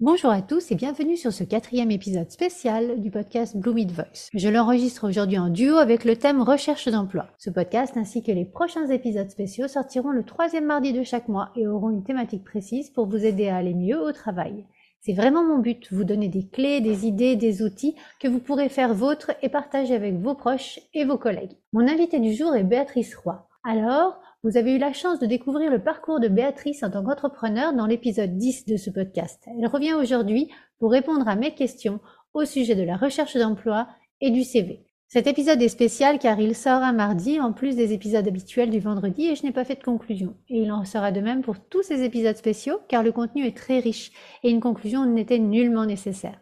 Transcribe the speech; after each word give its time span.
Bonjour 0.00 0.30
à 0.30 0.42
tous 0.42 0.70
et 0.70 0.74
bienvenue 0.74 1.16
sur 1.16 1.32
ce 1.32 1.42
quatrième 1.42 1.90
épisode 1.90 2.30
spécial 2.30 3.00
du 3.00 3.10
podcast 3.10 3.56
Bloomid 3.56 3.90
Voice. 3.92 4.28
Je 4.34 4.50
l'enregistre 4.50 5.08
aujourd'hui 5.08 5.38
en 5.38 5.48
duo 5.48 5.76
avec 5.76 6.04
le 6.04 6.16
thème 6.16 6.42
recherche 6.42 6.86
d'emploi. 6.88 7.28
Ce 7.38 7.48
podcast 7.48 7.96
ainsi 7.96 8.22
que 8.22 8.30
les 8.30 8.44
prochains 8.44 8.88
épisodes 8.88 9.30
spéciaux 9.30 9.68
sortiront 9.68 10.10
le 10.10 10.22
troisième 10.22 10.66
mardi 10.66 10.92
de 10.92 11.02
chaque 11.02 11.28
mois 11.28 11.48
et 11.56 11.66
auront 11.66 11.88
une 11.88 12.04
thématique 12.04 12.44
précise 12.44 12.90
pour 12.90 13.08
vous 13.08 13.24
aider 13.24 13.48
à 13.48 13.56
aller 13.56 13.72
mieux 13.72 13.98
au 13.98 14.12
travail. 14.12 14.66
C'est 15.00 15.14
vraiment 15.14 15.42
mon 15.42 15.60
but, 15.60 15.90
vous 15.90 16.04
donner 16.04 16.28
des 16.28 16.46
clés, 16.46 16.82
des 16.82 17.06
idées, 17.06 17.34
des 17.34 17.62
outils 17.62 17.96
que 18.20 18.28
vous 18.28 18.40
pourrez 18.40 18.68
faire 18.68 18.92
vôtres 18.92 19.32
et 19.40 19.48
partager 19.48 19.94
avec 19.94 20.16
vos 20.16 20.34
proches 20.34 20.78
et 20.92 21.06
vos 21.06 21.16
collègues. 21.16 21.56
Mon 21.72 21.88
invité 21.88 22.20
du 22.20 22.34
jour 22.34 22.54
est 22.54 22.64
Béatrice 22.64 23.16
Roy. 23.16 23.48
Alors, 23.64 24.20
vous 24.46 24.56
avez 24.56 24.76
eu 24.76 24.78
la 24.78 24.92
chance 24.92 25.18
de 25.18 25.26
découvrir 25.26 25.72
le 25.72 25.82
parcours 25.82 26.20
de 26.20 26.28
Béatrice 26.28 26.84
en 26.84 26.90
tant 26.92 27.02
qu'entrepreneur 27.02 27.72
dans 27.72 27.86
l'épisode 27.86 28.38
10 28.38 28.66
de 28.66 28.76
ce 28.76 28.90
podcast. 28.90 29.42
Elle 29.48 29.66
revient 29.66 29.94
aujourd'hui 29.94 30.48
pour 30.78 30.92
répondre 30.92 31.26
à 31.26 31.34
mes 31.34 31.52
questions 31.52 31.98
au 32.32 32.44
sujet 32.44 32.76
de 32.76 32.84
la 32.84 32.96
recherche 32.96 33.36
d'emploi 33.36 33.88
et 34.20 34.30
du 34.30 34.44
CV. 34.44 34.84
Cet 35.08 35.26
épisode 35.26 35.60
est 35.60 35.68
spécial 35.68 36.20
car 36.20 36.38
il 36.38 36.54
sort 36.54 36.84
un 36.84 36.92
mardi 36.92 37.40
en 37.40 37.52
plus 37.52 37.74
des 37.74 37.92
épisodes 37.92 38.28
habituels 38.28 38.70
du 38.70 38.78
vendredi 38.78 39.26
et 39.26 39.34
je 39.34 39.42
n'ai 39.42 39.50
pas 39.50 39.64
fait 39.64 39.80
de 39.80 39.82
conclusion. 39.82 40.36
Et 40.48 40.58
il 40.58 40.70
en 40.70 40.84
sera 40.84 41.10
de 41.10 41.20
même 41.20 41.42
pour 41.42 41.58
tous 41.58 41.82
ces 41.82 42.04
épisodes 42.04 42.36
spéciaux 42.36 42.78
car 42.86 43.02
le 43.02 43.10
contenu 43.10 43.46
est 43.46 43.56
très 43.56 43.80
riche 43.80 44.12
et 44.44 44.50
une 44.50 44.60
conclusion 44.60 45.06
n'était 45.06 45.40
nullement 45.40 45.86
nécessaire. 45.86 46.38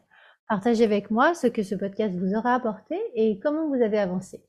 Partagez 0.46 0.84
avec 0.84 1.10
moi 1.10 1.32
ce 1.32 1.46
que 1.46 1.62
ce 1.62 1.74
podcast 1.74 2.14
vous 2.14 2.34
aura 2.34 2.54
apporté 2.54 3.00
et 3.14 3.38
comment 3.42 3.66
vous 3.68 3.82
avez 3.82 3.98
avancé. 3.98 4.44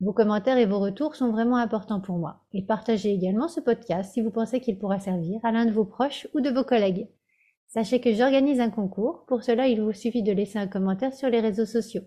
Vos 0.00 0.12
commentaires 0.12 0.58
et 0.58 0.66
vos 0.66 0.78
retours 0.78 1.16
sont 1.16 1.32
vraiment 1.32 1.56
importants 1.56 2.00
pour 2.00 2.18
moi. 2.18 2.44
Et 2.52 2.62
partagez 2.62 3.12
également 3.12 3.48
ce 3.48 3.60
podcast 3.60 4.12
si 4.12 4.22
vous 4.22 4.30
pensez 4.30 4.60
qu'il 4.60 4.78
pourra 4.78 5.00
servir 5.00 5.40
à 5.42 5.50
l'un 5.50 5.66
de 5.66 5.72
vos 5.72 5.84
proches 5.84 6.28
ou 6.34 6.40
de 6.40 6.50
vos 6.50 6.62
collègues. 6.62 7.08
Sachez 7.66 8.00
que 8.00 8.14
j'organise 8.14 8.60
un 8.60 8.70
concours. 8.70 9.24
Pour 9.26 9.42
cela, 9.42 9.66
il 9.66 9.82
vous 9.82 9.92
suffit 9.92 10.22
de 10.22 10.32
laisser 10.32 10.58
un 10.58 10.68
commentaire 10.68 11.12
sur 11.12 11.28
les 11.28 11.40
réseaux 11.40 11.66
sociaux. 11.66 12.02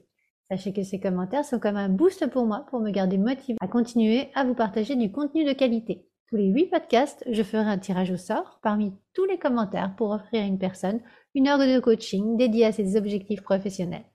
Sachez 0.50 0.72
que 0.72 0.84
ces 0.84 1.02
commentaires 1.02 1.44
sont 1.44 1.60
comme 1.60 1.76
un 1.76 1.90
boost 1.90 2.28
pour 2.28 2.46
moi 2.46 2.66
pour 2.70 2.80
me 2.80 2.92
garder 2.92 3.18
motivé 3.18 3.58
à 3.60 3.68
continuer 3.68 4.30
à 4.36 4.46
vous 4.46 4.56
partager 4.56 4.96
du 4.96 5.12
contenu 5.12 5.44
de 5.44 5.54
qualité. 5.54 6.08
Tous 6.30 6.38
les 6.38 6.48
huit 6.48 6.68
podcasts, 6.68 7.26
je 7.30 7.44
ferai 7.44 7.70
un 7.70 7.78
tirage 7.78 8.12
au 8.12 8.18
sort 8.18 8.60
parmi 8.64 8.94
tous 9.14 9.26
les 9.26 9.38
commentaires 9.38 9.94
pour 9.98 10.12
offrir 10.12 10.44
à 10.44 10.48
une 10.48 10.60
personne 10.60 11.02
une 11.36 11.50
heure 11.50 11.60
de 11.60 11.80
coaching 11.82 12.38
dédiée 12.38 12.66
à 12.66 12.72
ses 12.72 12.96
objectifs 12.96 13.44
professionnels. 13.44 14.06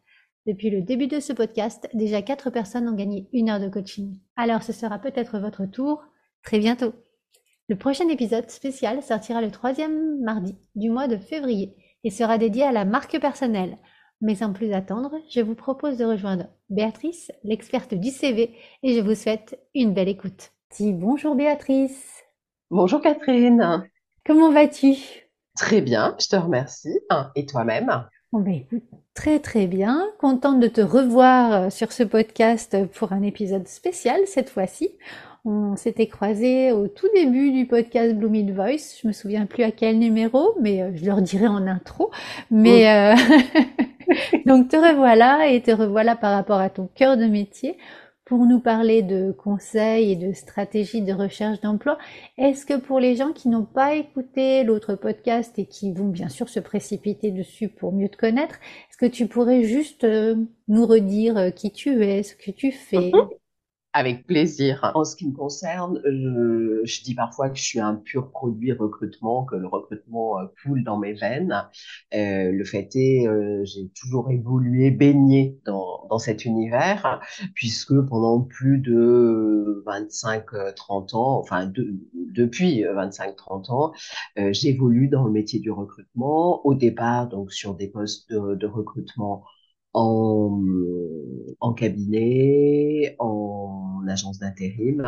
Depuis 0.46 0.70
le 0.70 0.80
début 0.80 1.08
de 1.08 1.18
ce 1.18 1.32
podcast, 1.32 1.88
déjà 1.92 2.22
4 2.22 2.50
personnes 2.50 2.88
ont 2.88 2.94
gagné 2.94 3.28
une 3.32 3.50
heure 3.50 3.58
de 3.58 3.68
coaching. 3.68 4.20
Alors 4.36 4.62
ce 4.62 4.72
sera 4.72 5.00
peut-être 5.00 5.40
votre 5.40 5.66
tour 5.66 6.04
très 6.44 6.60
bientôt. 6.60 6.92
Le 7.68 7.74
prochain 7.74 8.08
épisode 8.08 8.48
spécial 8.48 9.02
sortira 9.02 9.42
le 9.42 9.50
troisième 9.50 10.20
mardi 10.20 10.56
du 10.76 10.88
mois 10.88 11.08
de 11.08 11.16
février 11.16 11.74
et 12.04 12.10
sera 12.10 12.38
dédié 12.38 12.62
à 12.62 12.70
la 12.70 12.84
marque 12.84 13.18
personnelle. 13.18 13.76
Mais 14.20 14.36
sans 14.36 14.52
plus 14.52 14.72
attendre, 14.72 15.16
je 15.28 15.40
vous 15.40 15.56
propose 15.56 15.98
de 15.98 16.04
rejoindre 16.04 16.46
Béatrice, 16.70 17.32
l'experte 17.42 17.94
du 17.94 18.10
CV, 18.10 18.54
et 18.84 18.94
je 18.94 19.00
vous 19.00 19.16
souhaite 19.16 19.58
une 19.74 19.94
belle 19.94 20.08
écoute. 20.08 20.52
bonjour 20.80 21.34
Béatrice. 21.34 22.22
Bonjour 22.70 23.00
Catherine. 23.00 23.82
Comment 24.24 24.52
vas-tu? 24.52 24.94
Très 25.56 25.80
bien, 25.80 26.14
je 26.20 26.28
te 26.28 26.36
remercie. 26.36 27.00
Et 27.34 27.46
toi-même? 27.46 28.06
Bon, 28.36 28.42
ben, 28.42 28.52
écoute, 28.52 28.82
très 29.14 29.38
très 29.38 29.66
bien. 29.66 30.04
Contente 30.18 30.60
de 30.60 30.68
te 30.68 30.82
revoir 30.82 31.52
euh, 31.54 31.70
sur 31.70 31.90
ce 31.90 32.02
podcast 32.02 32.76
pour 32.92 33.14
un 33.14 33.22
épisode 33.22 33.66
spécial 33.66 34.20
cette 34.26 34.50
fois-ci. 34.50 34.90
On 35.46 35.74
s'était 35.74 36.06
croisés 36.06 36.70
au 36.70 36.86
tout 36.86 37.06
début 37.14 37.50
du 37.50 37.66
podcast 37.66 38.14
Blooming 38.14 38.52
Voice. 38.52 39.00
Je 39.00 39.08
me 39.08 39.14
souviens 39.14 39.46
plus 39.46 39.64
à 39.64 39.70
quel 39.70 39.98
numéro, 39.98 40.54
mais 40.60 40.82
euh, 40.82 40.90
je 40.94 41.06
leur 41.06 41.22
dirai 41.22 41.46
en 41.46 41.66
intro. 41.66 42.10
Mais 42.50 42.90
euh, 42.90 43.14
donc 44.44 44.68
te 44.68 44.76
revoilà 44.76 45.48
et 45.48 45.62
te 45.62 45.70
revoilà 45.70 46.14
par 46.14 46.34
rapport 46.34 46.60
à 46.60 46.68
ton 46.68 46.90
cœur 46.94 47.16
de 47.16 47.24
métier 47.24 47.78
pour 48.26 48.44
nous 48.44 48.58
parler 48.58 49.02
de 49.02 49.30
conseils 49.30 50.10
et 50.10 50.16
de 50.16 50.32
stratégies 50.32 51.00
de 51.00 51.12
recherche 51.12 51.60
d'emploi. 51.60 51.96
Est-ce 52.36 52.66
que 52.66 52.76
pour 52.76 52.98
les 52.98 53.14
gens 53.14 53.32
qui 53.32 53.48
n'ont 53.48 53.64
pas 53.64 53.94
écouté 53.94 54.64
l'autre 54.64 54.96
podcast 54.96 55.56
et 55.58 55.64
qui 55.64 55.92
vont 55.92 56.08
bien 56.08 56.28
sûr 56.28 56.48
se 56.48 56.58
précipiter 56.58 57.30
dessus 57.30 57.68
pour 57.68 57.92
mieux 57.92 58.08
te 58.08 58.16
connaître, 58.16 58.56
est-ce 58.90 58.98
que 58.98 59.06
tu 59.06 59.28
pourrais 59.28 59.62
juste 59.62 60.02
euh, 60.02 60.34
nous 60.66 60.86
redire 60.86 61.38
euh, 61.38 61.50
qui 61.50 61.70
tu 61.70 62.04
es, 62.04 62.24
ce 62.24 62.34
que 62.34 62.50
tu 62.50 62.72
fais? 62.72 63.12
Mhm. 63.14 63.28
Avec 63.98 64.26
plaisir. 64.26 64.92
En 64.94 65.04
ce 65.04 65.16
qui 65.16 65.26
me 65.26 65.32
concerne, 65.32 66.02
je, 66.04 66.82
je, 66.84 67.02
dis 67.02 67.14
parfois 67.14 67.48
que 67.48 67.56
je 67.56 67.62
suis 67.62 67.80
un 67.80 67.94
pur 67.94 68.30
produit 68.30 68.72
recrutement, 68.72 69.46
que 69.46 69.56
le 69.56 69.66
recrutement 69.66 70.38
euh, 70.38 70.44
coule 70.62 70.84
dans 70.84 70.98
mes 70.98 71.14
veines. 71.14 71.66
Euh, 72.12 72.52
le 72.52 72.64
fait 72.66 72.94
est, 72.94 73.26
euh, 73.26 73.64
j'ai 73.64 73.88
toujours 73.98 74.30
évolué, 74.30 74.90
baigné 74.90 75.58
dans, 75.64 76.06
dans 76.10 76.18
cet 76.18 76.44
univers, 76.44 77.22
puisque 77.54 77.98
pendant 78.06 78.42
plus 78.42 78.80
de 78.80 79.82
25-30 79.86 81.16
ans, 81.16 81.38
enfin 81.38 81.64
de, 81.64 81.94
depuis 82.12 82.82
25-30 82.84 83.72
ans, 83.72 83.92
euh, 84.38 84.52
j'évolue 84.52 85.08
dans 85.08 85.24
le 85.24 85.32
métier 85.32 85.58
du 85.58 85.70
recrutement. 85.70 86.60
Au 86.66 86.74
départ, 86.74 87.28
donc 87.30 87.50
sur 87.50 87.74
des 87.74 87.88
postes 87.88 88.30
de, 88.30 88.56
de 88.56 88.66
recrutement 88.66 89.42
en, 89.96 90.62
en 91.60 91.72
cabinet, 91.74 93.16
en 93.18 94.02
agence 94.08 94.38
d'intérim 94.38 95.02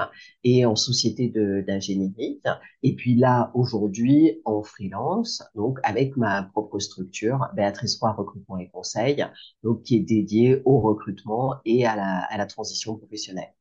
et 0.44 0.64
en 0.66 0.74
société 0.76 1.28
d'ingénierie. 1.28 2.40
Et 2.82 2.94
puis 2.96 3.14
là, 3.14 3.50
aujourd'hui, 3.54 4.40
en 4.44 4.62
freelance, 4.62 5.42
donc 5.54 5.78
avec 5.84 6.16
ma 6.16 6.42
propre 6.44 6.78
structure, 6.78 7.46
Béatrice 7.54 7.98
Roy 8.00 8.12
Recrutement 8.12 8.58
et 8.58 8.68
Conseil, 8.70 9.24
donc 9.62 9.82
qui 9.82 9.96
est 9.96 10.00
dédiée 10.00 10.62
au 10.64 10.80
recrutement 10.80 11.56
et 11.64 11.86
à 11.86 11.96
la, 11.96 12.24
à 12.30 12.36
la 12.38 12.46
transition 12.46 12.96
professionnelle. 12.96 13.52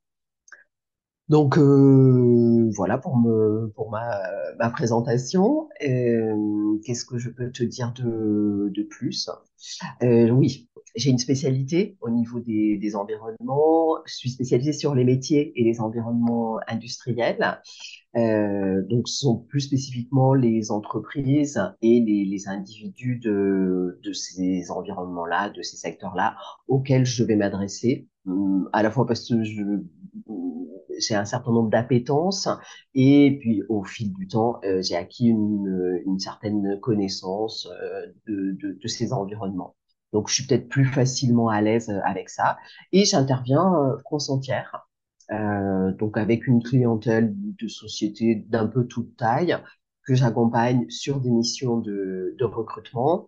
Donc 1.29 1.57
euh, 1.57 2.69
voilà 2.75 2.97
pour 2.97 3.17
me 3.17 3.69
pour 3.75 3.89
ma, 3.91 4.17
ma 4.59 4.69
présentation. 4.69 5.67
Euh, 5.85 6.77
Qu'est-ce 6.85 7.03
que 7.05 7.17
je 7.17 7.29
peux 7.29 7.51
te 7.51 7.63
dire 7.63 7.91
de, 7.93 8.71
de 8.73 8.83
plus? 8.83 9.29
Euh, 10.03 10.29
Oui, 10.29 10.69
j'ai 10.97 11.11
une 11.11 11.19
spécialité 11.19 11.95
au 12.01 12.09
niveau 12.09 12.39
des, 12.39 12.95
environnements. 12.95 13.97
Je 14.05 14.15
suis 14.15 14.31
spécialisée 14.31 14.73
sur 14.73 14.95
les 14.95 15.05
métiers 15.05 15.53
et 15.55 15.63
les 15.63 15.79
environnements 15.79 16.57
industriels. 16.67 17.61
Euh, 18.15 18.81
donc, 18.89 19.07
ce 19.07 19.19
sont 19.19 19.37
plus 19.37 19.61
spécifiquement 19.61 20.33
les 20.33 20.71
entreprises 20.71 21.61
et 21.83 21.99
les, 22.01 22.47
individus 22.47 23.19
de, 23.19 23.99
ces 24.11 24.71
environnements-là, 24.71 25.51
de 25.51 25.61
ces 25.61 25.77
secteurs-là, 25.77 26.35
auxquels 26.67 27.05
je 27.05 27.23
vais 27.23 27.35
m'adresser, 27.35 28.07
hum, 28.25 28.67
à 28.73 28.81
la 28.81 28.89
fois 28.89 29.05
parce 29.05 29.29
que 29.29 29.43
j'ai 29.43 31.15
un 31.15 31.25
certain 31.25 31.51
nombre 31.51 31.69
d'appétences 31.69 32.49
et 32.95 33.37
puis 33.39 33.61
au 33.69 33.83
fil 33.83 34.13
du 34.13 34.27
temps, 34.27 34.59
euh, 34.63 34.81
j'ai 34.81 34.95
acquis 34.95 35.27
une, 35.27 36.17
certaine 36.17 36.79
connaissance 36.79 37.67
euh, 37.67 38.07
de, 38.27 38.87
ces 38.87 39.13
environnements. 39.13 39.76
Donc, 40.13 40.29
je 40.29 40.35
suis 40.35 40.47
peut-être 40.47 40.69
plus 40.69 40.85
facilement 40.85 41.49
à 41.49 41.61
l'aise 41.61 41.89
euh, 41.89 41.99
avec 42.03 42.29
ça. 42.29 42.57
Et 42.91 43.05
j'interviens 43.05 43.73
euh, 43.75 43.97
France 43.99 44.29
entière, 44.29 44.87
euh, 45.31 45.91
donc 45.93 46.17
avec 46.17 46.47
une 46.47 46.63
clientèle 46.63 47.33
de 47.35 47.67
sociétés 47.67 48.35
d'un 48.47 48.67
peu 48.67 48.85
toute 48.87 49.15
taille 49.17 49.57
que 50.05 50.15
j'accompagne 50.15 50.89
sur 50.89 51.19
des 51.19 51.29
missions 51.29 51.77
de 51.79 52.43
recrutement 52.45 53.27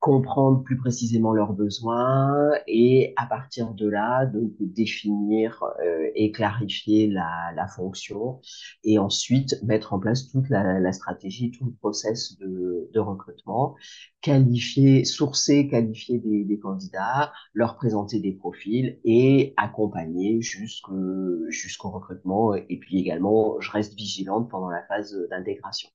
comprendre 0.00 0.62
plus 0.62 0.76
précisément 0.76 1.32
leurs 1.32 1.54
besoins 1.54 2.52
et 2.68 3.14
à 3.16 3.26
partir 3.26 3.74
de 3.74 3.88
là 3.88 4.26
donc 4.26 4.52
définir 4.60 5.64
euh, 5.84 6.10
et 6.14 6.30
clarifier 6.30 7.08
la, 7.08 7.52
la, 7.56 7.66
fonction 7.66 8.40
et 8.84 8.98
ensuite 8.98 9.60
mettre 9.64 9.94
en 9.94 9.98
place 9.98 10.28
toute 10.30 10.48
la, 10.50 10.78
la 10.78 10.92
stratégie 10.92 11.50
tout 11.50 11.64
le 11.64 11.72
process 11.72 12.38
de, 12.38 12.88
de, 12.92 13.00
recrutement 13.00 13.74
qualifier 14.20 15.04
sourcer 15.04 15.66
qualifier 15.66 16.18
des, 16.20 16.44
des, 16.44 16.58
candidats 16.60 17.32
leur 17.52 17.76
présenter 17.76 18.20
des 18.20 18.32
profils 18.32 19.00
et 19.04 19.52
accompagner 19.56 20.40
jusqu'au 20.40 21.50
jusqu'au 21.50 21.90
recrutement. 21.90 22.54
Et 22.54 22.78
puis 22.78 22.98
également 22.98 23.60
je 23.60 23.70
reste 23.72 23.94
vigilante 23.94 24.48
pendant 24.48 24.70
la 24.70 24.82
phase 24.84 25.16
d'intégration 25.30 25.88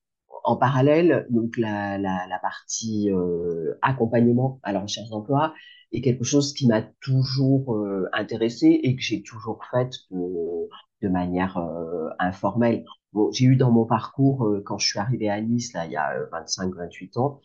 en 0.43 0.55
parallèle, 0.57 1.27
donc 1.29 1.57
la, 1.57 1.97
la, 1.97 2.27
la 2.27 2.39
partie 2.39 3.11
euh, 3.11 3.77
accompagnement 3.81 4.59
à 4.63 4.73
la 4.73 4.81
recherche 4.81 5.09
d'emploi 5.09 5.53
est 5.91 6.01
quelque 6.01 6.23
chose 6.23 6.53
qui 6.53 6.67
m'a 6.67 6.81
toujours 7.01 7.75
euh, 7.75 8.09
intéressé 8.13 8.79
et 8.83 8.95
que 8.95 9.01
j'ai 9.01 9.23
toujours 9.23 9.63
fait 9.71 9.89
de, 10.11 10.67
de 11.01 11.09
manière 11.09 11.57
euh, 11.57 12.09
informelle. 12.19 12.83
Bon, 13.13 13.31
j'ai 13.31 13.45
eu 13.45 13.55
dans 13.55 13.71
mon 13.71 13.85
parcours, 13.85 14.45
euh, 14.45 14.61
quand 14.65 14.77
je 14.77 14.87
suis 14.87 14.99
arrivée 14.99 15.29
à 15.29 15.39
Nice, 15.41 15.73
là, 15.73 15.85
il 15.85 15.91
y 15.91 15.97
a 15.97 16.13
25-28 16.31 17.17
ans, 17.17 17.41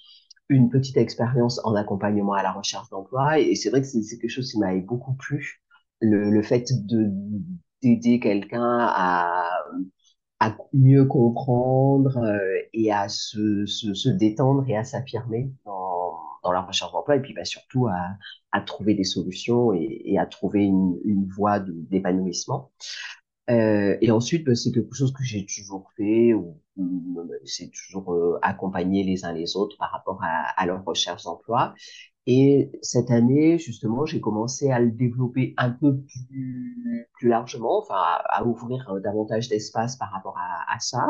une 0.48 0.70
petite 0.70 0.96
expérience 0.96 1.60
en 1.64 1.74
accompagnement 1.74 2.32
à 2.32 2.42
la 2.42 2.52
recherche 2.52 2.88
d'emploi. 2.90 3.38
Et, 3.38 3.54
c'est 3.54 3.70
vrai 3.70 3.82
que 3.82 3.86
c'est 3.86 4.18
quelque 4.18 4.30
chose 4.30 4.50
qui 4.50 4.58
m'avait 4.58 4.80
beaucoup 4.80 5.14
plu, 5.14 5.62
le, 6.00 6.30
le 6.30 6.42
fait 6.42 6.64
de 6.86 7.10
d'aider 7.82 8.18
quelqu'un 8.18 8.78
à 8.80 9.48
à 10.40 10.56
mieux 10.72 11.04
comprendre 11.04 12.16
euh, 12.18 12.60
et 12.72 12.92
à 12.92 13.08
se, 13.08 13.66
se, 13.66 13.94
se, 13.94 14.08
détendre 14.08 14.64
et 14.68 14.76
à 14.76 14.84
s'affirmer 14.84 15.50
dans, 15.64 16.14
dans 16.44 16.52
la 16.52 16.60
recherche 16.62 16.92
d'emploi 16.92 17.16
et 17.16 17.20
puis 17.20 17.34
bah, 17.34 17.44
surtout 17.44 17.88
à, 17.88 18.16
à 18.52 18.60
trouver 18.60 18.94
des 18.94 19.04
solutions 19.04 19.72
et, 19.72 20.02
et 20.04 20.18
à 20.18 20.26
trouver 20.26 20.64
une, 20.64 20.98
une 21.04 21.26
voie 21.28 21.58
d'épanouissement. 21.60 22.70
Euh, 23.50 23.96
et 24.00 24.10
ensuite, 24.10 24.44
bah, 24.44 24.54
c'est 24.54 24.72
quelque 24.72 24.94
chose 24.94 25.12
que 25.12 25.24
j'ai 25.24 25.46
toujours 25.46 25.90
fait, 25.96 26.34
ou, 26.34 26.60
c'est 27.44 27.70
toujours 27.70 28.12
euh, 28.12 28.38
accompagner 28.42 29.04
les 29.04 29.24
uns 29.24 29.32
les 29.32 29.56
autres 29.56 29.76
par 29.78 29.90
rapport 29.90 30.20
à, 30.22 30.60
à 30.60 30.66
leur 30.66 30.84
recherche 30.84 31.24
d'emploi. 31.24 31.74
Et 32.30 32.70
cette 32.82 33.10
année, 33.10 33.58
justement, 33.58 34.04
j'ai 34.04 34.20
commencé 34.20 34.70
à 34.70 34.80
le 34.80 34.90
développer 34.90 35.54
un 35.56 35.70
peu 35.70 36.02
plus, 36.02 37.08
plus 37.14 37.28
largement, 37.28 37.78
enfin, 37.78 37.96
à, 37.96 38.44
ouvrir 38.44 38.86
euh, 38.90 39.00
davantage 39.00 39.48
d'espace 39.48 39.96
par 39.96 40.12
rapport 40.12 40.36
à, 40.36 40.78
ça. 40.78 41.06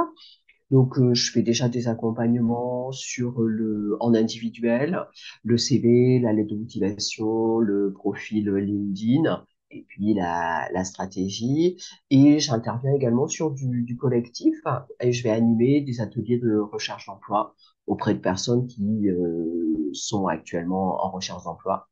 Donc, 0.70 0.96
euh, 0.96 1.14
je 1.14 1.32
fais 1.32 1.42
déjà 1.42 1.68
des 1.68 1.88
accompagnements 1.88 2.92
sur 2.92 3.40
le, 3.40 3.96
en 3.98 4.14
individuel, 4.14 5.06
le 5.42 5.58
CV, 5.58 6.20
la 6.20 6.32
lettre 6.32 6.50
de 6.50 6.56
motivation, 6.60 7.58
le 7.58 7.92
profil 7.92 8.48
LinkedIn 8.50 9.44
et 9.70 9.84
puis 9.88 10.14
la, 10.14 10.68
la 10.72 10.84
stratégie. 10.84 11.76
Et 12.10 12.38
j'interviens 12.38 12.92
également 12.94 13.28
sur 13.28 13.50
du, 13.50 13.82
du 13.82 13.96
collectif 13.96 14.56
et 15.00 15.12
je 15.12 15.22
vais 15.22 15.30
animer 15.30 15.80
des 15.80 16.00
ateliers 16.00 16.38
de 16.38 16.58
recherche 16.58 17.06
d'emploi 17.06 17.54
auprès 17.86 18.14
de 18.14 18.20
personnes 18.20 18.66
qui 18.66 19.08
euh, 19.08 19.90
sont 19.92 20.26
actuellement 20.26 21.04
en 21.04 21.10
recherche 21.10 21.44
d'emploi. 21.44 21.88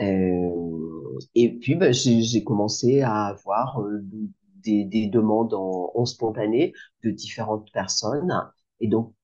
Euh, 0.00 1.18
et 1.34 1.56
puis, 1.58 1.76
ben, 1.76 1.92
j'ai 1.92 2.42
commencé 2.42 3.02
à 3.02 3.26
avoir 3.26 3.80
euh, 3.80 4.00
des, 4.64 4.84
des, 4.84 5.06
demandes 5.06 5.54
en, 5.54 5.92
en, 5.94 6.04
spontané 6.04 6.72
de 7.04 7.10
différentes 7.10 7.70
personnes. 7.72 8.32
Et 8.80 8.88
donc, 8.88 9.14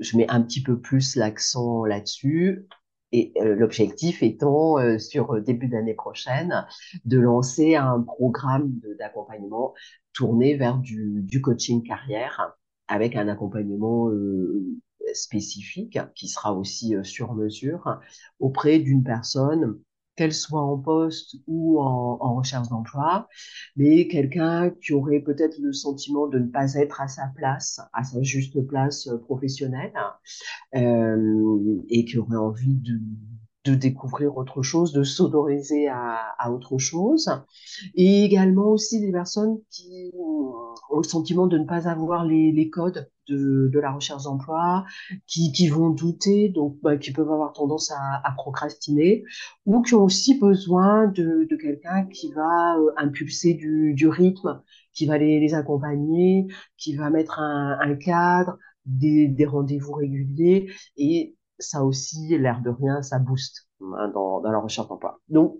je 0.00 0.16
mets 0.16 0.28
un 0.28 0.42
petit 0.42 0.62
peu 0.62 0.80
plus 0.80 1.16
l'accent 1.16 1.84
là-dessus. 1.84 2.66
Et 3.12 3.32
euh, 3.38 3.54
l'objectif 3.54 4.22
étant, 4.22 4.78
euh, 4.78 4.98
sur 4.98 5.40
début 5.40 5.68
d'année 5.68 5.94
prochaine, 5.94 6.66
de 7.04 7.18
lancer 7.18 7.74
un 7.74 8.00
programme 8.00 8.72
d'accompagnement 8.98 9.74
tourné 10.12 10.56
vers 10.56 10.78
du, 10.78 11.22
du, 11.22 11.40
coaching 11.40 11.82
carrière 11.82 12.56
avec 12.88 13.16
un 13.16 13.28
accompagnement 13.28 14.08
euh, 14.10 14.64
spécifique 15.14 15.98
qui 16.14 16.28
sera 16.28 16.54
aussi 16.54 16.94
euh, 16.94 17.04
sur 17.04 17.34
mesure 17.34 18.00
auprès 18.40 18.78
d'une 18.78 19.02
personne 19.02 19.78
qu'elle 20.18 20.34
soit 20.34 20.60
en 20.60 20.76
poste 20.76 21.36
ou 21.46 21.80
en, 21.80 22.34
recherche 22.34 22.68
d'emploi, 22.68 23.28
mais 23.76 24.08
quelqu'un 24.08 24.70
qui 24.82 24.92
aurait 24.92 25.20
peut-être 25.20 25.58
le 25.60 25.72
sentiment 25.72 26.26
de 26.26 26.40
ne 26.40 26.48
pas 26.48 26.74
être 26.74 27.00
à 27.00 27.06
sa 27.06 27.28
place, 27.36 27.80
à 27.92 28.02
sa 28.02 28.20
juste 28.22 28.60
place 28.66 29.06
euh, 29.06 29.16
professionnelle, 29.18 29.92
euh, 30.74 31.82
et 31.88 32.04
qui 32.04 32.18
aurait 32.18 32.36
envie 32.36 32.74
de, 32.74 32.98
de 33.64 33.74
découvrir 33.74 34.36
autre 34.36 34.62
chose, 34.62 34.92
de 34.92 35.02
s'autoriser 35.02 35.88
à, 35.88 36.34
à, 36.38 36.50
autre 36.50 36.78
chose, 36.78 37.30
et 37.94 38.24
également 38.24 38.68
aussi 38.68 39.00
des 39.00 39.12
personnes 39.12 39.58
qui 39.70 40.10
ont 40.90 40.96
le 40.96 41.02
sentiment 41.02 41.46
de 41.46 41.58
ne 41.58 41.64
pas 41.64 41.88
avoir 41.88 42.24
les, 42.24 42.52
les 42.52 42.70
codes 42.70 43.10
de, 43.28 43.68
de, 43.70 43.78
la 43.78 43.92
recherche 43.92 44.22
d'emploi, 44.24 44.84
qui, 45.26 45.52
qui, 45.52 45.68
vont 45.68 45.90
douter, 45.90 46.48
donc 46.48 46.78
bah, 46.82 46.96
qui 46.96 47.12
peuvent 47.12 47.30
avoir 47.30 47.52
tendance 47.52 47.90
à, 47.90 48.22
à, 48.24 48.32
procrastiner, 48.32 49.24
ou 49.66 49.82
qui 49.82 49.94
ont 49.94 50.04
aussi 50.04 50.38
besoin 50.38 51.06
de, 51.08 51.46
de 51.48 51.56
quelqu'un 51.56 52.06
qui 52.06 52.32
va 52.32 52.78
euh, 52.78 52.90
impulser 52.96 53.54
du, 53.54 53.92
du, 53.94 54.08
rythme, 54.08 54.62
qui 54.94 55.04
va 55.04 55.18
les, 55.18 55.40
les, 55.40 55.54
accompagner, 55.54 56.46
qui 56.78 56.96
va 56.96 57.10
mettre 57.10 57.38
un, 57.38 57.78
un 57.80 57.94
cadre, 57.96 58.56
des, 58.86 59.28
des 59.28 59.44
rendez-vous 59.44 59.92
réguliers, 59.92 60.72
et 60.96 61.36
ça 61.58 61.84
aussi, 61.84 62.36
l'air 62.38 62.60
de 62.62 62.70
rien, 62.70 63.02
ça 63.02 63.18
booste 63.18 63.68
hein, 63.82 64.10
dans, 64.14 64.40
la 64.40 64.58
recherche 64.58 64.88
d'emploi. 64.88 65.20
Donc 65.28 65.58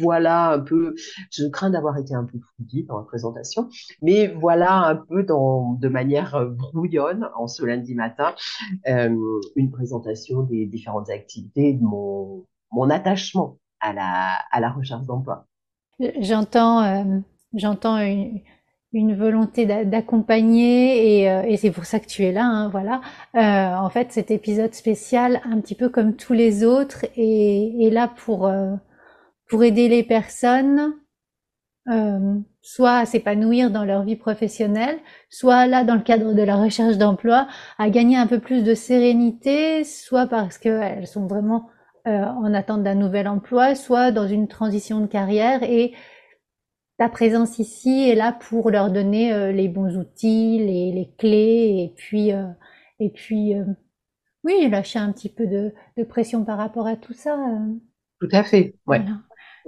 voilà 0.00 0.52
un 0.52 0.60
peu, 0.60 0.94
je 1.30 1.46
crains 1.46 1.70
d'avoir 1.70 1.96
été 1.98 2.14
un 2.14 2.24
peu 2.24 2.38
fouillis 2.38 2.84
dans 2.84 2.98
la 2.98 3.04
présentation, 3.04 3.68
mais 4.02 4.28
voilà 4.28 4.86
un 4.86 4.96
peu 4.96 5.22
dans, 5.22 5.74
de 5.74 5.88
manière 5.88 6.46
brouillonne 6.50 7.28
en 7.36 7.46
ce 7.46 7.64
lundi 7.64 7.94
matin 7.94 8.34
euh, 8.88 9.40
une 9.56 9.70
présentation 9.70 10.42
des 10.42 10.66
différentes 10.66 11.10
activités 11.10 11.72
de 11.72 11.82
mon, 11.82 12.46
mon 12.72 12.90
attachement 12.90 13.58
à 13.80 13.92
la, 13.92 14.38
à 14.50 14.60
la 14.60 14.70
recherche 14.70 15.06
d'emploi. 15.06 15.46
J'entends 16.20 16.82
euh, 16.82 17.20
j'entends 17.54 17.98
une, 17.98 18.40
une 18.92 19.14
volonté 19.14 19.66
d'accompagner 19.66 21.20
et, 21.20 21.30
euh, 21.30 21.42
et 21.42 21.56
c'est 21.58 21.70
pour 21.70 21.84
ça 21.84 22.00
que 22.00 22.06
tu 22.06 22.24
es 22.24 22.32
là, 22.32 22.44
hein, 22.44 22.68
voilà. 22.70 23.00
Euh, 23.36 23.76
en 23.76 23.90
fait, 23.90 24.12
cet 24.12 24.30
épisode 24.30 24.74
spécial, 24.74 25.40
un 25.44 25.60
petit 25.60 25.74
peu 25.74 25.88
comme 25.90 26.16
tous 26.16 26.32
les 26.32 26.64
autres, 26.64 27.04
est, 27.16 27.74
est 27.80 27.90
là 27.90 28.08
pour 28.08 28.46
euh, 28.46 28.74
pour 29.48 29.64
aider 29.64 29.88
les 29.88 30.02
personnes, 30.02 30.94
euh, 31.88 32.34
soit 32.60 32.98
à 32.98 33.06
s'épanouir 33.06 33.70
dans 33.70 33.84
leur 33.84 34.02
vie 34.04 34.16
professionnelle, 34.16 34.98
soit 35.30 35.66
là 35.66 35.84
dans 35.84 35.94
le 35.94 36.02
cadre 36.02 36.34
de 36.34 36.42
la 36.42 36.56
recherche 36.56 36.98
d'emploi, 36.98 37.48
à 37.78 37.88
gagner 37.88 38.16
un 38.16 38.26
peu 38.26 38.40
plus 38.40 38.62
de 38.62 38.74
sérénité, 38.74 39.84
soit 39.84 40.26
parce 40.26 40.58
qu'elles 40.58 41.06
sont 41.06 41.26
vraiment 41.26 41.68
euh, 42.06 42.24
en 42.24 42.52
attente 42.52 42.82
d'un 42.82 42.94
nouvel 42.94 43.26
emploi, 43.26 43.74
soit 43.74 44.12
dans 44.12 44.26
une 44.26 44.48
transition 44.48 45.00
de 45.00 45.06
carrière 45.06 45.62
et 45.62 45.94
ta 46.98 47.08
présence 47.08 47.60
ici 47.60 48.08
est 48.08 48.16
là 48.16 48.32
pour 48.32 48.70
leur 48.70 48.90
donner 48.90 49.32
euh, 49.32 49.52
les 49.52 49.68
bons 49.68 49.96
outils, 49.96 50.58
les, 50.58 50.92
les, 50.92 51.08
clés, 51.16 51.84
et 51.84 51.94
puis, 51.96 52.32
euh, 52.32 52.48
et 52.98 53.08
puis 53.08 53.54
euh, 53.54 53.64
oui, 54.44 54.68
lâcher 54.68 54.98
un 54.98 55.12
petit 55.12 55.28
peu 55.28 55.46
de, 55.46 55.72
de, 55.96 56.04
pression 56.04 56.44
par 56.44 56.58
rapport 56.58 56.88
à 56.88 56.96
tout 56.96 57.12
ça. 57.12 57.38
Tout 58.20 58.28
à 58.32 58.42
fait, 58.42 58.74
ouais. 58.86 59.00
Voilà. 59.00 59.20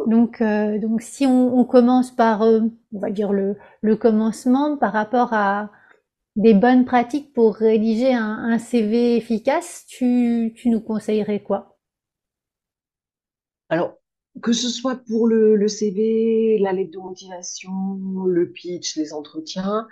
Donc, 0.07 0.43
donc 0.81 1.03
si 1.03 1.27
on, 1.27 1.59
on, 1.59 1.65
commence 1.65 2.11
par, 2.11 2.41
on 2.41 2.71
va 2.93 3.11
dire 3.11 3.33
le, 3.33 3.57
le 3.83 3.97
commencement 3.97 4.77
par 4.79 4.93
rapport 4.93 5.33
à 5.33 5.71
des 6.37 6.55
bonnes 6.55 6.85
pratiques 6.87 7.33
pour 7.35 7.55
rédiger 7.55 8.15
un, 8.15 8.39
un 8.39 8.59
CV 8.59 9.17
efficace, 9.17 9.85
tu, 9.87 10.55
tu 10.57 10.71
nous 10.71 10.81
conseillerais 10.81 11.41
quoi? 11.41 11.79
Alors, 13.69 14.00
que 14.43 14.53
ce 14.53 14.69
soit 14.69 14.97
pour 14.97 15.27
le, 15.29 15.69
CV, 15.69 16.59
la 16.61 16.73
lettre 16.73 16.93
de 16.93 16.99
motivation, 16.99 17.71
le 18.27 18.51
pitch, 18.51 18.97
les 18.97 19.13
entretiens, 19.13 19.87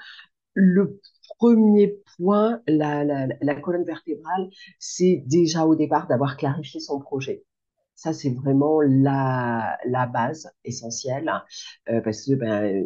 le 0.55 1.01
premier 1.39 2.01
point, 2.17 2.61
la, 2.67 3.55
colonne 3.63 3.85
vertébrale, 3.85 4.49
c'est 4.79 5.23
déjà 5.27 5.67
au 5.67 5.75
départ 5.75 6.09
d'avoir 6.09 6.37
clarifié 6.37 6.81
son 6.81 7.01
projet. 7.01 7.45
Ça, 7.95 8.13
c'est 8.13 8.31
vraiment 8.31 8.81
la, 8.81 9.77
base 10.13 10.51
essentielle, 10.65 11.31
euh, 11.91 12.01
parce 12.01 12.25
que 12.25 12.35
ben, 12.35 12.85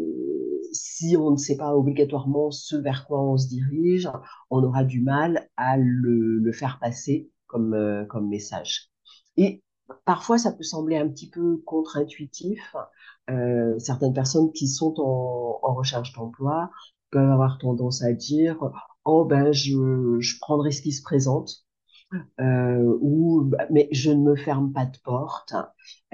si 0.72 1.16
on 1.18 1.32
ne 1.32 1.36
sait 1.36 1.56
pas 1.56 1.76
obligatoirement 1.76 2.50
ce 2.50 2.76
vers 2.76 3.06
quoi 3.06 3.22
on 3.22 3.36
se 3.36 3.48
dirige, 3.48 4.08
on 4.50 4.64
aura 4.64 4.84
du 4.84 5.02
mal 5.02 5.48
à 5.56 5.76
le, 5.76 6.38
le 6.38 6.52
faire 6.52 6.78
passer 6.80 7.30
comme, 7.46 7.74
euh, 7.74 8.06
comme 8.06 8.28
message. 8.28 8.90
Et 9.36 9.62
parfois 10.04 10.38
ça 10.38 10.52
peut 10.52 10.62
sembler 10.62 10.96
un 10.96 11.08
petit 11.08 11.30
peu 11.30 11.58
contre-intuitif. 11.66 12.60
Euh, 13.30 13.78
certaines 13.78 14.14
personnes 14.14 14.52
qui 14.52 14.68
sont 14.68 14.94
en, 14.98 15.58
en 15.62 15.74
recherche 15.74 16.12
d'emploi 16.14 16.70
peuvent 17.10 17.30
avoir 17.30 17.58
tendance 17.58 18.02
à 18.02 18.12
dire 18.12 18.58
oh 19.04 19.24
ben 19.24 19.52
je, 19.52 20.18
je 20.20 20.38
prendrai 20.40 20.72
ce 20.72 20.82
qui 20.82 20.92
se 20.92 21.02
présente 21.02 21.64
euh, 22.40 22.98
ou 23.00 23.50
mais 23.70 23.88
je 23.92 24.10
ne 24.10 24.22
me 24.22 24.36
ferme 24.36 24.72
pas 24.72 24.86
de 24.86 24.98
porte. 25.04 25.54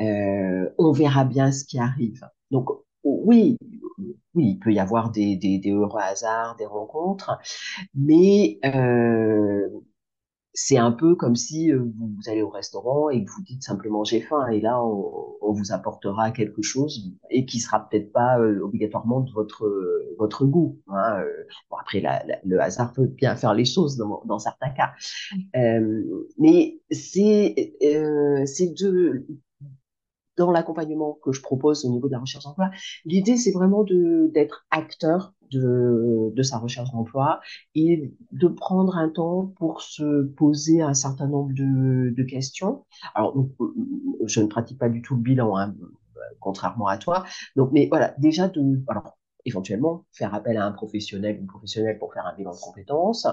Euh, 0.00 0.70
on 0.78 0.92
verra 0.92 1.25
bien 1.25 1.52
ce 1.52 1.64
qui 1.64 1.78
arrive. 1.78 2.23
Donc 2.50 2.68
oui, 3.04 3.56
oui, 4.35 4.50
il 4.52 4.58
peut 4.58 4.73
y 4.73 4.78
avoir 4.80 5.11
des, 5.11 5.37
des, 5.37 5.58
des 5.58 5.73
heureux 5.73 6.00
hasards, 6.00 6.56
des 6.56 6.66
rencontres, 6.66 7.38
mais 7.94 8.58
euh, 8.64 9.68
c'est 10.55 10.78
un 10.78 10.93
peu 10.93 11.14
comme 11.14 11.37
si 11.37 11.71
euh, 11.71 11.78
vous, 11.78 12.17
allez 12.26 12.43
au 12.43 12.49
restaurant 12.49 13.11
et 13.11 13.25
que 13.25 13.31
vous 13.31 13.43
dites 13.43 13.62
simplement 13.62 14.05
j'ai 14.05 14.21
faim 14.21 14.47
et 14.49 14.61
là 14.61 14.83
on, 14.83 15.37
on, 15.40 15.52
vous 15.52 15.73
apportera 15.73 16.31
quelque 16.31 16.62
chose 16.62 17.12
et 17.31 17.47
qui 17.47 17.61
sera 17.61 17.88
peut-être 17.88 18.12
pas 18.12 18.38
euh, 18.38 18.61
obligatoirement 18.62 19.21
de 19.21 19.31
votre 19.33 19.71
votre 20.19 20.47
goût. 20.47 20.81
Hein. 20.88 21.21
Euh. 21.21 21.45
Bon, 21.71 21.76
après 21.76 22.00
la, 22.00 22.25
la, 22.26 22.38
le 22.45 22.61
hasard 22.61 22.93
peut 22.93 23.07
bien 23.07 23.37
faire 23.37 23.55
les 23.55 23.64
choses 23.64 23.97
dans, 23.97 24.23
dans 24.26 24.38
certains 24.38 24.71
cas, 24.71 24.93
euh, 25.57 26.26
mais 26.38 26.81
c'est 26.90 27.75
c'est 28.47 28.75
de 28.75 29.26
dans 30.38 30.50
l'accompagnement 30.50 31.18
que 31.23 31.33
je 31.33 31.42
propose 31.42 31.85
au 31.85 31.90
niveau 31.90 32.07
de 32.09 32.12
la 32.12 32.21
recherche 32.21 32.45
d'emploi, 32.45 32.71
l'idée, 33.04 33.37
c'est 33.37 33.52
vraiment 33.52 33.85
d'être 33.85 34.66
acteur 34.71 35.35
de, 35.50 36.42
sa 36.42 36.59
recherche 36.59 36.90
d'emploi 36.92 37.40
et 37.75 38.14
de 38.33 38.49
prendre 38.49 38.97
un 38.97 39.09
temps 39.09 39.52
pour 39.59 39.83
se 39.83 40.23
poser 40.23 40.80
un 40.80 40.95
certain 40.95 41.26
nombre 41.26 41.52
de, 41.52 42.23
questions. 42.23 42.85
Alors, 43.14 43.35
je 44.26 44.40
ne 44.40 44.47
pratique 44.47 44.78
pas 44.78 44.88
du 44.88 45.02
tout 45.02 45.14
le 45.14 45.23
bilan, 45.23 45.57
hein, 45.57 45.75
contrairement 46.40 46.87
à 46.87 46.99
toi. 46.99 47.25
Donc, 47.57 47.71
mais 47.73 47.87
voilà, 47.87 48.14
déjà 48.18 48.49
de, 48.49 48.83
alors, 48.88 49.18
éventuellement 49.45 50.04
faire 50.12 50.35
appel 50.35 50.57
à 50.57 50.66
un 50.66 50.73
professionnel, 50.73 51.38
une 51.40 51.47
professionnelle 51.47 51.99
pour 51.99 52.12
faire 52.12 52.26
un 52.26 52.35
bilan 52.37 52.52
de 52.52 52.61
compétences, 52.61 53.26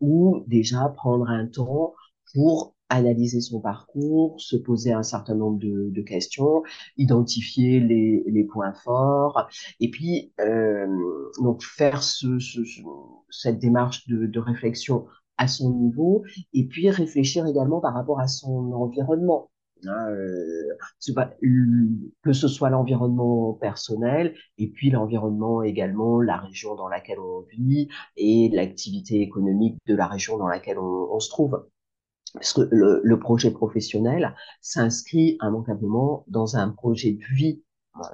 ou 0.00 0.44
déjà 0.46 0.88
prendre 0.88 1.28
un 1.28 1.46
temps 1.46 1.94
pour 2.34 2.74
analyser 2.90 3.40
son 3.40 3.60
parcours, 3.60 4.38
se 4.38 4.56
poser 4.56 4.92
un 4.92 5.02
certain 5.02 5.34
nombre 5.34 5.58
de, 5.58 5.90
de 5.90 6.02
questions, 6.02 6.62
identifier 6.96 7.80
les, 7.80 8.24
les, 8.26 8.44
points 8.44 8.74
forts, 8.74 9.48
et 9.78 9.90
puis 9.90 10.32
euh, 10.40 10.86
donc 11.40 11.62
faire 11.62 12.02
ce, 12.02 12.38
ce, 12.38 12.60
cette 13.30 13.58
démarche 13.58 14.06
de, 14.08 14.26
de 14.26 14.40
réflexion 14.40 15.06
à 15.38 15.48
son 15.48 15.72
niveau, 15.72 16.24
et 16.52 16.66
puis 16.66 16.90
réfléchir 16.90 17.46
également 17.46 17.80
par 17.80 17.94
rapport 17.94 18.20
à 18.20 18.28
son 18.28 18.72
environnement. 18.72 19.50
Hein, 19.86 20.10
euh, 20.10 20.76
que 22.22 22.32
ce 22.34 22.48
soit 22.48 22.68
l'environnement 22.68 23.54
personnel 23.54 24.34
et 24.58 24.68
puis 24.68 24.90
l'environnement 24.90 25.62
également, 25.62 26.20
la 26.20 26.36
région 26.36 26.74
dans 26.74 26.88
laquelle 26.88 27.18
on 27.18 27.46
vit 27.50 27.88
et 28.16 28.50
l'activité 28.52 29.22
économique 29.22 29.78
de 29.86 29.94
la 29.94 30.06
région 30.06 30.36
dans 30.36 30.48
laquelle 30.48 30.78
on, 30.78 31.08
on 31.10 31.18
se 31.18 31.30
trouve. 31.30 31.64
Parce 32.34 32.52
que 32.52 32.62
le, 32.70 33.00
le 33.02 33.18
projet 33.18 33.50
professionnel 33.50 34.34
s'inscrit 34.60 35.38
immanquablement 35.42 36.24
dans 36.28 36.56
un 36.56 36.68
projet 36.70 37.12
de 37.12 37.34
vie. 37.34 37.62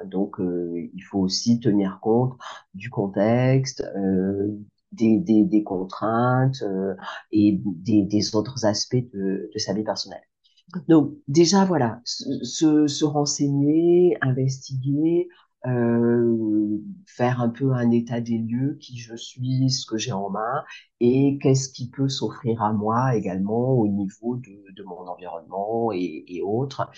Donc, 0.07 0.41
euh, 0.41 0.89
il 0.95 1.03
faut 1.03 1.19
aussi 1.21 1.61
tenir 1.61 1.99
compte 2.01 2.33
du 2.75 2.91
contexte, 2.91 3.83
euh, 3.97 4.59
des, 4.93 5.19
des, 5.19 5.45
des, 5.45 5.63
contraintes 5.63 6.63
euh, 6.63 6.95
et 7.31 7.61
des, 7.65 8.03
des, 8.03 8.35
autres 8.35 8.65
aspects 8.65 8.97
de, 8.97 9.51
de 9.53 9.59
sa 9.59 9.75
vie 9.75 9.85
personnelle. 9.85 10.23
Donc 10.89 11.13
déjà 11.29 11.65
voilà, 11.65 12.01
se, 12.05 12.87
se 12.89 13.05
renseigner, 13.05 14.17
investiguer, 14.21 15.29
euh, 15.67 16.79
faire 17.07 17.41
un 17.41 17.49
peu 17.49 17.73
un 17.73 17.91
état 17.91 18.21
des 18.21 18.39
lieux, 18.39 18.77
qui 18.81 18.99
je 18.99 19.17
suis, 19.17 19.71
ce 19.71 19.87
que 19.87 19.97
j'ai 19.97 20.13
en 20.13 20.31
main, 20.31 20.65
et 21.01 21.39
qu'est-ce 21.43 21.69
qui 21.69 21.91
peut 21.91 22.09
s'offrir 22.09 22.63
à 22.63 22.73
moi 22.73 23.17
également 23.17 23.73
au 23.73 23.89
niveau 23.89 24.37
de, 24.37 24.83
mon 24.85 25.09
environnement 25.09 25.91
et, 25.93 26.41
autres, 26.45 26.89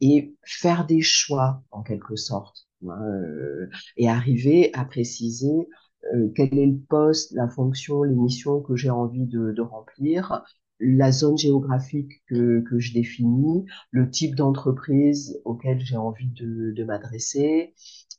et 0.00 0.34
faire 0.44 0.86
des 0.86 1.02
choix 1.02 1.62
en 1.70 1.82
quelque 1.82 2.16
sorte, 2.16 2.66
hein, 2.86 3.02
euh, 3.02 3.68
et 3.96 4.08
arriver 4.08 4.70
à 4.74 4.84
préciser 4.84 5.68
euh, 6.14 6.28
quel 6.34 6.56
est 6.58 6.66
le 6.66 6.78
poste, 6.78 7.32
la 7.32 7.48
fonction, 7.48 8.02
les 8.04 8.14
missions 8.14 8.60
que 8.60 8.76
j'ai 8.76 8.90
envie 8.90 9.26
de, 9.26 9.60
remplir, 9.60 10.42
la 10.80 11.12
zone 11.12 11.38
géographique 11.38 12.22
que, 12.26 12.64
je 12.78 12.92
définis, 12.92 13.64
le 13.90 14.10
type 14.10 14.34
d'entreprise 14.34 15.40
auquel 15.44 15.80
j'ai 15.80 15.96
envie 15.96 16.28
de 16.28 16.84
m'adresser, 16.84 17.74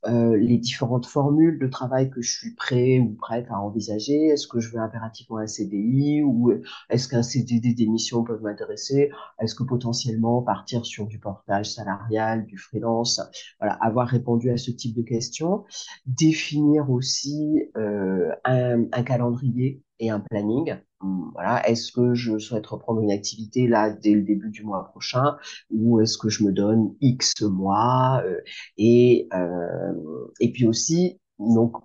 euh, 0.08 0.38
les 0.38 0.58
différentes 0.58 1.06
formules 1.06 1.58
de 1.60 1.68
travail 1.68 2.10
que 2.10 2.22
je 2.22 2.32
suis 2.32 2.54
prêt 2.54 3.00
ou 3.00 3.16
prête 3.16 3.48
à 3.50 3.60
envisager. 3.60 4.28
Est-ce 4.28 4.48
que 4.48 4.60
je 4.60 4.70
veux 4.72 4.80
impérativement 4.80 5.38
un 5.38 5.48
CDI 5.48 6.22
ou 6.24 6.54
est-ce 6.90 7.08
qu'un 7.08 7.24
CDD 7.24 7.74
d'émission 7.74 8.24
peut 8.24 8.38
m'intéresser? 8.40 9.10
Est-ce 9.40 9.56
que 9.56 9.64
potentiellement 9.64 10.42
partir 10.42 10.86
sur 10.86 11.08
du 11.08 11.20
portage 11.20 11.72
salarial, 11.74 12.46
du 12.46 12.58
freelance? 12.58 13.22
Voilà, 13.60 13.74
avoir 13.76 14.08
répondu 14.08 14.52
à 14.52 14.58
ce 14.58 14.72
type 14.72 14.96
de 14.96 15.02
questions. 15.02 15.64
Définir 16.06 16.90
aussi 16.90 17.64
euh, 17.78 18.32
un, 18.44 18.84
un 18.92 19.04
calendrier 19.04 19.82
et 20.00 20.10
un 20.10 20.20
planning. 20.20 20.76
Hum, 21.02 21.32
voilà, 21.34 21.68
est-ce 21.70 21.92
que 21.92 22.14
je 22.14 22.38
souhaite 22.40 22.66
reprendre 22.68 23.02
une 23.02 23.12
activité 23.12 23.68
là 23.68 23.90
dès 23.92 24.14
le 24.14 24.22
début 24.22 24.50
du 24.50 24.64
mois 24.64 24.86
prochain? 24.86 25.38
Ou 25.72 26.02
est-ce 26.02 26.18
que 26.18 26.30
je 26.30 26.44
me 26.44 26.52
donne 26.52 26.96
X 27.02 27.42
mois 27.42 28.24
euh, 28.26 28.40
et 28.78 29.28
euh, 29.34 29.94
et 30.40 30.52
puis 30.52 30.68
aussi 30.68 31.20
donc 31.40 31.76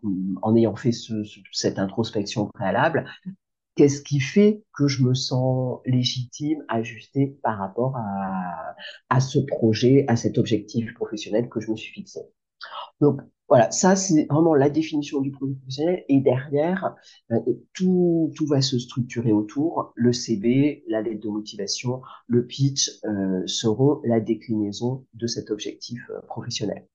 en 0.42 0.54
ayant 0.56 0.76
fait 0.76 0.92
ce, 0.92 1.14
cette 1.52 1.78
introspection 1.80 2.46
préalable, 2.46 3.04
qu'est-ce 3.74 4.02
qui 4.02 4.20
fait 4.20 4.62
que 4.76 4.86
je 4.88 5.02
me 5.02 5.14
sens 5.14 5.80
légitime, 5.86 6.64
ajustée 6.68 7.38
par 7.42 7.58
rapport 7.58 7.96
à, 7.96 8.76
à 9.08 9.20
ce 9.20 9.38
projet, 9.38 10.04
à 10.08 10.16
cet 10.16 10.38
objectif 10.38 10.94
professionnel 10.94 11.48
que 11.48 11.60
je 11.60 11.70
me 11.70 11.76
suis 11.76 11.92
fixé? 11.92 12.20
Donc 13.00 13.20
voilà, 13.50 13.70
ça 13.72 13.96
c'est 13.96 14.26
vraiment 14.30 14.54
la 14.54 14.70
définition 14.70 15.20
du 15.20 15.32
produit 15.32 15.56
professionnel 15.56 16.04
et 16.08 16.20
derrière 16.20 16.94
euh, 17.32 17.40
tout, 17.74 18.32
tout 18.36 18.46
va 18.46 18.62
se 18.62 18.78
structurer 18.78 19.32
autour. 19.32 19.92
Le 19.96 20.12
CB, 20.12 20.84
la 20.88 21.02
lettre 21.02 21.20
de 21.20 21.28
motivation, 21.28 22.00
le 22.28 22.46
pitch 22.46 22.90
euh, 23.04 23.42
seront 23.46 24.00
la 24.04 24.20
déclinaison 24.20 25.04
de 25.14 25.26
cet 25.26 25.50
objectif 25.50 26.00
euh, 26.10 26.20
professionnel. 26.28 26.86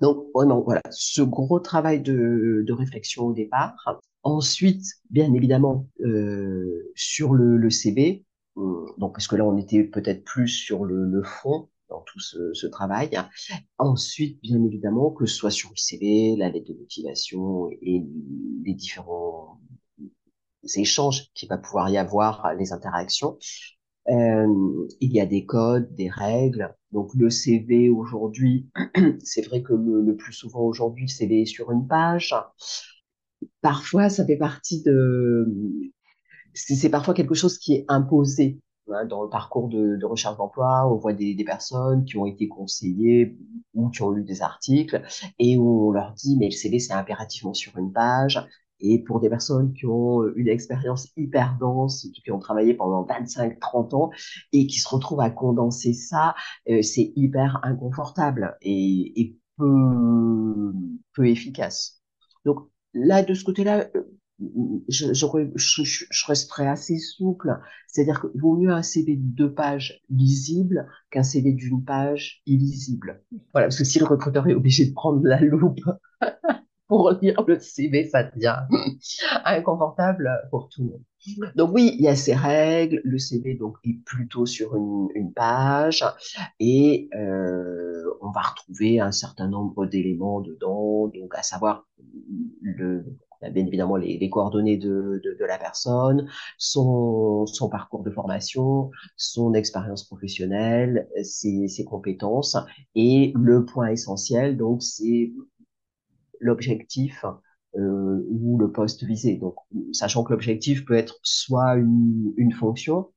Donc 0.00 0.26
vraiment 0.34 0.60
voilà, 0.62 0.82
ce 0.90 1.22
gros 1.22 1.60
travail 1.60 2.00
de, 2.00 2.64
de 2.66 2.72
réflexion 2.72 3.26
au 3.26 3.32
départ. 3.32 3.74
Ensuite, 4.22 4.84
bien 5.10 5.32
évidemment, 5.34 5.88
euh, 6.04 6.90
sur 6.94 7.34
le, 7.34 7.56
le 7.56 7.70
CB, 7.70 8.24
donc 8.56 9.12
parce 9.12 9.28
que 9.28 9.36
là 9.36 9.44
on 9.44 9.56
était 9.58 9.84
peut-être 9.84 10.24
plus 10.24 10.48
sur 10.48 10.84
le, 10.84 11.04
le 11.04 11.22
fond, 11.22 11.68
dans 11.88 12.02
tout 12.02 12.20
ce, 12.20 12.66
travail. 12.66 13.10
Ensuite, 13.78 14.40
bien 14.42 14.62
évidemment, 14.64 15.10
que 15.10 15.26
ce 15.26 15.36
soit 15.36 15.50
sur 15.50 15.70
le 15.70 15.76
CV, 15.76 16.36
la 16.36 16.50
lettre 16.50 16.72
de 16.72 16.78
motivation 16.78 17.70
et 17.82 18.04
les 18.64 18.74
différents 18.74 19.60
échanges 20.74 21.30
qu'il 21.34 21.48
va 21.48 21.58
pouvoir 21.58 21.88
y 21.90 21.96
avoir, 21.96 22.54
les 22.54 22.72
interactions, 22.72 23.38
euh, 24.08 24.86
il 25.00 25.12
y 25.12 25.20
a 25.20 25.26
des 25.26 25.46
codes, 25.46 25.92
des 25.94 26.08
règles. 26.08 26.74
Donc 26.92 27.12
le 27.14 27.30
CV 27.30 27.88
aujourd'hui, 27.88 28.68
c'est 29.22 29.42
vrai 29.42 29.62
que 29.62 29.72
le, 29.72 30.02
le, 30.02 30.16
plus 30.16 30.32
souvent 30.32 30.60
aujourd'hui, 30.60 31.04
le 31.04 31.10
CV 31.10 31.42
est 31.42 31.46
sur 31.46 31.70
une 31.70 31.86
page. 31.86 32.34
Parfois, 33.60 34.08
ça 34.08 34.24
fait 34.24 34.36
partie 34.36 34.82
de... 34.82 35.46
C'est 36.54 36.88
parfois 36.88 37.12
quelque 37.12 37.34
chose 37.34 37.58
qui 37.58 37.74
est 37.74 37.84
imposé 37.88 38.58
dans 39.08 39.22
le 39.22 39.28
parcours 39.28 39.68
de, 39.68 39.96
de 39.96 40.06
recherche 40.06 40.36
d'emploi, 40.36 40.86
on 40.90 40.96
voit 40.96 41.12
des, 41.12 41.34
des, 41.34 41.44
personnes 41.44 42.04
qui 42.04 42.16
ont 42.16 42.26
été 42.26 42.48
conseillées 42.48 43.36
ou 43.74 43.88
qui 43.90 44.02
ont 44.02 44.10
lu 44.10 44.24
des 44.24 44.42
articles 44.42 45.02
et 45.38 45.56
où 45.56 45.88
on 45.88 45.90
leur 45.92 46.12
dit 46.12 46.36
mais 46.38 46.46
le 46.46 46.52
CV 46.52 46.78
c'est 46.78 46.92
impérativement 46.92 47.54
sur 47.54 47.76
une 47.78 47.92
page. 47.92 48.46
Et 48.80 49.02
pour 49.02 49.20
des 49.20 49.30
personnes 49.30 49.72
qui 49.72 49.86
ont 49.86 50.22
une 50.36 50.48
expérience 50.48 51.08
hyper 51.16 51.56
dense, 51.58 52.06
qui 52.12 52.30
ont 52.30 52.38
travaillé 52.38 52.74
pendant 52.74 53.04
25-30 53.06 53.94
ans 53.94 54.10
et 54.52 54.66
qui 54.66 54.78
se 54.78 54.88
retrouvent 54.88 55.20
à 55.20 55.30
condenser 55.30 55.94
ça, 55.94 56.34
euh, 56.68 56.82
c'est 56.82 57.12
hyper 57.16 57.60
inconfortable 57.62 58.56
et, 58.60 59.20
et 59.20 59.36
peu, 59.56 60.72
peu 61.14 61.26
efficace. 61.28 62.02
Donc 62.44 62.68
là, 62.92 63.22
de 63.22 63.34
ce 63.34 63.44
côté-là, 63.44 63.88
euh, 63.96 64.02
je, 64.88 65.14
je, 65.14 65.26
je, 65.54 65.82
je, 66.10 66.26
resterai 66.26 66.66
assez 66.66 66.98
souple. 66.98 67.58
C'est-à-dire 67.88 68.20
qu'il 68.20 68.40
vaut 68.40 68.56
mieux 68.56 68.70
un 68.70 68.82
CV 68.82 69.16
de 69.16 69.22
deux 69.22 69.52
pages 69.52 70.02
lisible 70.10 70.88
qu'un 71.10 71.22
CV 71.22 71.52
d'une 71.52 71.84
page 71.84 72.42
illisible. 72.46 73.22
Voilà, 73.52 73.68
parce 73.68 73.78
que 73.78 73.84
si 73.84 73.98
le 73.98 74.04
recruteur 74.04 74.46
est 74.48 74.54
obligé 74.54 74.86
de 74.86 74.92
prendre 74.92 75.22
la 75.24 75.40
loupe 75.40 75.80
pour 76.88 77.10
lire 77.22 77.42
le 77.46 77.58
CV, 77.58 78.08
ça 78.08 78.24
devient 78.24 78.58
inconfortable 79.44 80.30
pour 80.50 80.68
tout 80.68 80.82
le 80.82 80.88
monde. 80.90 81.02
Donc 81.56 81.70
oui, 81.72 81.96
il 81.98 82.04
y 82.04 82.08
a 82.08 82.14
ces 82.14 82.34
règles. 82.34 83.00
Le 83.04 83.18
CV 83.18 83.54
donc 83.54 83.76
est 83.84 83.98
plutôt 84.04 84.46
sur 84.46 84.76
une, 84.76 85.08
une 85.14 85.32
page 85.32 86.04
et 86.60 87.08
euh, 87.16 88.04
on 88.20 88.30
va 88.30 88.42
retrouver 88.42 89.00
un 89.00 89.12
certain 89.12 89.48
nombre 89.48 89.86
d'éléments 89.86 90.40
dedans. 90.40 91.08
Donc 91.08 91.34
à 91.34 91.42
savoir 91.42 91.88
le 92.60 93.04
bien 93.42 93.66
évidemment 93.66 93.96
les, 93.96 94.18
les 94.18 94.30
coordonnées 94.30 94.76
de, 94.76 95.20
la 95.46 95.58
personne, 95.58 96.28
son, 96.58 97.46
son 97.46 97.68
parcours 97.68 98.02
de 98.02 98.10
formation, 98.10 98.90
son 99.16 99.54
expérience 99.54 100.04
professionnelle, 100.04 101.08
ses, 101.22 101.68
ses 101.68 101.84
compétences 101.84 102.56
et 102.94 103.32
le 103.36 103.64
point 103.64 103.88
essentiel, 103.88 104.56
donc 104.56 104.82
c'est 104.82 105.32
l'objectif 106.40 107.24
euh, 107.76 108.26
ou 108.30 108.58
le 108.58 108.72
poste 108.72 109.04
visé. 109.04 109.36
Donc, 109.36 109.56
sachant 109.92 110.24
que 110.24 110.32
l'objectif 110.32 110.84
peut 110.84 110.94
être 110.94 111.18
soit 111.22 111.74
une, 111.76 112.32
une 112.36 112.52
fonction, 112.52 113.10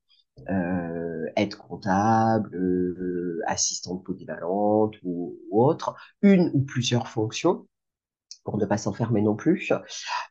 euh, 0.50 1.26
être 1.38 1.58
comptable, 1.58 2.56
euh, 2.56 3.42
assistante 3.48 4.04
polyvalente 4.06 4.96
ou, 5.04 5.38
ou, 5.52 5.64
autre, 5.64 5.96
une 6.22 6.52
ou 6.54 6.62
plusieurs 6.62 7.08
fonctions 7.08 7.68
pour 8.50 8.58
ne 8.60 8.66
pas 8.66 8.78
s'enfermer 8.78 9.22
non 9.22 9.36
plus, 9.36 9.72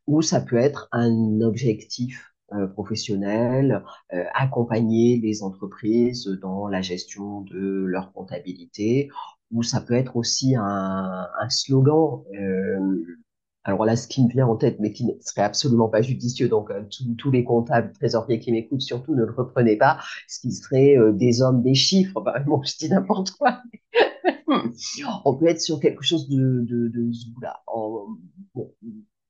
ou 0.06 0.22
ça 0.22 0.40
peut 0.40 0.56
être 0.56 0.88
un 0.92 1.40
objectif 1.40 2.32
euh, 2.52 2.66
professionnel, 2.66 3.84
euh, 4.14 4.24
accompagner 4.34 5.18
les 5.18 5.42
entreprises 5.42 6.26
dans 6.40 6.66
la 6.66 6.80
gestion 6.80 7.42
de 7.42 7.84
leur 7.84 8.10
comptabilité, 8.12 9.10
ou 9.52 9.62
ça 9.62 9.82
peut 9.82 9.94
être 9.94 10.16
aussi 10.16 10.56
un, 10.56 11.28
slogan. 11.48 12.22
Euh, 12.34 13.04
alors 13.64 13.84
là, 13.84 13.96
ce 13.96 14.08
qui 14.08 14.24
me 14.24 14.30
vient 14.30 14.46
en 14.46 14.56
tête, 14.56 14.80
mais 14.80 14.92
qui 14.92 15.04
ne 15.04 15.12
serait 15.20 15.42
absolument 15.42 15.88
pas 15.88 16.00
judicieux, 16.00 16.48
donc 16.48 16.72
tous 17.18 17.30
les 17.30 17.44
comptables 17.44 17.92
trésoriers 17.92 18.40
qui 18.40 18.50
m'écoutent, 18.50 18.80
surtout 18.80 19.14
ne 19.14 19.24
le 19.24 19.32
reprenez 19.32 19.76
pas, 19.76 19.98
ce 20.26 20.40
qui 20.40 20.50
serait 20.52 20.96
des 21.12 21.42
hommes 21.42 21.62
des 21.62 21.74
chiffres. 21.74 22.20
Bah, 22.22 22.40
bon, 22.40 22.62
je 22.62 22.76
dis 22.78 22.88
n'importe 22.88 23.32
quoi. 23.32 23.60
On 25.24 25.36
peut 25.36 25.46
être 25.46 25.60
sur 25.60 25.80
quelque 25.80 26.02
chose 26.02 26.28
de, 26.28 26.64
de, 26.68 26.88
de 26.88 27.10
là. 27.42 27.62
bon, 28.54 28.74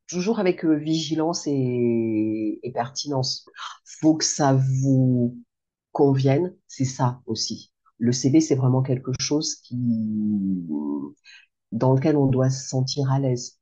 toujours 0.09 0.41
avec 0.41 0.65
euh, 0.65 0.75
vigilance 0.75 1.47
et, 1.47 2.61
et 2.63 2.73
pertinence. 2.73 3.47
Faut 4.01 4.17
que 4.17 4.25
ça 4.25 4.55
vous 4.55 5.39
convienne, 5.93 6.55
c'est 6.67 6.85
ça 6.85 7.21
aussi. 7.27 7.73
Le 7.99 8.13
CV, 8.13 8.41
c'est 8.41 8.55
vraiment 8.55 8.83
quelque 8.83 9.13
chose 9.21 9.57
qui, 9.57 9.77
dans 11.73 11.95
lequel 11.95 12.17
on 12.17 12.27
doit 12.27 12.51
se 12.51 12.69
sentir 12.69 13.11
à 13.11 13.19
l'aise 13.19 13.59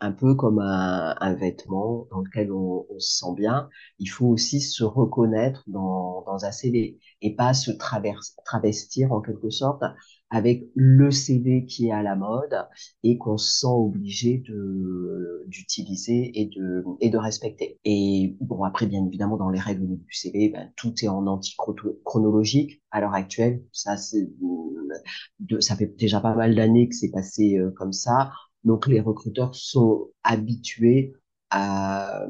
un 0.00 0.12
peu 0.12 0.34
comme 0.34 0.58
un, 0.58 1.16
un, 1.20 1.34
vêtement 1.34 2.06
dans 2.10 2.20
lequel 2.20 2.52
on, 2.52 2.86
se 2.98 3.18
sent 3.18 3.34
bien, 3.36 3.68
il 3.98 4.06
faut 4.06 4.26
aussi 4.26 4.60
se 4.60 4.84
reconnaître 4.84 5.64
dans 5.66 6.24
un 6.44 6.52
CV 6.52 6.98
et 7.22 7.34
pas 7.34 7.54
se 7.54 7.70
travestir 8.44 9.12
en 9.12 9.20
quelque 9.20 9.50
sorte 9.50 9.82
avec 10.34 10.64
le 10.74 11.12
CV 11.12 11.64
qui 11.64 11.86
est 11.88 11.92
à 11.92 12.02
la 12.02 12.16
mode 12.16 12.66
et 13.04 13.18
qu'on 13.18 13.38
se 13.38 13.60
sent 13.60 13.66
obligé 13.68 14.38
de 14.38 15.44
d'utiliser 15.46 16.32
et 16.40 16.46
de 16.46 16.84
et 17.00 17.08
de 17.10 17.18
respecter. 17.18 17.78
Et 17.84 18.36
bon 18.40 18.64
après 18.64 18.86
bien 18.86 19.06
évidemment 19.06 19.36
dans 19.36 19.50
les 19.50 19.60
règles 19.60 19.86
du 19.86 20.12
CV, 20.12 20.48
ben, 20.48 20.72
tout 20.76 20.92
est 21.02 21.08
en 21.08 21.26
anti-chronologique 21.28 22.82
à 22.90 23.00
l'heure 23.00 23.14
actuelle. 23.14 23.62
Ça 23.72 23.96
c'est 23.96 24.28
ça 25.60 25.76
fait 25.76 25.86
déjà 25.98 26.20
pas 26.20 26.34
mal 26.34 26.54
d'années 26.54 26.88
que 26.88 26.94
c'est 26.94 27.10
passé 27.10 27.58
euh, 27.58 27.70
comme 27.76 27.92
ça. 27.92 28.32
Donc 28.64 28.86
les 28.86 29.00
recruteurs 29.00 29.54
sont 29.54 30.08
habitués 30.22 31.12
à, 31.50 32.24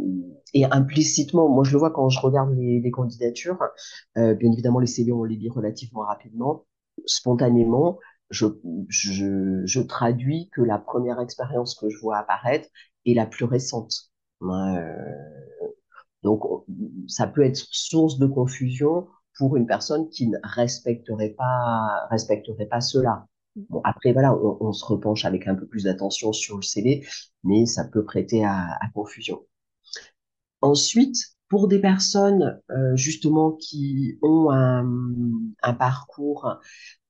et 0.53 0.65
implicitement, 0.67 1.49
moi 1.49 1.65
je 1.65 1.73
le 1.73 1.79
vois 1.79 1.91
quand 1.91 2.09
je 2.09 2.21
regarde 2.21 2.55
les, 2.57 2.81
les 2.81 2.91
candidatures, 2.91 3.59
euh, 4.19 4.35
bien 4.35 4.53
évidemment 4.53 4.81
les 4.81 4.87
CV 4.87 5.13
on 5.13 5.25
les 5.25 5.37
lit 5.37 5.49
relativement 5.49 6.03
rapidement, 6.03 6.67
spontanément, 7.07 7.99
je, 8.31 8.47
je, 8.89 9.63
je, 9.65 9.81
traduis 9.81 10.51
que 10.53 10.63
la 10.63 10.79
première 10.79 11.21
expérience 11.21 11.75
que 11.75 11.89
je 11.89 11.99
vois 11.99 12.19
apparaître 12.19 12.69
est 13.07 13.15
la 13.15 13.27
plus 13.27 13.45
récente. 13.45 14.11
Euh, 14.43 14.97
donc 16.23 16.43
ça 17.09 17.27
peut 17.27 17.43
être 17.43 17.57
source 17.71 18.19
de 18.19 18.27
confusion 18.27 19.07
pour 19.39 19.57
une 19.57 19.67
personne 19.67 20.09
qui 20.09 20.29
ne 20.29 20.39
respecterait 20.43 21.35
pas 21.37 22.07
respecterait 22.11 22.67
pas 22.67 22.81
cela. 22.81 23.27
Bon, 23.57 23.81
après, 23.85 24.13
voilà, 24.13 24.35
on, 24.35 24.57
on, 24.61 24.73
se 24.73 24.85
repenche 24.85 25.25
avec 25.25 25.47
un 25.47 25.55
peu 25.55 25.67
plus 25.67 25.85
d'attention 25.85 26.33
sur 26.33 26.57
le 26.57 26.63
CV, 26.63 27.07
mais 27.45 27.67
ça 27.67 27.85
peut 27.85 28.05
prêter 28.05 28.45
à, 28.45 28.77
à 28.81 28.89
confusion. 28.93 29.43
Ensuite, 30.61 31.34
pour 31.55 31.69
des 31.69 31.79
personnes 31.81 32.61
euh, 32.73 32.97
justement 32.97 33.53
qui 33.53 34.19
ont 34.23 34.51
un, 34.51 34.85
parcours 35.79 36.59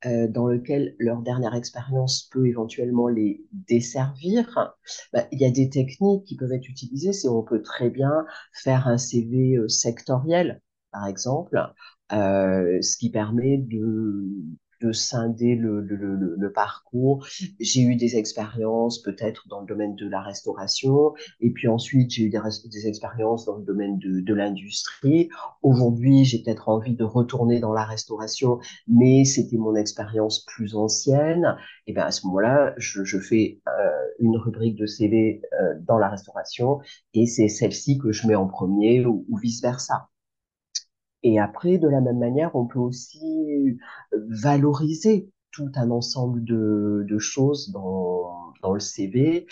euh, 0.05 0.29
dans 0.29 0.49
lequel 0.49 0.97
leur 0.99 1.23
dernière 1.23 1.55
expérience 1.55 2.29
peut 2.31 2.47
éventuellement 2.47 3.09
les 3.09 3.43
desservir, 3.53 4.77
bah, 5.15 5.27
il 5.33 5.41
y 5.41 5.47
a 5.47 5.51
des 5.51 5.71
techniques 5.71 6.25
qui 6.25 6.37
peuvent 6.37 6.53
être 6.53 6.69
utilisées. 6.69 7.15
C'est 7.15 7.29
on 7.29 7.43
peut 7.43 7.63
très 7.63 7.89
bien 7.89 8.27
faire 8.53 8.87
un 8.87 8.99
CV 8.99 9.57
euh, 9.57 9.67
sectoriel, 9.67 10.61
par 10.93 11.07
exemple, 11.07 11.59
ce 12.11 12.99
qui 12.99 13.09
permet 13.09 13.57
de 13.57 14.29
de 14.81 14.93
scinder 14.93 15.55
le, 15.55 15.81
le, 15.81 15.97
le, 15.97 16.37
le 16.39 16.53
parcours. 16.53 17.27
J'ai 17.61 17.83
eu 17.83 17.97
des 17.97 18.17
expériences 18.17 19.03
peut-être 19.03 19.49
dans 19.49 19.61
le 19.61 19.67
domaine 19.67 19.95
de 19.97 20.09
la 20.09 20.21
restauration, 20.21 21.15
et 21.41 21.51
puis 21.51 21.69
ensuite 21.69 22.11
j'ai 22.11 22.25
eu 22.25 22.31
des, 22.31 22.87
expériences 22.87 23.47
dans 23.47 23.57
le 23.57 23.65
domaine 23.65 23.99
de, 23.99 24.21
de 24.21 24.35
l'industrie. 24.35 25.29
Aujourd'hui, 25.63 26.25
j'ai 26.25 26.43
peut-être 26.43 26.69
envie 26.69 26.95
de 26.95 27.05
retourner 27.05 27.61
dans 27.61 27.73
la 27.73 27.85
restauration, 27.85 28.59
mais 28.89 29.25
c'était 29.25 29.57
mon 29.57 29.75
expérience 29.75 30.45
plus 30.47 30.75
ancienne. 30.75 31.57
Et 31.87 31.93
bien 31.93 32.05
à 32.05 32.11
ce 32.11 32.27
moment-là, 32.27 32.75
je, 32.77 33.05
je 33.05 33.19
fais 33.19 33.61
euh, 33.69 33.91
une 34.19 34.37
rubrique 34.37 34.77
de 34.77 34.87
CV 34.87 35.43
euh, 35.61 35.75
dans 35.81 35.99
la 35.99 36.09
restauration, 36.09 36.81
et 37.15 37.27
c'est 37.27 37.49
celle-ci 37.49 37.99
que 37.99 38.13
je 38.13 38.27
mets 38.27 38.35
en 38.35 38.47
premier 38.47 39.05
ou, 39.07 39.25
ou 39.29 39.37
vice 39.39 39.63
versa. 39.63 40.09
Et 41.25 41.41
après, 41.41 41.79
de 41.79 41.89
la 41.89 42.01
même 42.01 42.19
manière, 42.19 42.55
on 42.55 42.67
peut 42.67 42.79
aussi 42.79 43.77
valoriser 44.13 45.31
tout 45.51 45.71
un 45.75 45.91
ensemble 45.91 46.45
de, 46.45 47.19
choses 47.19 47.71
dans, 47.73 48.53
dans 48.63 48.73
le 48.73 48.81
CV. 48.81 49.47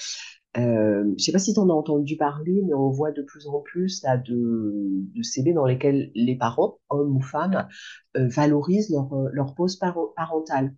Euh, 0.59 1.15
je 1.19 1.25
sais 1.25 1.33
pas 1.33 1.39
si 1.39 1.55
tu 1.55 1.61
en 1.61 1.71
as 1.71 1.73
entendu 1.73 2.17
parler, 2.17 2.61
mais 2.67 2.75
on 2.75 2.91
voit 2.91 3.11
de 3.11 3.23
plus 3.23 3.47
en 3.47 3.61
plus 3.61 4.03
de, 4.03 4.83
de 5.15 5.23
CV 5.23 5.55
dans 5.55 5.65
lesquels 5.65 6.11
les 6.15 6.37
parents, 6.37 6.79
hommes 6.91 7.17
ou 7.17 7.23
femmes, 7.23 7.67
euh, 8.17 8.29
valorisent 8.29 8.91
leur, 8.91 9.09
leur 9.33 9.55
pause 9.55 9.77
parentale. 10.15 10.75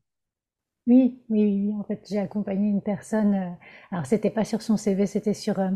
Oui, 0.86 1.18
oui, 1.30 1.44
oui. 1.44 1.74
En 1.78 1.82
fait, 1.84 2.06
j'ai 2.08 2.18
accompagné 2.18 2.68
une 2.68 2.82
personne. 2.82 3.34
Euh, 3.34 3.50
alors, 3.90 4.06
c'était 4.06 4.30
pas 4.30 4.44
sur 4.44 4.60
son 4.62 4.76
CV, 4.76 5.06
c'était 5.06 5.34
sur 5.34 5.58
euh, 5.58 5.70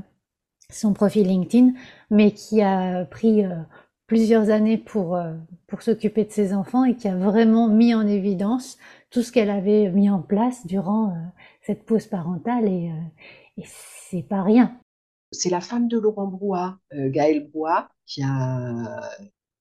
son 0.70 0.92
profil 0.92 1.26
LinkedIn, 1.28 1.72
mais 2.10 2.32
qui 2.32 2.62
a 2.62 3.04
pris 3.06 3.44
euh, 3.44 3.56
plusieurs 4.08 4.50
années 4.50 4.78
pour, 4.78 5.14
euh, 5.14 5.34
pour 5.68 5.82
s'occuper 5.82 6.24
de 6.24 6.32
ses 6.32 6.52
enfants 6.52 6.84
et 6.84 6.96
qui 6.96 7.06
a 7.06 7.14
vraiment 7.14 7.68
mis 7.68 7.94
en 7.94 8.06
évidence 8.08 8.78
tout 9.10 9.22
ce 9.22 9.30
qu'elle 9.30 9.50
avait 9.50 9.90
mis 9.92 10.10
en 10.10 10.20
place 10.20 10.66
durant 10.66 11.10
euh, 11.10 11.14
cette 11.62 11.84
pause 11.84 12.06
parentale 12.06 12.66
et, 12.66 12.90
euh, 12.90 13.62
et 13.62 13.64
c'est 13.66 14.22
pas 14.22 14.42
rien. 14.42 14.76
C'est 15.30 15.50
la 15.50 15.60
femme 15.60 15.88
de 15.88 15.98
Laurent 15.98 16.26
Brouat, 16.26 16.78
Gaëlle 16.90 17.50
Brouat, 17.50 17.90
qui 18.06 18.22
a, 18.24 19.10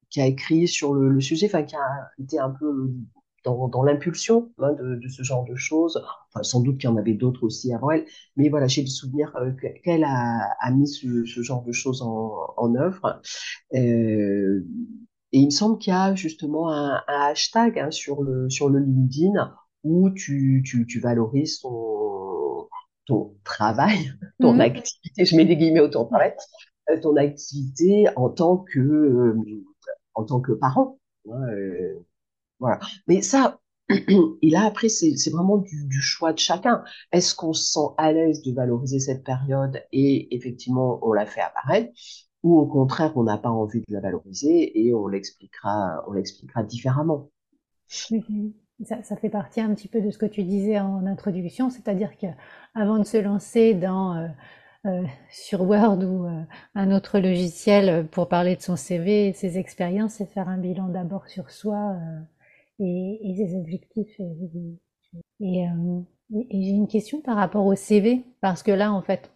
qui 0.10 0.22
a 0.22 0.26
écrit 0.26 0.66
sur 0.66 0.94
le, 0.94 1.10
le 1.10 1.20
sujet, 1.20 1.48
enfin 1.48 1.64
qui 1.64 1.76
a 1.76 2.10
été 2.18 2.40
un 2.40 2.52
peu 2.52 2.90
dans, 3.48 3.68
dans 3.70 3.84
l'impulsion 3.84 4.52
hein, 4.60 4.74
de, 4.74 4.96
de, 4.96 5.08
ce 5.08 5.24
genre 5.24 5.46
de 5.46 5.56
choses. 5.56 6.04
Enfin, 6.30 6.44
sans 6.44 6.60
doute 6.60 6.78
qu'il 6.78 6.90
y 6.90 6.94
en 6.94 6.98
avait 6.98 7.14
d'autres 7.14 7.44
aussi 7.44 7.74
avant 7.74 7.92
elle, 7.92 8.06
mais 8.36 8.50
voilà, 8.50 8.68
j'ai 8.68 8.82
le 8.82 8.88
souvenir 8.88 9.34
euh, 9.38 9.52
qu'elle 9.84 10.04
a, 10.04 10.50
a, 10.60 10.72
mis 10.72 10.88
ce, 10.88 11.26
ce, 11.26 11.42
genre 11.42 11.64
de 11.64 11.72
choses 11.72 12.02
en, 12.02 12.34
en 12.58 12.76
œuvre. 12.76 13.22
Euh, 13.74 14.66
et 15.32 15.40
il 15.40 15.46
me 15.46 15.52
semble 15.52 15.78
qu'il 15.78 15.92
y 15.92 15.96
a 15.96 16.14
justement 16.16 16.72
un, 16.72 17.02
un 17.08 17.22
hashtag 17.32 17.80
hein, 17.80 17.92
sur 17.92 18.24
le 18.24 18.50
sur 18.50 18.70
le 18.70 18.80
LinkedIn 18.80 19.54
où 19.84 20.10
tu, 20.10 20.64
tu, 20.66 20.86
tu 20.86 21.00
valorises 21.00 21.60
ton, 21.60 22.68
ton 23.06 23.36
travail, 23.44 24.12
ton 24.42 24.54
mmh. 24.54 24.62
activité, 24.62 25.26
je 25.26 25.36
mets 25.36 25.46
des 25.46 25.56
guillemets 25.56 25.80
au 25.80 25.88
ton 25.88 26.06
travail, 26.06 26.34
euh, 26.90 27.00
ton 27.00 27.16
activité 27.16 28.08
en 28.16 28.30
tant 28.30 28.58
que 28.58 29.36
en 30.16 30.24
tant 30.26 30.42
que 30.42 30.52
parent. 30.52 31.00
Hein, 31.32 31.48
Mais 33.08 33.22
ça, 33.22 33.60
et 33.90 34.50
là, 34.50 34.66
après, 34.66 34.90
c'est 34.90 35.30
vraiment 35.32 35.58
du, 35.58 36.02
choix 36.02 36.34
de 36.34 36.40
chacun. 36.40 36.84
Est-ce 37.12 37.36
qu'on 37.36 37.54
se 37.54 37.72
sent 37.72 37.94
à 37.98 38.12
l'aise 38.12 38.42
de 38.42 38.54
valoriser 38.54 39.00
cette 39.00 39.24
période 39.24 39.82
et 39.92 40.36
effectivement, 40.36 41.00
on 41.04 41.14
la 41.14 41.26
fait 41.26 41.42
apparaître 41.42 41.92
ou 42.44 42.60
au 42.60 42.66
contraire, 42.66 43.14
on 43.16 43.24
n'a 43.24 43.38
pas 43.38 43.50
envie 43.50 43.80
de 43.80 43.94
la 43.94 44.00
valoriser 44.00 44.80
et 44.80 44.94
on 44.94 45.08
l'expliquera, 45.08 46.04
différemment? 46.68 47.30
Ça, 48.86 49.02
ça, 49.02 49.16
fait 49.16 49.30
partie 49.30 49.60
un 49.60 49.74
petit 49.74 49.88
peu 49.88 50.02
de 50.02 50.12
ce 50.12 50.20
que 50.20 50.28
tu 50.28 50.44
disais 50.44 50.80
en 50.80 51.08
introduction, 51.08 51.72
c'est-à-dire 51.72 52.12
qu'avant 52.16 53.00
de 53.00 53.04
se 53.04 53.18
lancer 53.18 53.74
dans 53.74 54.16
euh, 54.16 54.28
euh, 54.86 55.04
sur 55.32 55.62
Word 55.62 56.04
ou 56.04 56.28
euh, 56.28 56.44
un 56.76 56.92
autre 56.92 57.20
logiciel 57.20 58.06
pour 58.08 58.28
parler 58.28 58.56
de 58.56 58.62
son 58.62 58.76
CV 58.76 59.30
et 59.30 59.34
ses 59.34 59.58
expériences, 59.58 60.16
c'est 60.16 60.28
faire 60.28 60.48
un 60.48 60.60
bilan 60.60 60.90
d'abord 60.90 61.28
sur 61.28 61.50
soi. 61.50 61.96
Euh, 62.80 62.84
et, 62.84 63.20
et 63.24 63.36
ses 63.36 63.56
objectifs. 63.56 64.20
Et, 64.20 64.26
et, 65.40 65.68
euh, 65.68 66.02
et 66.50 66.62
j'ai 66.62 66.72
une 66.72 66.88
question 66.88 67.22
par 67.22 67.38
rapport 67.38 67.66
au 67.66 67.76
CV, 67.76 68.24
parce 68.42 68.64
que 68.64 68.72
là, 68.72 68.92
en 68.92 69.02
fait, 69.02 69.32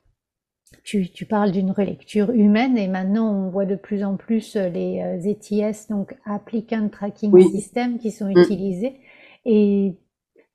tu, 0.84 1.12
tu 1.12 1.26
parles 1.26 1.52
d'une 1.52 1.72
relecture 1.72 2.32
humaine 2.32 2.78
et 2.78 2.88
maintenant 2.88 3.34
on 3.34 3.50
voit 3.50 3.66
de 3.66 3.76
plus 3.76 4.04
en 4.04 4.16
plus 4.16 4.56
les 4.56 5.02
ETS, 5.26 5.52
euh, 5.92 5.94
donc 5.94 6.16
Applicant 6.26 6.88
Tracking 6.90 7.32
oui. 7.32 7.44
System, 7.50 7.98
qui 7.98 8.12
sont 8.12 8.28
mmh. 8.28 8.40
utilisés. 8.40 9.00
Et, 9.46 9.98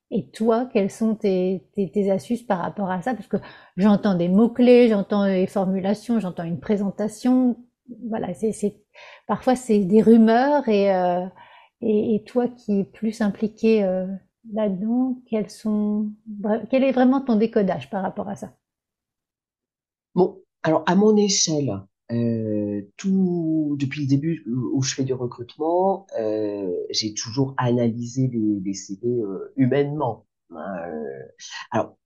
et 0.09 0.29
toi, 0.29 0.69
quelles 0.71 0.89
sont 0.89 1.15
tes, 1.15 1.67
tes, 1.75 1.91
tes, 1.91 2.09
astuces 2.09 2.43
par 2.43 2.59
rapport 2.59 2.89
à 2.89 3.01
ça? 3.01 3.13
Parce 3.13 3.27
que 3.27 3.37
j'entends 3.75 4.15
des 4.15 4.29
mots-clés, 4.29 4.87
j'entends 4.87 5.25
des 5.25 5.47
formulations, 5.47 6.19
j'entends 6.19 6.45
une 6.45 6.59
présentation. 6.59 7.57
Voilà, 8.09 8.33
c'est 8.33 8.75
parfois 9.27 9.55
c'est 9.55 9.79
des 9.79 10.01
rumeurs 10.01 10.67
et, 10.67 10.93
euh, 10.93 11.25
et, 11.81 12.23
toi 12.25 12.47
qui 12.47 12.79
es 12.79 12.83
plus 12.83 13.21
impliqué 13.21 13.83
euh, 13.83 14.07
là-dedans, 14.53 15.21
quel 15.29 16.83
est 16.83 16.91
vraiment 16.91 17.21
ton 17.21 17.35
décodage 17.35 17.89
par 17.89 18.01
rapport 18.01 18.27
à 18.29 18.35
ça? 18.35 18.53
Bon, 20.15 20.41
alors 20.63 20.83
à 20.87 20.95
mon 20.95 21.15
échelle, 21.15 21.81
euh, 22.11 22.81
tout 22.97 23.75
depuis 23.79 24.01
le 24.01 24.07
début 24.07 24.43
où 24.47 24.81
je 24.81 24.95
fais 24.95 25.03
du 25.03 25.13
recrutement, 25.13 26.07
euh, 26.19 26.71
j'ai 26.89 27.13
toujours 27.13 27.53
analysé 27.57 28.27
les, 28.27 28.59
les 28.63 28.73
CV 28.73 29.21
humainement. 29.55 30.25
alors, 31.71 31.97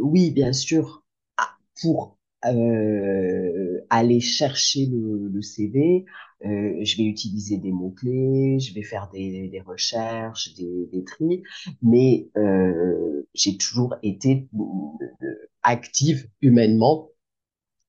oui, 0.00 0.30
bien 0.30 0.52
sûr, 0.52 1.04
ah, 1.38 1.56
pour 1.80 2.18
euh, 2.46 3.80
aller 3.90 4.20
chercher 4.20 4.86
le, 4.86 5.28
le 5.28 5.42
CV, 5.42 6.04
euh, 6.44 6.84
je 6.84 6.96
vais 6.96 7.04
utiliser 7.04 7.58
des 7.58 7.70
mots-clés, 7.72 8.58
je 8.58 8.74
vais 8.74 8.82
faire 8.82 9.08
des, 9.12 9.48
des 9.48 9.60
recherches, 9.60 10.54
des, 10.54 10.88
des 10.92 11.04
tris, 11.04 11.42
mais 11.82 12.28
euh, 12.36 13.26
j'ai 13.34 13.56
toujours 13.56 13.94
été 14.02 14.48
euh, 14.54 15.34
active 15.62 16.28
humainement 16.40 17.10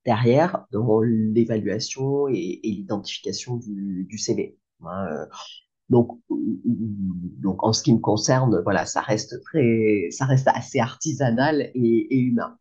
derrière 0.05 0.65
dans 0.71 1.01
l'évaluation 1.01 2.27
et, 2.27 2.59
l'identification 2.63 3.57
du, 3.57 4.05
du 4.09 4.17
CV. 4.17 4.57
Hein, 4.85 5.27
donc, 5.89 6.19
donc 6.29 7.63
en 7.63 7.73
ce 7.73 7.83
qui 7.83 7.93
me 7.93 7.99
concerne, 7.99 8.61
voilà, 8.63 8.85
ça 8.85 9.01
reste 9.01 9.41
très, 9.43 10.07
ça 10.11 10.25
reste 10.25 10.47
assez 10.47 10.79
artisanal 10.79 11.71
et, 11.75 12.15
humain. 12.15 12.57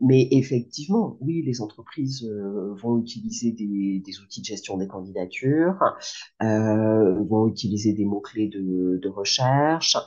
Mais 0.00 0.28
effectivement, 0.30 1.18
oui, 1.20 1.42
les 1.42 1.60
entreprises 1.60 2.24
euh, 2.24 2.74
vont 2.82 2.98
utiliser 2.98 3.52
des, 3.52 4.20
outils 4.20 4.40
de 4.40 4.46
gestion 4.46 4.78
des 4.78 4.88
candidatures, 4.88 5.78
euh, 6.42 7.22
vont 7.24 7.48
utiliser 7.48 7.92
des 7.92 8.06
mots-clés 8.06 8.48
de, 8.48 8.98
de 9.02 9.08
recherche, 9.10 9.98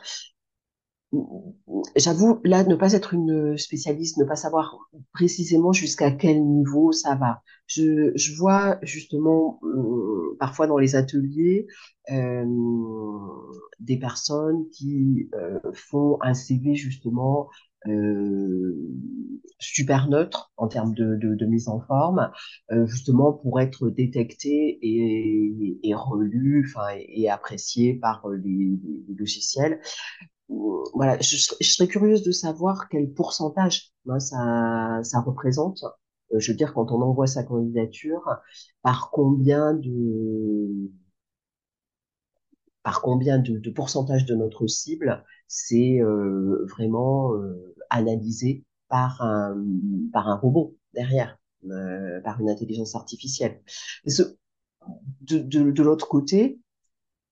J'avoue, 1.96 2.40
là, 2.44 2.64
ne 2.64 2.76
pas 2.76 2.94
être 2.94 3.14
une 3.14 3.58
spécialiste, 3.58 4.18
ne 4.18 4.26
pas 4.26 4.36
savoir 4.36 4.78
précisément 5.14 5.72
jusqu'à 5.74 6.12
quel 6.12 6.44
niveau 6.46 6.92
ça 6.92 7.16
va. 7.16 7.42
Je, 7.68 8.12
je 8.16 8.34
vois 8.36 8.78
justement 8.82 9.60
euh, 9.64 10.36
parfois 10.40 10.68
dans 10.68 10.78
les 10.78 10.96
ateliers 10.96 11.68
euh, 12.12 12.46
des 13.80 13.98
personnes 13.98 14.68
qui 14.72 15.30
euh, 15.36 15.60
font 15.74 16.18
un 16.22 16.34
CV 16.34 16.76
justement 16.76 17.50
euh, 17.88 18.76
super 19.60 20.10
neutre 20.10 20.52
en 20.58 20.68
termes 20.68 20.94
de, 20.94 21.16
de, 21.16 21.36
de 21.36 21.46
mise 21.46 21.68
en 21.70 21.80
forme, 21.80 22.32
euh, 22.72 22.86
justement 22.88 23.34
pour 23.34 23.60
être 23.60 23.90
détecté 23.90 24.80
et, 24.82 25.80
et 25.84 25.94
relu, 25.96 26.66
enfin 26.68 26.88
et 26.98 27.30
apprécié 27.30 27.94
par 27.96 28.28
les, 28.30 28.78
les 29.08 29.16
logiciels 29.16 29.80
voilà, 30.50 31.20
je, 31.20 31.36
serais 31.38 31.88
curieuse 31.88 32.24
de 32.24 32.32
savoir 32.32 32.88
quel 32.90 33.12
pourcentage 33.14 33.92
hein, 34.10 34.20
ça, 34.20 35.00
ça 35.04 35.20
représente. 35.22 35.84
Euh, 36.34 36.40
je 36.40 36.52
veux 36.52 36.58
dire, 36.58 36.74
quand 36.74 36.92
on 36.92 37.02
envoie 37.02 37.28
sa 37.28 37.44
candidature, 37.44 38.30
par 38.82 39.12
combien 39.12 39.74
de 39.74 40.90
par 42.84 43.02
combien 43.02 43.38
de, 43.38 43.70
pourcentage 43.70 44.26
de 44.26 44.34
notre 44.34 44.66
cible 44.68 45.26
c'est 45.50 46.00
euh, 46.00 46.66
vraiment 46.70 47.34
euh, 47.36 47.76
analysé 47.90 48.64
par 48.88 49.22
un 49.22 49.62
par 50.14 50.30
un 50.30 50.38
robot 50.38 50.78
derrière, 50.94 51.38
euh, 51.66 52.22
par 52.22 52.40
une 52.40 52.50
intelligence 52.50 52.96
artificielle. 52.96 53.62
De, 54.06 55.40
de, 55.40 55.72
de 55.72 55.84
l'autre 55.84 56.08
côté, 56.08 56.62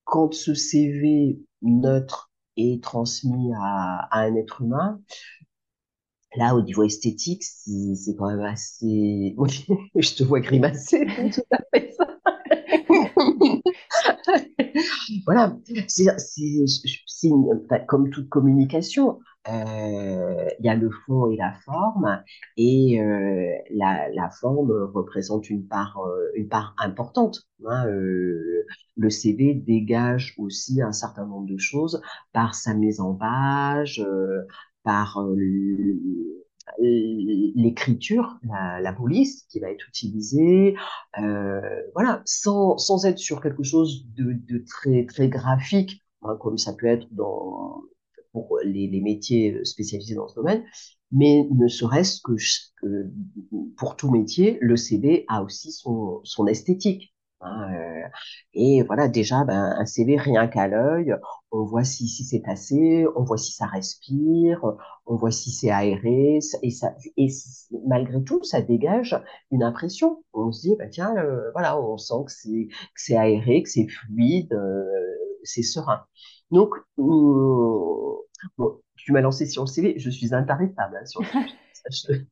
quand 0.04 0.34
ce 0.34 0.54
CV 0.54 1.40
neutre 1.62 2.32
est 2.58 2.84
transmis 2.84 3.54
à, 3.56 4.08
à 4.12 4.20
un 4.22 4.36
être 4.36 4.62
humain. 4.62 5.00
Là, 6.36 6.54
au 6.56 6.62
niveau 6.62 6.84
esthétique, 6.84 7.44
c'est 7.44 8.16
quand 8.18 8.28
même 8.28 8.42
assez... 8.42 9.36
je 9.96 10.16
te 10.16 10.24
vois 10.24 10.42
grimacer, 10.42 11.06
tout 11.34 11.42
à 11.52 11.60
fait 11.74 11.94
ça. 11.98 12.08
voilà, 15.26 15.56
c'est 15.88 16.06
comme 17.88 18.10
toute 18.10 18.30
communication, 18.30 19.20
il 19.48 20.66
y 20.66 20.70
a 20.70 20.76
le 20.76 20.90
fond 20.90 21.30
et 21.30 21.36
la 21.38 21.54
forme, 21.66 22.24
et 22.58 23.00
euh, 23.02 23.52
la, 23.72 24.10
la, 24.14 24.30
forme 24.30 24.72
représente 24.94 25.50
une 25.50 25.68
part, 25.68 25.98
euh, 26.00 26.32
une 26.36 26.48
part 26.48 26.76
importante. 26.80 27.48
Hein, 27.66 27.88
euh, 27.88 28.66
le 28.98 29.10
CV 29.10 29.54
dégage 29.54 30.36
aussi 30.38 30.82
un 30.82 30.92
certain 30.92 31.26
nombre 31.26 31.48
de 31.48 31.58
choses 31.58 32.02
par 32.34 32.56
sa 32.56 32.74
mise 32.74 33.00
en 33.00 33.14
page, 33.14 34.00
euh, 34.00 34.42
par 34.84 35.22
euh, 35.22 35.36
l'écriture, 36.80 38.38
la, 38.44 38.82
la, 38.82 38.94
police 38.94 39.46
qui 39.50 39.60
va 39.60 39.70
être 39.70 39.88
utilisée, 39.88 40.76
voilà, 41.94 42.22
sans, 42.26 42.78
sans 42.78 43.06
être 43.06 43.20
sur 43.20 43.42
quelque 43.42 43.64
chose 43.64 44.06
de, 44.16 44.34
de 44.34 44.64
très 44.68 45.06
très 45.06 45.30
graphique, 45.30 46.04
hein, 46.24 46.36
comme 46.40 46.58
ça 46.58 46.74
peut 46.74 46.88
être 46.88 47.08
dans 47.12 47.84
pour 48.36 48.60
les, 48.66 49.02
métiers 49.02 49.64
spécialisés 49.64 50.16
dans 50.16 50.28
ce 50.28 50.36
domaine, 50.36 50.64
mais 51.12 51.48
ne 51.52 51.68
serait-ce 51.70 52.20
que, 52.22 52.36
pour 53.78 53.96
tout 53.96 54.12
métier, 54.12 54.58
le 54.62 54.76
CV 54.76 55.24
a 55.30 55.42
aussi 55.42 55.72
son, 55.72 56.48
esthétique. 56.48 57.14
Hein, 57.40 57.70
euh, 57.74 58.08
et 58.54 58.82
voilà, 58.84 59.08
déjà, 59.08 59.46
ben, 59.46 59.76
un 59.78 59.86
CV 59.86 60.18
rien 60.18 60.48
qu'à 60.48 60.68
l'œil, 60.68 61.16
on 61.52 61.64
voit 61.64 61.86
si, 61.86 62.10
c'est 62.10 62.44
assez, 62.48 63.06
on 63.16 63.24
voit 63.24 63.38
si 63.38 63.54
ça 63.54 63.66
respire, 63.68 64.66
on 65.06 65.16
voit 65.16 65.32
si 65.32 65.52
c'est 65.52 65.70
aéré, 65.70 66.40
et, 66.64 67.28
malgré 67.88 68.22
tout, 68.24 68.44
ça 68.44 68.62
dégage 68.62 69.18
une 69.52 69.64
impression. 69.64 70.24
On 70.34 70.52
se 70.52 70.62
dit, 70.62 70.76
ben, 70.78 70.90
tiens, 70.90 71.16
euh, 71.18 71.52
voilà, 71.54 71.80
on 71.80 71.98
sent 71.98 72.26
que 72.26 72.32
c'est 72.96 73.16
aéré, 73.16 73.64
que 73.64 73.70
c'est 73.70 73.88
fluide, 73.88 74.52
euh, 74.54 74.84
c'est 75.44 75.64
serein. 75.64 76.02
Donc, 76.52 76.74
euh, 77.00 78.25
bon, 78.58 78.82
tu 78.96 79.12
m'as 79.12 79.22
lancé 79.22 79.46
sur 79.48 79.64
le 79.64 79.68
CV, 79.68 80.00
je 80.00 80.10
suis 80.10 80.34
intarissable 80.34 80.98
hein, 81.02 81.06
sur 81.06 81.22
le 81.22 81.28
CV. 81.92 82.28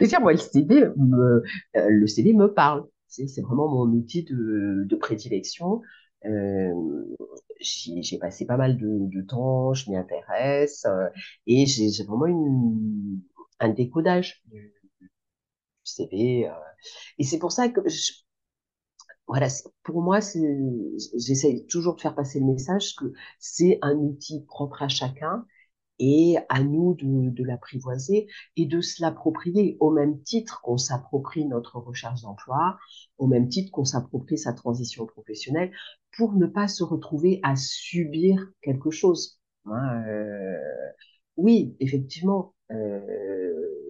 dire, 0.00 0.20
moi, 0.20 0.32
le 0.32 0.38
CV 0.38 0.84
me, 0.96 1.42
euh, 1.76 1.86
le 1.88 2.06
CV 2.06 2.32
me 2.32 2.52
parle. 2.52 2.84
C'est 3.08 3.42
vraiment 3.42 3.68
mon 3.68 3.92
outil 3.92 4.22
de, 4.22 4.84
de 4.88 4.96
prédilection. 4.96 5.82
Euh, 6.26 6.72
j'ai 7.60 8.18
passé 8.18 8.46
pas 8.46 8.56
mal 8.56 8.76
de, 8.78 8.86
de 9.10 9.22
temps, 9.22 9.74
je 9.74 9.90
m'y 9.90 9.96
intéresse 9.96 10.84
euh, 10.86 11.08
et 11.46 11.66
j'ai 11.66 11.88
vraiment 12.04 12.26
une, 12.26 13.20
un 13.58 13.68
décodage 13.70 14.42
du, 14.46 14.72
du 15.00 15.10
CV. 15.84 16.48
Euh, 16.48 16.52
et 17.18 17.24
c'est 17.24 17.38
pour 17.38 17.52
ça 17.52 17.68
que 17.68 17.88
je, 17.88 18.12
voilà, 19.30 19.46
pour 19.84 20.02
moi, 20.02 20.18
j'essaie 21.16 21.64
toujours 21.68 21.94
de 21.94 22.00
faire 22.00 22.16
passer 22.16 22.40
le 22.40 22.46
message 22.46 22.96
que 22.96 23.12
c'est 23.38 23.78
un 23.80 23.94
outil 23.94 24.44
propre 24.44 24.82
à 24.82 24.88
chacun 24.88 25.46
et 26.00 26.36
à 26.48 26.64
nous 26.64 26.96
de, 26.96 27.44
l'apprivoiser 27.44 28.26
et 28.56 28.66
de 28.66 28.80
se 28.80 29.00
l'approprier 29.00 29.76
au 29.78 29.92
même 29.92 30.20
titre 30.22 30.60
qu'on 30.62 30.78
s'approprie 30.78 31.44
notre 31.44 31.78
recherche 31.78 32.22
d'emploi, 32.22 32.76
au 33.18 33.28
même 33.28 33.48
titre 33.48 33.70
qu'on 33.70 33.84
s'approprie 33.84 34.36
sa 34.36 34.52
transition 34.52 35.06
professionnelle, 35.06 35.70
pour 36.16 36.32
ne 36.32 36.46
pas 36.46 36.66
se 36.66 36.82
retrouver 36.82 37.38
à 37.44 37.54
subir 37.54 38.50
quelque 38.62 38.90
chose. 38.90 39.38
Hein, 39.66 40.02
euh, 40.08 40.58
oui, 41.36 41.76
effectivement, 41.78 42.52
euh, 42.72 43.89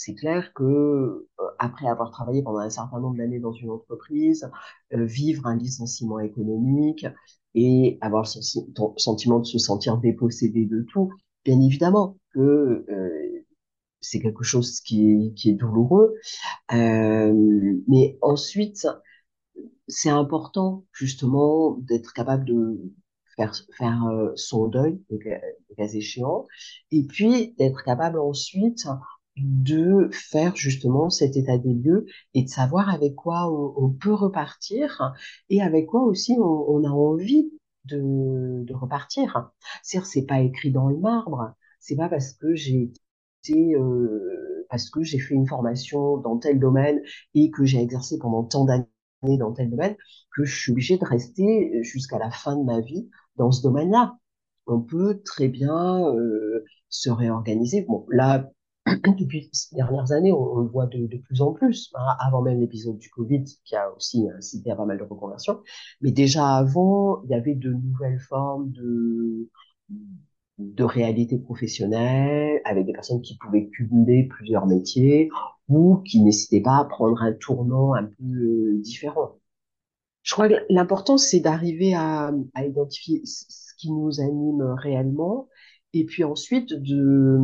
c'est 0.00 0.14
clair 0.14 0.52
que 0.54 0.64
euh, 0.64 1.26
après 1.58 1.86
avoir 1.86 2.10
travaillé 2.10 2.42
pendant 2.42 2.60
un 2.60 2.70
certain 2.70 3.00
nombre 3.00 3.18
d'années 3.18 3.38
dans 3.38 3.52
une 3.52 3.70
entreprise, 3.70 4.50
euh, 4.94 5.04
vivre 5.04 5.46
un 5.46 5.56
licenciement 5.56 6.20
économique 6.20 7.06
et 7.54 7.98
avoir 8.00 8.24
le 8.24 8.98
sentiment 8.98 9.40
de 9.40 9.44
se 9.44 9.58
sentir 9.58 9.98
dépossédé 9.98 10.64
de 10.64 10.86
tout, 10.90 11.12
bien 11.44 11.60
évidemment 11.60 12.16
que 12.32 12.40
euh, 12.88 13.44
c'est 14.00 14.20
quelque 14.20 14.42
chose 14.42 14.80
qui 14.80 15.34
est, 15.44 15.52
douloureux. 15.52 16.14
Mais 16.70 18.18
ensuite, 18.22 18.88
c'est 19.88 20.08
important 20.08 20.86
justement 20.92 21.76
d'être 21.80 22.14
capable 22.14 22.46
de 22.46 22.80
faire, 23.36 23.54
faire 23.76 24.32
son 24.36 24.68
deuil, 24.68 25.02
le 25.10 25.18
cas 25.76 25.88
échéant, 25.88 26.46
et 26.90 27.04
puis 27.04 27.54
d'être 27.58 27.82
capable 27.82 28.18
ensuite 28.18 28.86
de 29.36 30.08
faire 30.12 30.56
justement 30.56 31.10
cet 31.10 31.36
état 31.36 31.58
des 31.58 31.72
lieux 31.72 32.06
et 32.34 32.42
de 32.42 32.48
savoir 32.48 32.88
avec 32.90 33.14
quoi 33.14 33.50
on, 33.50 33.90
peut 33.90 34.12
repartir 34.12 35.14
et 35.48 35.62
avec 35.62 35.86
quoi 35.86 36.02
aussi 36.02 36.36
on, 36.38 36.84
a 36.84 36.90
envie 36.90 37.50
de, 37.84 38.64
de 38.64 38.74
repartir. 38.74 39.50
C'est-à-dire, 39.82 40.06
c'est 40.06 40.26
pas 40.26 40.40
écrit 40.40 40.70
dans 40.70 40.88
le 40.88 40.98
marbre. 40.98 41.54
C'est 41.78 41.96
pas 41.96 42.08
parce 42.08 42.32
que 42.32 42.54
j'ai 42.54 42.92
été, 43.42 43.74
euh, 43.74 44.66
parce 44.68 44.90
que 44.90 45.02
j'ai 45.02 45.18
fait 45.18 45.34
une 45.34 45.46
formation 45.46 46.18
dans 46.18 46.38
tel 46.38 46.58
domaine 46.58 47.00
et 47.34 47.50
que 47.50 47.64
j'ai 47.64 47.80
exercé 47.80 48.18
pendant 48.18 48.44
tant 48.44 48.64
d'années 48.64 48.86
dans 49.22 49.52
tel 49.52 49.70
domaine 49.70 49.96
que 50.34 50.44
je 50.44 50.54
suis 50.54 50.72
obligée 50.72 50.98
de 50.98 51.04
rester 51.04 51.82
jusqu'à 51.82 52.18
la 52.18 52.30
fin 52.30 52.56
de 52.56 52.64
ma 52.64 52.80
vie 52.80 53.08
dans 53.36 53.52
ce 53.52 53.62
domaine-là. 53.62 54.16
On 54.66 54.80
peut 54.80 55.20
très 55.24 55.48
bien 55.48 56.06
euh, 56.14 56.64
se 56.88 57.10
réorganiser. 57.10 57.82
Bon, 57.82 58.06
là, 58.10 58.50
depuis 59.18 59.48
ces 59.52 59.76
dernières 59.76 60.12
années, 60.12 60.32
on, 60.32 60.56
le 60.60 60.68
voit 60.68 60.86
de, 60.86 61.06
de, 61.06 61.16
plus 61.18 61.42
en 61.42 61.52
plus, 61.52 61.90
hein, 61.94 62.16
avant 62.18 62.42
même 62.42 62.60
l'épisode 62.60 62.98
du 62.98 63.10
Covid, 63.10 63.44
qui 63.64 63.76
a 63.76 63.90
aussi 63.94 64.28
incité 64.36 64.70
à 64.70 64.76
pas 64.76 64.86
mal 64.86 64.98
de 64.98 65.02
reconversions. 65.02 65.60
Mais 66.00 66.12
déjà 66.12 66.56
avant, 66.56 67.22
il 67.24 67.30
y 67.30 67.34
avait 67.34 67.54
de 67.54 67.72
nouvelles 67.72 68.20
formes 68.20 68.70
de, 68.72 69.48
de 70.58 70.84
réalité 70.84 71.38
professionnelle 71.38 72.60
avec 72.64 72.86
des 72.86 72.92
personnes 72.92 73.22
qui 73.22 73.36
pouvaient 73.38 73.68
cumuler 73.68 74.24
plusieurs 74.24 74.66
métiers 74.66 75.30
ou 75.68 75.96
qui 75.98 76.20
n'hésitaient 76.22 76.62
pas 76.62 76.78
à 76.78 76.84
prendre 76.84 77.22
un 77.22 77.32
tournant 77.32 77.94
un 77.94 78.04
peu 78.04 78.24
euh, 78.24 78.78
différent. 78.80 79.36
Je 80.22 80.34
crois 80.34 80.48
que 80.48 80.54
l'important, 80.68 81.16
c'est 81.16 81.40
d'arriver 81.40 81.94
à, 81.94 82.32
à 82.54 82.64
identifier 82.64 83.22
ce 83.24 83.74
qui 83.78 83.90
nous 83.90 84.20
anime 84.20 84.62
réellement 84.78 85.48
et 85.92 86.04
puis 86.04 86.24
ensuite 86.24 86.74
de, 86.74 87.38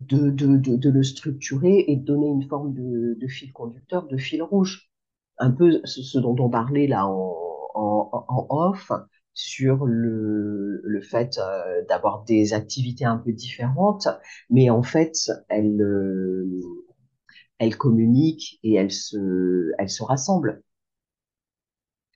de, 0.00 0.30
de, 0.30 0.56
de, 0.56 0.90
le 0.90 1.02
structurer 1.02 1.84
et 1.88 1.96
de 1.96 2.04
donner 2.04 2.28
une 2.28 2.48
forme 2.48 2.72
de, 2.74 3.14
de 3.20 3.26
fil 3.28 3.52
conducteur, 3.52 4.06
de 4.06 4.16
fil 4.16 4.42
rouge. 4.42 4.90
Un 5.38 5.50
peu 5.50 5.80
ce, 5.84 6.18
dont 6.18 6.36
on 6.38 6.50
parlait 6.50 6.86
là 6.86 7.06
en, 7.06 7.34
en, 7.74 8.24
en 8.28 8.46
off 8.50 8.90
sur 9.34 9.86
le, 9.86 10.80
le 10.84 11.00
fait 11.00 11.38
euh, 11.38 11.84
d'avoir 11.88 12.24
des 12.24 12.54
activités 12.54 13.04
un 13.04 13.18
peu 13.18 13.32
différentes, 13.32 14.08
mais 14.50 14.68
en 14.70 14.82
fait, 14.82 15.14
elles, 15.48 15.80
euh, 15.80 16.60
elles 17.58 17.76
communiquent 17.76 18.58
et 18.64 18.74
elles 18.74 18.90
se, 18.90 19.70
elles 19.78 19.90
se 19.90 20.02
rassemblent. 20.02 20.62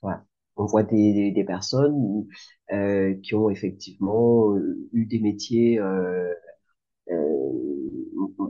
Voilà. 0.03 0.25
On 0.57 0.67
voit 0.67 0.83
des, 0.83 1.31
des 1.33 1.45
personnes 1.45 2.27
euh, 2.73 3.15
qui 3.23 3.35
ont 3.35 3.49
effectivement 3.51 4.55
eu 4.93 5.07
des 5.07 5.19
métiers 5.21 5.79
euh, 5.81 6.33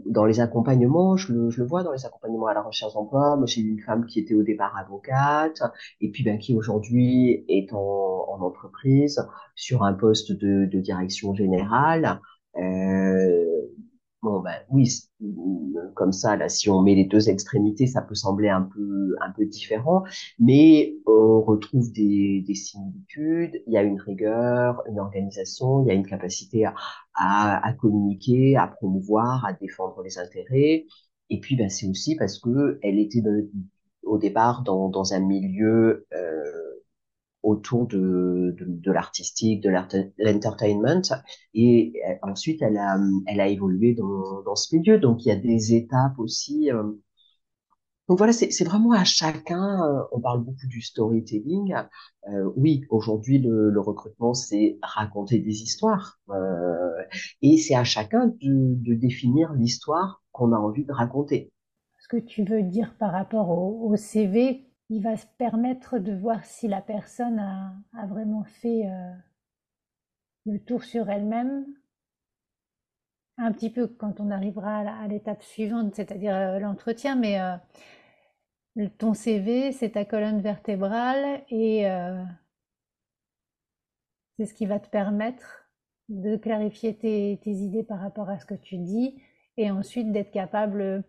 dans 0.06 0.24
les 0.24 0.40
accompagnements, 0.40 1.16
je 1.16 1.32
le, 1.32 1.50
je 1.50 1.60
le, 1.60 1.66
vois 1.66 1.82
dans 1.82 1.92
les 1.92 2.04
accompagnements 2.04 2.46
à 2.46 2.54
la 2.54 2.62
recherche 2.62 2.94
d'emploi. 2.94 3.36
Moi, 3.36 3.46
j'ai 3.46 3.62
une 3.62 3.80
femme 3.80 4.06
qui 4.06 4.20
était 4.20 4.34
au 4.34 4.42
départ 4.42 4.76
avocate 4.76 5.62
et 6.00 6.10
puis 6.10 6.22
ben, 6.22 6.38
qui 6.38 6.54
aujourd'hui 6.54 7.44
est 7.48 7.72
en, 7.72 8.26
en, 8.28 8.40
entreprise 8.42 9.26
sur 9.54 9.82
un 9.84 9.94
poste 9.94 10.32
de, 10.32 10.66
de 10.66 10.80
direction 10.80 11.34
générale. 11.34 12.20
Euh, 12.56 13.51
Bon, 14.22 14.38
ben 14.40 14.54
oui, 14.70 14.88
comme 15.94 16.12
ça, 16.12 16.36
là, 16.36 16.48
si 16.48 16.70
on 16.70 16.80
met 16.82 16.94
les 16.94 17.04
deux 17.04 17.28
extrémités, 17.28 17.86
ça 17.86 18.02
peut 18.02 18.14
sembler 18.14 18.48
un 18.48 18.62
peu, 18.62 19.16
un 19.20 19.30
peu 19.32 19.44
différent, 19.46 20.04
mais 20.38 20.94
on 21.06 21.40
retrouve 21.42 21.92
des, 21.92 22.44
des 22.46 22.54
similitudes. 22.54 23.62
Il 23.66 23.72
y 23.72 23.76
a 23.76 23.82
une 23.82 24.00
rigueur, 24.00 24.82
une 24.88 25.00
organisation, 25.00 25.82
il 25.82 25.88
y 25.88 25.90
a 25.90 25.94
une 25.94 26.06
capacité 26.06 26.64
à, 26.66 26.74
à, 27.14 27.72
communiquer, 27.74 28.56
à 28.56 28.68
promouvoir, 28.68 29.44
à 29.44 29.52
défendre 29.54 30.00
les 30.02 30.18
intérêts. 30.18 30.86
Et 31.30 31.40
puis, 31.40 31.56
ben, 31.56 31.68
c'est 31.68 31.88
aussi 31.88 32.14
parce 32.16 32.38
que 32.38 32.78
elle 32.82 32.98
était 32.98 33.22
de, 33.22 33.50
au 34.04 34.18
départ 34.18 34.62
dans, 34.62 34.88
dans 34.88 35.14
un 35.14 35.20
milieu 35.20 36.06
euh, 36.14 36.31
autour 37.52 37.86
de, 37.86 38.56
de, 38.58 38.92
l'artistique, 38.92 39.62
de 39.62 39.70
l'entertainment. 40.18 41.02
Et 41.54 41.92
euh, 42.08 42.14
ensuite, 42.22 42.62
elle 42.62 42.78
a, 42.78 42.98
elle 43.26 43.40
a 43.40 43.48
évolué 43.48 43.94
dans, 43.94 44.56
ce 44.56 44.74
milieu. 44.74 44.98
Donc, 44.98 45.24
il 45.24 45.28
y 45.28 45.32
a 45.32 45.36
des 45.36 45.74
étapes 45.74 46.18
aussi. 46.18 46.70
Euh. 46.70 46.82
Donc 48.08 48.18
voilà, 48.18 48.32
c'est 48.32 48.64
vraiment 48.64 48.92
à 48.92 49.04
chacun. 49.04 49.80
Euh, 49.84 50.02
on 50.10 50.20
parle 50.20 50.42
beaucoup 50.42 50.66
du 50.66 50.82
storytelling. 50.82 51.74
Oui, 52.56 52.84
aujourd'hui, 52.90 53.38
le, 53.38 53.80
recrutement, 53.80 54.34
c'est 54.34 54.78
raconter 54.82 55.38
des 55.38 55.62
histoires. 55.62 56.20
Et 57.40 57.56
c'est 57.58 57.74
à 57.74 57.84
chacun 57.84 58.34
de, 58.40 58.94
définir 58.94 59.52
l'histoire 59.54 60.22
qu'on 60.32 60.52
a 60.52 60.56
envie 60.56 60.84
de 60.84 60.92
raconter. 60.92 61.52
Ce 62.00 62.08
que 62.08 62.16
tu 62.16 62.44
veux 62.44 62.62
dire 62.62 62.94
par 62.98 63.12
rapport 63.12 63.50
au 63.50 63.94
CV, 63.96 64.66
il 64.92 65.02
va 65.02 65.16
se 65.16 65.26
permettre 65.38 65.98
de 65.98 66.12
voir 66.12 66.44
si 66.44 66.68
la 66.68 66.82
personne 66.82 67.38
a, 67.38 68.06
vraiment 68.06 68.44
fait 68.44 68.86
euh, 68.86 69.12
le 70.44 70.58
tour 70.58 70.84
sur 70.84 71.08
elle-même. 71.08 71.64
Un 73.38 73.52
petit 73.52 73.70
peu 73.70 73.86
quand 73.86 74.20
on 74.20 74.30
arrivera 74.30 74.80
à 74.80 75.08
l'étape 75.08 75.42
suivante, 75.42 75.94
c'est-à-dire 75.94 76.34
euh, 76.34 76.58
l'entretien, 76.58 77.16
mais 77.16 77.40
euh, 77.40 77.56
ton 78.98 79.14
CV, 79.14 79.72
c'est 79.72 79.92
ta 79.92 80.04
colonne 80.04 80.42
vertébrale 80.42 81.42
et 81.48 81.84
c'est 84.36 84.44
ce 84.44 84.52
qui 84.52 84.66
va 84.66 84.78
te 84.78 84.90
permettre 84.90 85.70
de 86.10 86.36
clarifier 86.36 86.98
tes, 86.98 87.40
tes, 87.42 87.50
idées 87.50 87.82
par 87.82 87.98
rapport 87.98 88.28
à 88.28 88.38
ce 88.38 88.44
que 88.44 88.54
tu 88.54 88.76
dis 88.76 89.22
et 89.56 89.70
ensuite 89.70 90.12
d'être 90.12 90.32
capable 90.32 91.02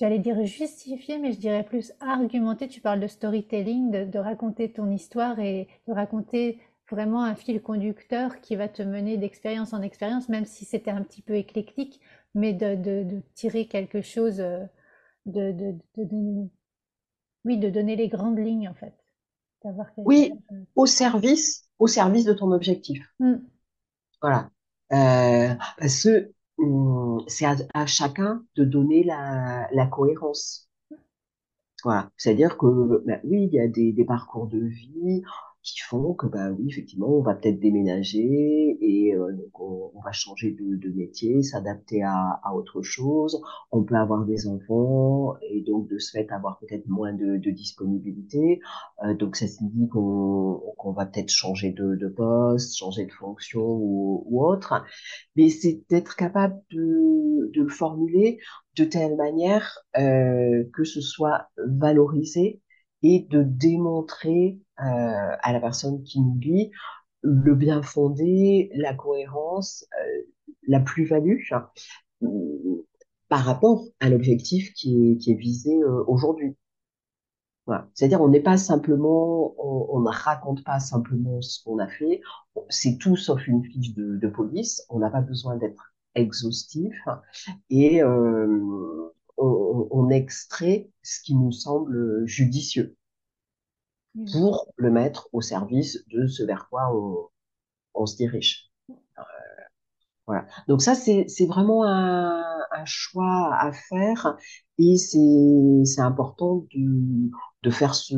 J'allais 0.00 0.18
dire 0.18 0.42
justifier, 0.46 1.18
mais 1.18 1.32
je 1.32 1.38
dirais 1.38 1.62
plus 1.62 1.92
argumenter. 2.00 2.68
Tu 2.68 2.80
parles 2.80 3.00
de 3.00 3.06
storytelling, 3.06 3.90
de, 3.90 4.04
de, 4.06 4.18
raconter 4.18 4.72
ton 4.72 4.90
histoire 4.90 5.38
et 5.40 5.68
de 5.86 5.92
raconter 5.92 6.58
vraiment 6.90 7.22
un 7.22 7.34
fil 7.34 7.60
conducteur 7.60 8.40
qui 8.40 8.56
va 8.56 8.66
te 8.66 8.82
mener 8.82 9.18
d'expérience 9.18 9.74
en 9.74 9.82
expérience, 9.82 10.30
même 10.30 10.46
si 10.46 10.64
c'était 10.64 10.90
un 10.90 11.02
petit 11.02 11.20
peu 11.20 11.34
éclectique, 11.34 12.00
mais 12.34 12.54
de, 12.54 12.76
de, 12.76 13.02
de 13.02 13.20
tirer 13.34 13.66
quelque 13.66 14.00
chose, 14.00 14.40
euh, 14.40 14.64
de, 15.26 15.74
oui, 17.44 17.58
de 17.58 17.68
donner 17.68 17.94
les 17.94 18.08
grandes 18.08 18.38
lignes 18.38 18.70
en 18.70 18.74
fait. 18.74 18.94
Oui, 19.98 20.32
au 20.76 20.86
service, 20.86 21.68
au 21.78 21.86
service 21.86 22.24
de 22.24 22.32
ton 22.32 22.52
objectif. 22.52 23.06
Mm. 23.18 23.34
Voilà. 24.22 24.50
Euh, 24.92 25.54
parce 25.78 26.04
que 26.04 26.32
c'est 27.26 27.46
à, 27.74 27.86
chacun 27.86 28.44
de 28.56 28.64
donner 28.64 29.04
la, 29.04 29.86
cohérence. 29.90 30.68
Voilà. 31.84 32.10
C'est-à-dire 32.16 32.58
que, 32.58 33.02
ben 33.06 33.20
oui, 33.24 33.48
il 33.50 33.54
y 33.54 33.60
a 33.60 33.68
des 33.68 34.04
parcours 34.04 34.46
de 34.46 34.58
vie 34.58 35.22
qui 35.62 35.80
font 35.80 36.14
que 36.14 36.26
bah 36.26 36.50
oui 36.50 36.68
effectivement 36.70 37.08
on 37.08 37.22
va 37.22 37.34
peut-être 37.34 37.60
déménager 37.60 38.78
et 38.80 39.14
euh, 39.14 39.32
donc 39.32 39.60
on, 39.60 39.90
on, 39.94 40.00
va 40.00 40.12
changer 40.12 40.52
de, 40.52 40.76
de 40.76 40.94
métier 40.94 41.42
s'adapter 41.42 42.02
à, 42.02 42.40
à, 42.42 42.54
autre 42.54 42.82
chose. 42.82 43.42
On 43.70 43.82
peut 43.84 43.96
avoir 43.96 44.24
des 44.24 44.48
enfants 44.48 45.34
et 45.42 45.60
donc 45.62 45.88
de 45.88 45.98
ce 45.98 46.12
fait 46.12 46.30
avoir 46.32 46.58
peut-être 46.60 46.86
moins 46.88 47.12
de, 47.12 47.36
de 47.36 47.50
disponibilité. 47.50 48.60
Euh, 49.04 49.14
donc 49.14 49.36
ça 49.36 49.46
signifie 49.46 49.88
qu'on 49.88 50.62
qu'on 50.78 50.92
va 50.92 51.04
peut-être 51.04 51.30
changer 51.30 51.72
de, 51.72 51.94
de, 51.94 52.08
poste 52.08 52.76
changer 52.76 53.04
de 53.04 53.12
fonction 53.12 53.60
ou, 53.60 54.24
ou 54.26 54.44
autre. 54.44 54.82
Mais 55.36 55.50
c'est 55.50 55.82
d'être 55.90 56.16
capable 56.16 56.58
de, 56.70 57.50
de 57.52 57.62
le 57.62 57.68
formuler 57.68 58.38
de 58.76 58.84
telle 58.84 59.16
manière 59.16 59.78
euh, 59.98 60.64
que 60.72 60.84
ce 60.84 61.00
soit 61.00 61.48
valorisé 61.66 62.62
et 63.02 63.26
de 63.30 63.42
démontrer 63.42 64.58
euh, 64.80 64.82
à 64.82 65.52
la 65.52 65.60
personne 65.60 66.02
qui 66.02 66.20
nous 66.20 66.38
lit 66.38 66.70
le 67.22 67.54
bien 67.54 67.82
fondé, 67.82 68.70
la 68.74 68.94
cohérence, 68.94 69.86
euh, 70.00 70.22
la 70.66 70.80
plus-value 70.80 71.40
euh, 72.22 72.86
par 73.28 73.44
rapport 73.44 73.84
à 74.00 74.08
l'objectif 74.08 74.72
qui 74.74 75.12
est, 75.12 75.16
qui 75.18 75.32
est 75.32 75.36
visé 75.36 75.76
euh, 75.82 76.04
aujourd'hui. 76.06 76.56
Voilà. 77.66 77.88
C'est-à-dire, 77.94 78.20
on 78.20 78.28
n'est 78.28 78.40
pas 78.40 78.56
simplement, 78.56 79.54
on, 79.58 80.00
ne 80.00 80.08
raconte 80.08 80.64
pas 80.64 80.80
simplement 80.80 81.40
ce 81.40 81.62
qu'on 81.62 81.78
a 81.78 81.86
fait. 81.86 82.20
C'est 82.68 82.98
tout 82.98 83.16
sauf 83.16 83.46
une 83.46 83.62
fiche 83.62 83.94
de, 83.94 84.16
de 84.16 84.28
police. 84.28 84.84
On 84.88 84.98
n'a 84.98 85.10
pas 85.10 85.20
besoin 85.20 85.56
d'être 85.56 85.94
exhaustif 86.16 86.94
et 87.68 88.02
euh, 88.02 89.12
on, 89.40 89.88
on, 89.90 90.10
extrait 90.10 90.90
ce 91.02 91.20
qui 91.20 91.34
nous 91.34 91.52
semble 91.52 92.26
judicieux 92.26 92.96
pour 94.32 94.72
le 94.76 94.90
mettre 94.90 95.28
au 95.32 95.40
service 95.40 96.04
de 96.08 96.26
ce 96.26 96.42
vers 96.42 96.68
quoi 96.68 96.94
on, 96.94 97.28
on 97.94 98.06
se 98.06 98.16
dirige. 98.16 98.69
Voilà. 100.26 100.46
Donc 100.68 100.82
ça, 100.82 100.94
c'est 100.94 101.26
vraiment 101.46 101.84
un, 101.84 102.40
un, 102.72 102.84
choix 102.84 103.52
à 103.58 103.72
faire 103.72 104.36
et 104.78 104.96
c'est 104.96 106.00
important 106.00 106.66
de, 106.74 107.30
de 107.62 107.70
faire 107.70 107.94
ce, 107.94 108.14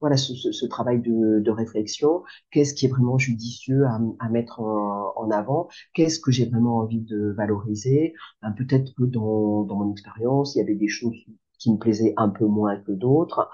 voilà, 0.00 0.16
ce, 0.16 0.34
ce, 0.34 0.52
ce 0.52 0.66
travail 0.66 1.00
de, 1.00 1.40
de 1.40 1.50
réflexion. 1.50 2.22
Qu'est-ce 2.50 2.74
qui 2.74 2.86
est 2.86 2.88
vraiment 2.88 3.18
judicieux 3.18 3.86
à, 3.86 3.98
à 4.20 4.28
mettre 4.28 4.60
en, 4.60 5.12
en 5.16 5.30
avant? 5.30 5.68
Qu'est-ce 5.94 6.20
que 6.20 6.30
j'ai 6.30 6.46
vraiment 6.48 6.78
envie 6.78 7.00
de 7.00 7.34
valoriser? 7.36 8.14
Ben, 8.42 8.52
Peut-être 8.52 8.94
que 8.94 9.04
dans, 9.04 9.64
dans 9.64 9.76
mon 9.76 9.90
expérience, 9.92 10.54
il 10.54 10.58
y 10.58 10.62
avait 10.62 10.76
des 10.76 10.88
choses 10.88 11.16
qui 11.58 11.72
me 11.72 11.78
plaisaient 11.78 12.14
un 12.16 12.28
peu 12.28 12.46
moins 12.46 12.76
que 12.76 12.92
d'autres. 12.92 13.50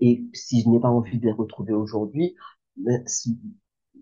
Et, 0.00 0.24
si 0.32 0.62
je 0.62 0.68
n'ai 0.68 0.80
pas 0.80 0.88
envie 0.88 1.18
de 1.18 1.26
les 1.26 1.32
retrouver 1.32 1.72
aujourd'hui, 1.74 2.34
ben, 2.76 3.02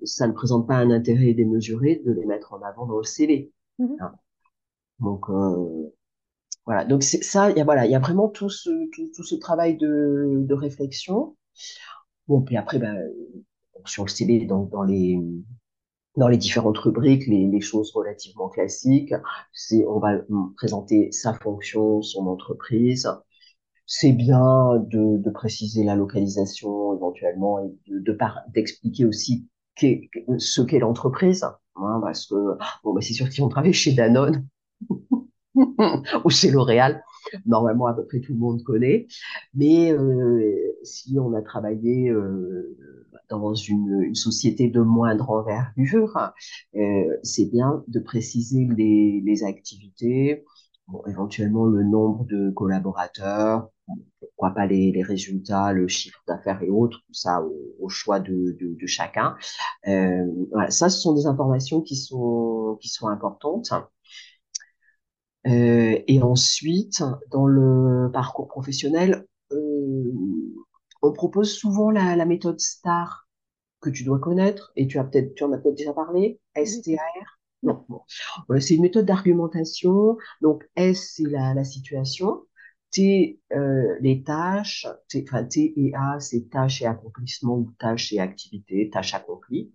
ça 0.04 0.26
ne 0.26 0.32
présente 0.32 0.66
pas 0.66 0.76
un 0.76 0.90
intérêt 0.90 1.34
démesuré 1.34 2.02
de 2.04 2.12
les 2.12 2.26
mettre 2.26 2.52
en 2.52 2.62
avant 2.62 2.86
dans 2.86 2.98
le 2.98 3.04
CV. 3.04 3.52
Mmh. 3.78 3.86
Hein. 4.00 4.12
Donc 5.00 5.28
euh, 5.30 5.92
voilà. 6.66 6.84
Donc 6.84 7.02
c'est 7.02 7.22
ça. 7.22 7.50
Il 7.50 7.58
y 7.58 7.60
a 7.60 7.64
voilà, 7.64 7.86
il 7.86 7.92
y 7.92 7.94
a 7.94 7.98
vraiment 7.98 8.28
tout 8.28 8.50
ce 8.50 8.70
tout, 8.92 9.10
tout 9.14 9.24
ce 9.24 9.34
travail 9.34 9.76
de, 9.76 10.44
de 10.46 10.54
réflexion. 10.54 11.36
Bon 12.28 12.42
puis 12.42 12.56
après 12.56 12.78
ben 12.78 12.96
sur 13.86 14.04
le 14.04 14.08
CV 14.10 14.46
dans, 14.46 14.64
dans 14.64 14.82
les 14.82 15.18
dans 16.16 16.28
les 16.28 16.36
différentes 16.36 16.78
rubriques, 16.78 17.26
les, 17.26 17.46
les 17.46 17.60
choses 17.60 17.90
relativement 17.92 18.48
classiques, 18.48 19.14
c'est 19.52 19.86
on 19.86 19.98
va 19.98 20.18
présenter 20.56 21.10
sa 21.10 21.32
fonction, 21.34 22.02
son 22.02 22.26
entreprise. 22.26 23.08
C'est 23.86 24.12
bien 24.12 24.78
de, 24.88 25.18
de 25.18 25.30
préciser 25.30 25.84
la 25.84 25.96
localisation 25.96 26.94
éventuellement 26.94 27.58
et 27.60 27.74
de 27.88 28.18
d'expliquer 28.52 29.04
aussi 29.06 29.48
ce 29.76 30.62
qu'est 30.62 30.78
l'entreprise. 30.78 31.44
Hein, 31.76 32.00
parce 32.02 32.26
que 32.26 32.34
bon, 32.84 32.92
bah, 32.94 33.00
c'est 33.00 33.14
sûr 33.14 33.26
que 33.26 33.32
si 33.32 33.40
on 33.40 33.48
travaille 33.48 33.72
chez 33.72 33.92
Danone 33.92 34.46
ou 36.24 36.30
chez 36.30 36.50
L'Oréal, 36.50 37.02
normalement 37.46 37.86
à 37.86 37.94
peu 37.94 38.04
près 38.04 38.20
tout 38.20 38.32
le 38.32 38.38
monde 38.38 38.62
connaît. 38.62 39.06
Mais 39.54 39.92
euh, 39.92 40.76
si 40.82 41.18
on 41.18 41.34
a 41.34 41.42
travaillé 41.42 42.10
euh, 42.10 42.76
dans 43.30 43.54
une, 43.54 44.02
une, 44.02 44.14
société 44.14 44.68
de 44.68 44.80
moindre 44.80 45.30
envergure, 45.30 46.32
euh, 46.76 47.16
c'est 47.22 47.50
bien 47.50 47.84
de 47.88 48.00
préciser 48.00 48.68
les, 48.76 49.22
les 49.24 49.44
activités, 49.44 50.44
bon, 50.88 51.02
éventuellement 51.06 51.64
le 51.66 51.82
nombre 51.84 52.24
de 52.24 52.50
collaborateurs, 52.50 53.68
pourquoi 54.20 54.50
pas 54.50 54.66
les, 54.66 54.92
les 54.92 55.02
résultats, 55.02 55.72
le 55.72 55.88
chiffre 55.88 56.22
d'affaires 56.26 56.62
et 56.62 56.70
autres, 56.70 56.98
tout 57.06 57.14
ça 57.14 57.42
au, 57.42 57.54
au 57.80 57.88
choix 57.88 58.20
de, 58.20 58.56
de, 58.60 58.76
de 58.80 58.86
chacun. 58.86 59.36
Euh, 59.88 60.24
voilà, 60.50 60.70
ça, 60.70 60.88
ce 60.90 61.00
sont 61.00 61.14
des 61.14 61.26
informations 61.26 61.80
qui 61.82 61.96
sont 61.96 62.78
qui 62.80 62.88
sont 62.88 63.08
importantes. 63.08 63.72
Euh, 65.46 65.98
et 66.06 66.22
ensuite, 66.22 67.02
dans 67.30 67.46
le 67.46 68.10
parcours 68.12 68.48
professionnel, 68.48 69.26
euh, 69.52 70.12
on 71.02 71.12
propose 71.12 71.52
souvent 71.52 71.90
la, 71.90 72.14
la, 72.16 72.24
méthode 72.26 72.60
STAR 72.60 73.28
que 73.80 73.90
tu 73.90 74.04
dois 74.04 74.20
connaître 74.20 74.72
et 74.76 74.86
tu 74.86 74.98
as 74.98 75.04
peut-être, 75.04 75.34
tu 75.34 75.42
en 75.44 75.52
as 75.52 75.58
peut-être 75.58 75.76
déjà 75.76 75.92
parlé, 75.92 76.40
STAR. 76.56 77.41
Non, 77.62 77.84
bon. 77.88 78.00
c'est 78.60 78.74
une 78.74 78.82
méthode 78.82 79.06
d'argumentation. 79.06 80.16
Donc 80.40 80.68
S, 80.76 81.14
c'est 81.16 81.28
la, 81.28 81.54
la 81.54 81.64
situation. 81.64 82.42
T, 82.90 83.40
euh, 83.54 83.96
les 84.00 84.22
tâches, 84.22 84.86
T, 85.08 85.24
enfin, 85.26 85.44
T 85.44 85.72
et 85.76 85.94
A, 85.94 86.20
c'est 86.20 86.50
tâches 86.50 86.82
et 86.82 86.86
accomplissements 86.86 87.56
ou 87.56 87.72
tâches 87.78 88.12
et 88.12 88.20
activités, 88.20 88.90
tâches 88.90 89.14
accomplies. 89.14 89.72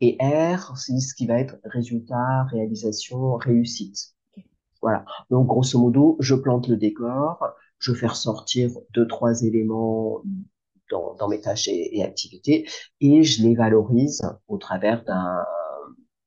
Et 0.00 0.16
R, 0.20 0.76
c'est 0.76 0.98
ce 1.00 1.14
qui 1.14 1.26
va 1.26 1.38
être 1.40 1.56
résultat, 1.64 2.44
réalisation, 2.44 3.36
réussite. 3.36 4.14
Voilà. 4.82 5.04
Donc, 5.30 5.46
grosso 5.48 5.78
modo, 5.78 6.16
je 6.20 6.34
plante 6.34 6.68
le 6.68 6.76
décor, 6.76 7.44
je 7.78 7.92
fais 7.92 8.06
ressortir 8.06 8.70
deux, 8.92 9.08
trois 9.08 9.42
éléments 9.42 10.22
dans, 10.90 11.14
dans 11.14 11.28
mes 11.28 11.40
tâches 11.40 11.68
et, 11.68 11.98
et, 11.98 12.04
activités 12.04 12.68
et 13.00 13.22
je 13.22 13.42
les 13.42 13.54
valorise 13.54 14.22
au 14.46 14.58
travers 14.58 15.02
d'un, 15.04 15.42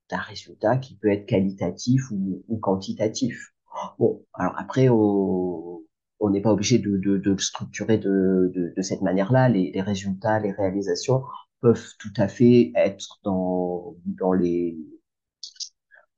d'un 0.10 0.20
résultat 0.20 0.78
qui 0.78 0.96
peut 0.96 1.10
être 1.10 1.26
qualitatif 1.26 2.02
ou, 2.12 2.58
quantitatif. 2.62 3.54
Bon, 4.00 4.24
alors 4.34 4.54
après, 4.58 4.90
on 4.90 5.84
n'est 6.30 6.42
pas 6.42 6.52
obligé 6.52 6.80
de, 6.80 6.98
de, 6.98 7.18
de, 7.18 7.38
structurer 7.38 7.98
de, 7.98 8.52
de, 8.54 8.74
de 8.76 8.82
cette 8.82 9.02
manière-là. 9.02 9.50
Les, 9.50 9.72
les 9.72 9.82
résultats, 9.82 10.40
les 10.40 10.52
réalisations 10.52 11.24
peuvent 11.62 11.88
tout 12.00 12.14
à 12.18 12.28
fait 12.28 12.72
être 12.76 13.20
dans, 13.24 13.96
dans 14.06 14.34
les 14.34 14.78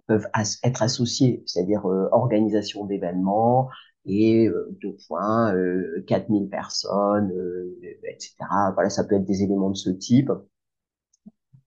peuvent 0.08 0.28
être 0.63 0.82
associés, 0.82 1.43
c'est-à-dire 1.45 1.86
euh, 1.88 2.10
organisation 2.12 2.86
d'événements 2.86 3.69
et 4.06 4.47
euh, 4.47 4.75
deux 4.82 4.95
points, 5.08 5.54
euh, 5.54 6.04
4000 6.08 6.49
personnes, 6.49 7.32
euh, 7.32 7.78
etc. 8.10 8.71
Voilà, 8.73 8.89
ça 8.89 9.04
peut 9.04 9.15
être 9.15 9.25
des 9.25 9.43
éléments 9.43 9.69
de 9.69 9.78
ce 9.78 9.89
type. 9.91 10.32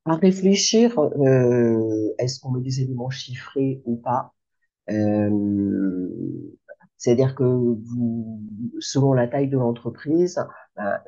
À 0.04 0.16
réfléchir, 0.16 0.98
euh, 0.98 2.12
est-ce 2.18 2.40
qu'on 2.40 2.50
met 2.50 2.60
des 2.60 2.80
éléments 2.80 3.10
chiffrés 3.10 3.82
ou 3.84 3.96
pas? 3.96 4.34
Euh, 4.90 6.08
C'est-à-dire 6.96 7.34
que 7.34 7.44
vous, 7.44 8.42
selon 8.80 9.12
la 9.12 9.28
taille 9.28 9.48
de 9.48 9.58
l'entreprise, 9.58 10.40
ben, 10.76 10.98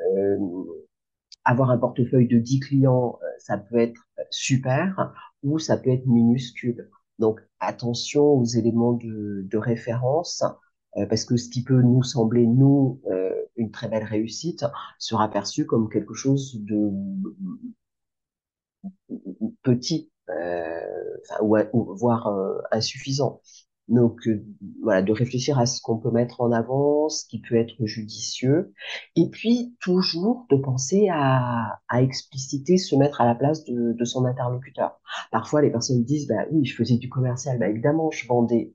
avoir 1.45 1.71
un 1.71 1.79
portefeuille 1.79 2.29
de 2.29 2.39
10 2.39 2.61
clients, 2.61 3.19
ça 3.39 3.59
peut 3.59 3.79
être 3.79 4.01
super 4.31 5.13
ou 5.43 5.59
ça 5.59 5.77
peut 5.77 5.91
être 5.91 6.07
minuscule. 6.07 6.91
Donc 7.19 7.41
attention 7.61 8.25
aux 8.25 8.45
éléments 8.45 8.95
de, 8.95 9.47
de 9.49 9.59
référence, 9.59 10.43
euh, 10.97 11.07
parce 11.07 11.25
que 11.25 11.37
ce 11.37 11.49
qui 11.49 11.63
peut 11.63 11.83
nous 11.83 12.03
sembler, 12.03 12.47
nous, 12.47 13.01
euh, 13.11 13.33
une 13.57 13.71
très 13.71 13.89
belle 13.89 14.05
réussite, 14.05 14.65
sera 14.99 15.31
perçu 15.31 15.67
comme 15.67 15.89
quelque 15.89 16.15
chose 16.15 16.59
de 16.63 16.91
petit, 19.63 20.11
euh, 20.31 20.81
ou, 21.41 21.57
ou, 21.73 21.95
voire 21.97 22.29
euh, 22.29 22.59
insuffisant. 22.71 23.41
Donc 23.89 24.27
euh, 24.27 24.43
voilà, 24.83 25.03
de 25.03 25.13
réfléchir 25.13 25.59
à 25.59 25.67
ce 25.67 25.81
qu'on 25.83 25.99
peut 25.99 26.11
mettre 26.11 26.41
en 26.41 26.53
avant, 26.53 27.11
ce 27.11 27.27
qui 27.27 27.41
peut 27.41 27.57
être 27.57 27.75
judicieux, 27.85 28.73
et 29.15 29.29
puis 29.29 29.77
toujours 29.81 30.47
de 30.51 30.57
penser 30.57 31.09
à, 31.13 31.81
à 31.89 32.03
expliciter, 32.03 32.79
se 32.79 32.97
mettre 32.97 33.21
à 33.21 33.27
la 33.27 33.35
place 33.35 33.65
de, 33.65 33.93
de, 33.93 34.05
son 34.05 34.25
interlocuteur. 34.25 34.99
Parfois, 35.31 35.61
les 35.61 35.71
personnes 35.71 36.03
disent, 36.03 36.27
bah 36.27 36.47
oui, 36.51 36.65
je 36.65 36.75
faisais 36.75 36.97
du 36.97 37.11
commercial, 37.11 37.59
bah 37.59 37.69
évidemment, 37.69 38.11
je 38.11 38.27
vendais. 38.27 38.73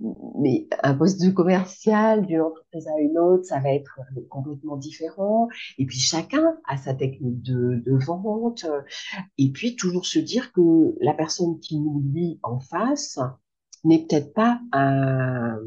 Mais 0.00 0.68
un 0.82 0.94
poste 0.94 1.22
de 1.22 1.30
commercial 1.30 2.26
d'une 2.26 2.40
entreprise 2.40 2.88
à 2.88 3.00
une 3.00 3.18
autre, 3.18 3.44
ça 3.44 3.60
va 3.60 3.72
être 3.72 4.00
complètement 4.28 4.76
différent. 4.76 5.48
Et 5.78 5.86
puis 5.86 5.98
chacun 5.98 6.56
a 6.66 6.76
sa 6.76 6.94
technique 6.94 7.42
de, 7.42 7.82
vente. 8.04 8.66
Et 9.38 9.50
puis 9.52 9.76
toujours 9.76 10.06
se 10.06 10.18
dire 10.18 10.52
que 10.52 10.96
la 11.00 11.14
personne 11.14 11.60
qui 11.60 11.78
nous 11.78 12.02
lit 12.12 12.40
en 12.42 12.58
face, 12.58 13.18
n'est 13.84 14.06
peut-être 14.06 14.32
pas 14.32 14.60
un, 14.72 15.58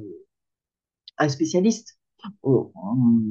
spécialiste. 1.29 1.99
On, 2.43 2.71
on, 2.75 3.21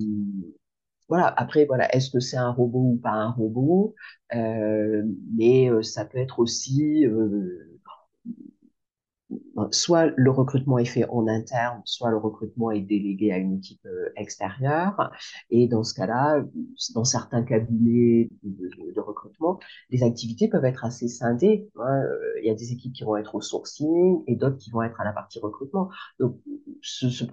voilà. 1.09 1.33
Après, 1.37 1.67
voilà, 1.67 1.95
est-ce 1.95 2.11
que 2.11 2.21
c'est 2.21 2.37
un 2.37 2.51
robot 2.51 2.93
ou 2.95 2.97
pas 2.97 3.13
un 3.13 3.31
robot? 3.31 3.95
Euh, 4.35 5.05
Mais 5.37 5.71
euh, 5.71 5.83
ça 5.83 6.05
peut 6.05 6.19
être 6.19 6.41
aussi 6.41 7.07
euh, 7.07 7.79
soit 9.71 10.13
le 10.17 10.31
recrutement 10.31 10.79
est 10.79 10.85
fait 10.85 11.09
en 11.09 11.27
interne, 11.29 11.81
soit 11.85 12.11
le 12.11 12.19
recrutement 12.19 12.71
est 12.71 12.81
délégué 12.81 13.33
à 13.33 13.39
une 13.39 13.55
équipe 13.55 13.85
euh, 13.87 14.11
extérieure. 14.17 15.11
Et 15.51 15.69
dans 15.69 15.85
ce 15.85 15.95
cas-là, 15.95 16.43
dans 16.95 17.05
certains 17.05 17.43
cabinets 17.43 18.29
de, 18.43 19.01
recrutement, 19.01 19.59
les 19.91 20.03
activités 20.03 20.49
peuvent 20.49 20.65
être 20.65 20.85
assez 20.85 21.09
scindées. 21.09 21.69
Hein. 21.79 22.03
Il 22.43 22.47
y 22.47 22.51
a 22.51 22.55
des 22.55 22.73
équipes 22.73 22.93
qui 22.93 23.05
vont 23.05 23.17
être 23.17 23.35
au 23.35 23.41
sourcing 23.41 24.23
et 24.27 24.37
d'autres 24.37 24.57
qui 24.57 24.71
vont 24.71 24.83
être 24.83 25.01
à 25.01 25.05
la 25.05 25.13
partie 25.13 25.39
recrutement. 25.39 25.91
Donc, 26.19 26.39
ce, 26.83 27.09
ce 27.09 27.25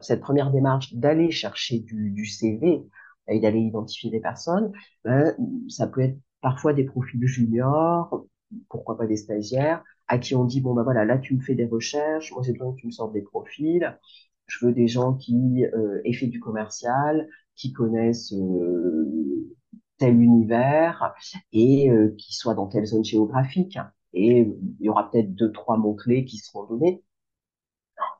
cette 0.00 0.20
première 0.20 0.50
démarche 0.50 0.94
d'aller 0.94 1.30
chercher 1.30 1.78
du, 1.80 2.10
du 2.10 2.26
CV 2.26 2.84
et 3.28 3.40
d'aller 3.40 3.60
identifier 3.60 4.10
des 4.10 4.20
personnes, 4.20 4.72
ben, 5.04 5.34
ça 5.68 5.86
peut 5.86 6.02
être 6.02 6.18
parfois 6.40 6.72
des 6.72 6.84
profils 6.84 7.26
juniors, 7.26 8.26
pourquoi 8.68 8.96
pas 8.96 9.06
des 9.06 9.16
stagiaires, 9.16 9.82
à 10.08 10.18
qui 10.18 10.34
on 10.34 10.44
dit 10.44 10.60
bon 10.60 10.74
ben 10.74 10.82
voilà 10.82 11.04
là 11.04 11.18
tu 11.18 11.34
me 11.36 11.40
fais 11.40 11.54
des 11.54 11.66
recherches 11.66 12.32
moi 12.32 12.42
j'ai 12.44 12.52
besoin 12.52 12.72
que 12.72 12.80
tu 12.80 12.86
me 12.86 12.92
sortes 12.92 13.12
des 13.12 13.22
profils. 13.22 13.98
Je 14.46 14.64
veux 14.66 14.72
des 14.72 14.86
gens 14.88 15.14
qui 15.14 15.64
euh, 15.66 16.00
aient 16.04 16.12
fait 16.12 16.28
du 16.28 16.38
commercial 16.40 17.28
qui 17.56 17.72
connaissent 17.72 18.32
euh, 18.32 19.52
tel 19.98 20.20
univers 20.20 21.14
et 21.52 21.90
euh, 21.90 22.14
qui 22.18 22.34
soient 22.34 22.54
dans 22.54 22.66
telle 22.68 22.86
zone 22.86 23.04
géographique. 23.04 23.78
Et 24.12 24.40
il 24.40 24.84
y 24.84 24.88
aura 24.88 25.10
peut-être 25.10 25.34
deux 25.34 25.52
trois 25.52 25.76
mots 25.76 25.94
clés 25.94 26.24
qui 26.24 26.38
seront 26.38 26.64
donnés. 26.64 27.02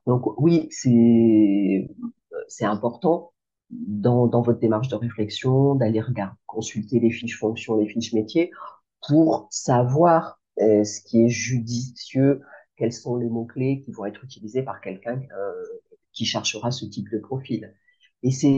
Donc 0.06 0.26
oui 0.40 0.68
c'est 0.70 1.88
c'est 2.48 2.64
important 2.64 3.32
dans, 3.70 4.26
dans 4.26 4.42
votre 4.42 4.60
démarche 4.60 4.88
de 4.88 4.94
réflexion 4.96 5.74
d'aller 5.74 6.00
regarder 6.00 6.36
consulter 6.46 7.00
les 7.00 7.10
fiches 7.10 7.38
fonctions 7.38 7.76
les 7.76 7.88
fiches 7.88 8.12
métiers 8.12 8.50
pour 9.06 9.48
savoir 9.50 10.35
ce 10.58 11.00
qui 11.02 11.24
est 11.24 11.28
judicieux, 11.28 12.40
quels 12.76 12.92
sont 12.92 13.16
les 13.16 13.28
mots-clés 13.28 13.82
qui 13.84 13.92
vont 13.92 14.04
être 14.04 14.24
utilisés 14.24 14.62
par 14.62 14.80
quelqu'un 14.80 15.20
euh, 15.36 15.52
qui 16.12 16.24
cherchera 16.24 16.70
ce 16.70 16.84
type 16.86 17.10
de 17.10 17.18
profil. 17.18 17.74
Et 18.22 18.30
c'est 18.30 18.52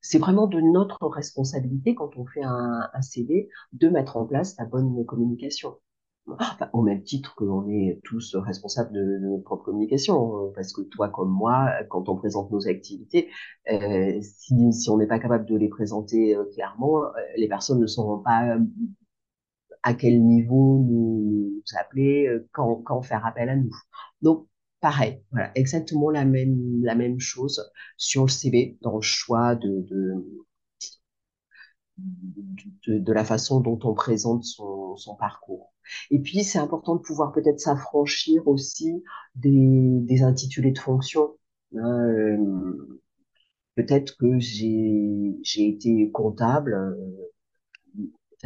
c'est 0.00 0.18
vraiment 0.18 0.46
de 0.46 0.60
notre 0.60 1.04
responsabilité 1.08 1.96
quand 1.96 2.16
on 2.16 2.26
fait 2.26 2.44
un, 2.44 2.88
un 2.92 3.02
CV 3.02 3.48
de 3.72 3.88
mettre 3.88 4.16
en 4.16 4.24
place 4.24 4.56
la 4.56 4.64
bonne 4.64 5.04
communication. 5.04 5.76
Au 6.72 6.82
même 6.82 7.02
titre 7.02 7.34
que 7.36 7.44
l'on 7.44 7.68
est 7.68 8.00
tous 8.04 8.34
responsables 8.36 8.92
de, 8.92 9.00
de, 9.00 9.26
notre 9.26 9.44
propre 9.44 9.64
communication, 9.64 10.52
parce 10.54 10.72
que 10.72 10.82
toi 10.82 11.08
comme 11.08 11.30
moi, 11.30 11.70
quand 11.88 12.08
on 12.08 12.16
présente 12.16 12.50
nos 12.50 12.68
activités, 12.68 13.28
euh, 13.70 14.18
si, 14.22 14.72
si 14.72 14.90
on 14.90 14.96
n'est 14.96 15.06
pas 15.06 15.20
capable 15.20 15.46
de 15.46 15.56
les 15.56 15.68
présenter 15.68 16.36
euh, 16.36 16.44
clairement, 16.52 17.04
euh, 17.04 17.08
les 17.36 17.48
personnes 17.48 17.80
ne 17.80 17.86
sauront 17.86 18.18
pas 18.18 18.56
à 19.86 19.94
quel 19.94 20.22
niveau 20.24 20.78
nous, 20.88 21.52
nous 21.66 21.78
appeler, 21.78 22.26
euh, 22.28 22.48
quand, 22.52 22.76
quand 22.84 23.02
faire 23.02 23.24
appel 23.26 23.48
à 23.50 23.56
nous. 23.56 23.70
Donc, 24.22 24.48
pareil, 24.80 25.22
voilà, 25.32 25.52
exactement 25.54 26.10
la 26.10 26.24
même, 26.24 26.82
la 26.84 26.94
même 26.96 27.20
chose 27.20 27.70
sur 27.96 28.24
le 28.24 28.28
CV, 28.30 28.78
dans 28.82 28.96
le 28.96 29.02
choix 29.02 29.54
de, 29.56 29.86
de, 29.90 30.24
de, 32.86 32.98
de 32.98 33.12
la 33.12 33.24
façon 33.24 33.60
dont 33.60 33.78
on 33.84 33.94
présente 33.94 34.44
son, 34.44 34.96
son 34.96 35.14
parcours. 35.16 35.72
Et 36.10 36.18
puis, 36.20 36.44
c'est 36.44 36.58
important 36.58 36.96
de 36.96 37.00
pouvoir 37.00 37.32
peut-être 37.32 37.60
s'affranchir 37.60 38.46
aussi 38.48 39.02
des, 39.34 40.00
des 40.02 40.22
intitulés 40.22 40.72
de 40.72 40.78
fonction. 40.78 41.36
Euh, 41.74 42.98
peut-être 43.76 44.16
que 44.18 44.38
j'ai, 44.38 45.36
j'ai 45.42 45.68
été 45.68 46.10
comptable, 46.10 46.74
euh, 46.74 46.94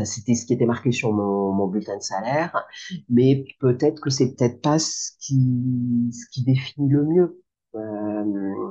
c'était 0.05 0.35
ce 0.35 0.47
qui 0.47 0.53
était 0.53 0.67
marqué 0.67 0.93
sur 0.93 1.13
mon, 1.13 1.67
bulletin 1.67 1.97
de 1.97 2.03
salaire, 2.03 2.67
mais 3.09 3.45
peut-être 3.61 4.01
que 4.01 4.11
c'est 4.11 4.35
peut-être 4.35 4.61
pas 4.61 4.79
ce 4.79 5.13
qui, 5.21 6.11
ce 6.13 6.29
qui 6.31 6.43
définit 6.45 6.89
le 6.89 7.05
mieux. 7.05 7.43
Euh, 7.75 8.71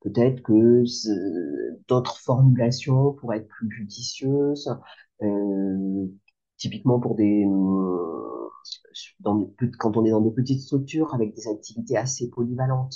peut-être 0.00 0.42
que 0.42 0.82
d'autres 1.88 2.18
formulations 2.18 3.12
pourraient 3.12 3.38
être 3.38 3.48
plus 3.48 3.70
judicieuses. 3.70 4.68
Euh, 5.22 6.06
typiquement 6.56 7.00
pour 7.00 7.16
des 7.16 7.44
dans, 9.20 9.50
quand 9.78 9.96
on 9.96 10.04
est 10.04 10.10
dans 10.10 10.20
des 10.20 10.30
petites 10.30 10.60
structures 10.60 11.14
avec 11.14 11.34
des 11.34 11.48
activités 11.48 11.96
assez 11.96 12.30
polyvalentes. 12.30 12.94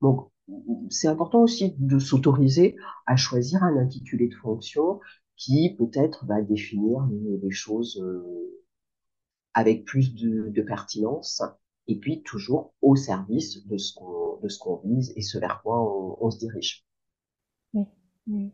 Donc, 0.00 0.28
c'est 0.90 1.08
important 1.08 1.42
aussi 1.42 1.74
de 1.78 1.98
s'autoriser 1.98 2.76
à 3.06 3.16
choisir 3.16 3.62
un 3.62 3.76
intitulé 3.76 4.28
de 4.28 4.34
fonction 4.34 5.00
qui 5.36 5.74
peut-être 5.76 6.24
va 6.26 6.42
définir 6.42 7.06
les, 7.10 7.50
choses 7.50 8.00
euh, 8.00 8.62
avec 9.52 9.84
plus 9.84 10.14
de, 10.14 10.62
pertinence 10.62 11.42
et 11.86 11.98
puis 11.98 12.22
toujours 12.22 12.74
au 12.82 12.96
service 12.96 13.66
de 13.66 13.76
ce 13.76 13.94
qu'on 13.94 14.38
de 14.42 14.48
ce 14.48 14.58
qu'on 14.58 14.76
vise 14.84 15.12
et 15.16 15.22
ce 15.22 15.38
vers 15.38 15.62
quoi 15.62 16.18
on, 16.20 16.30
se 16.30 16.38
dirige. 16.38 16.84
Oui. 17.72 18.50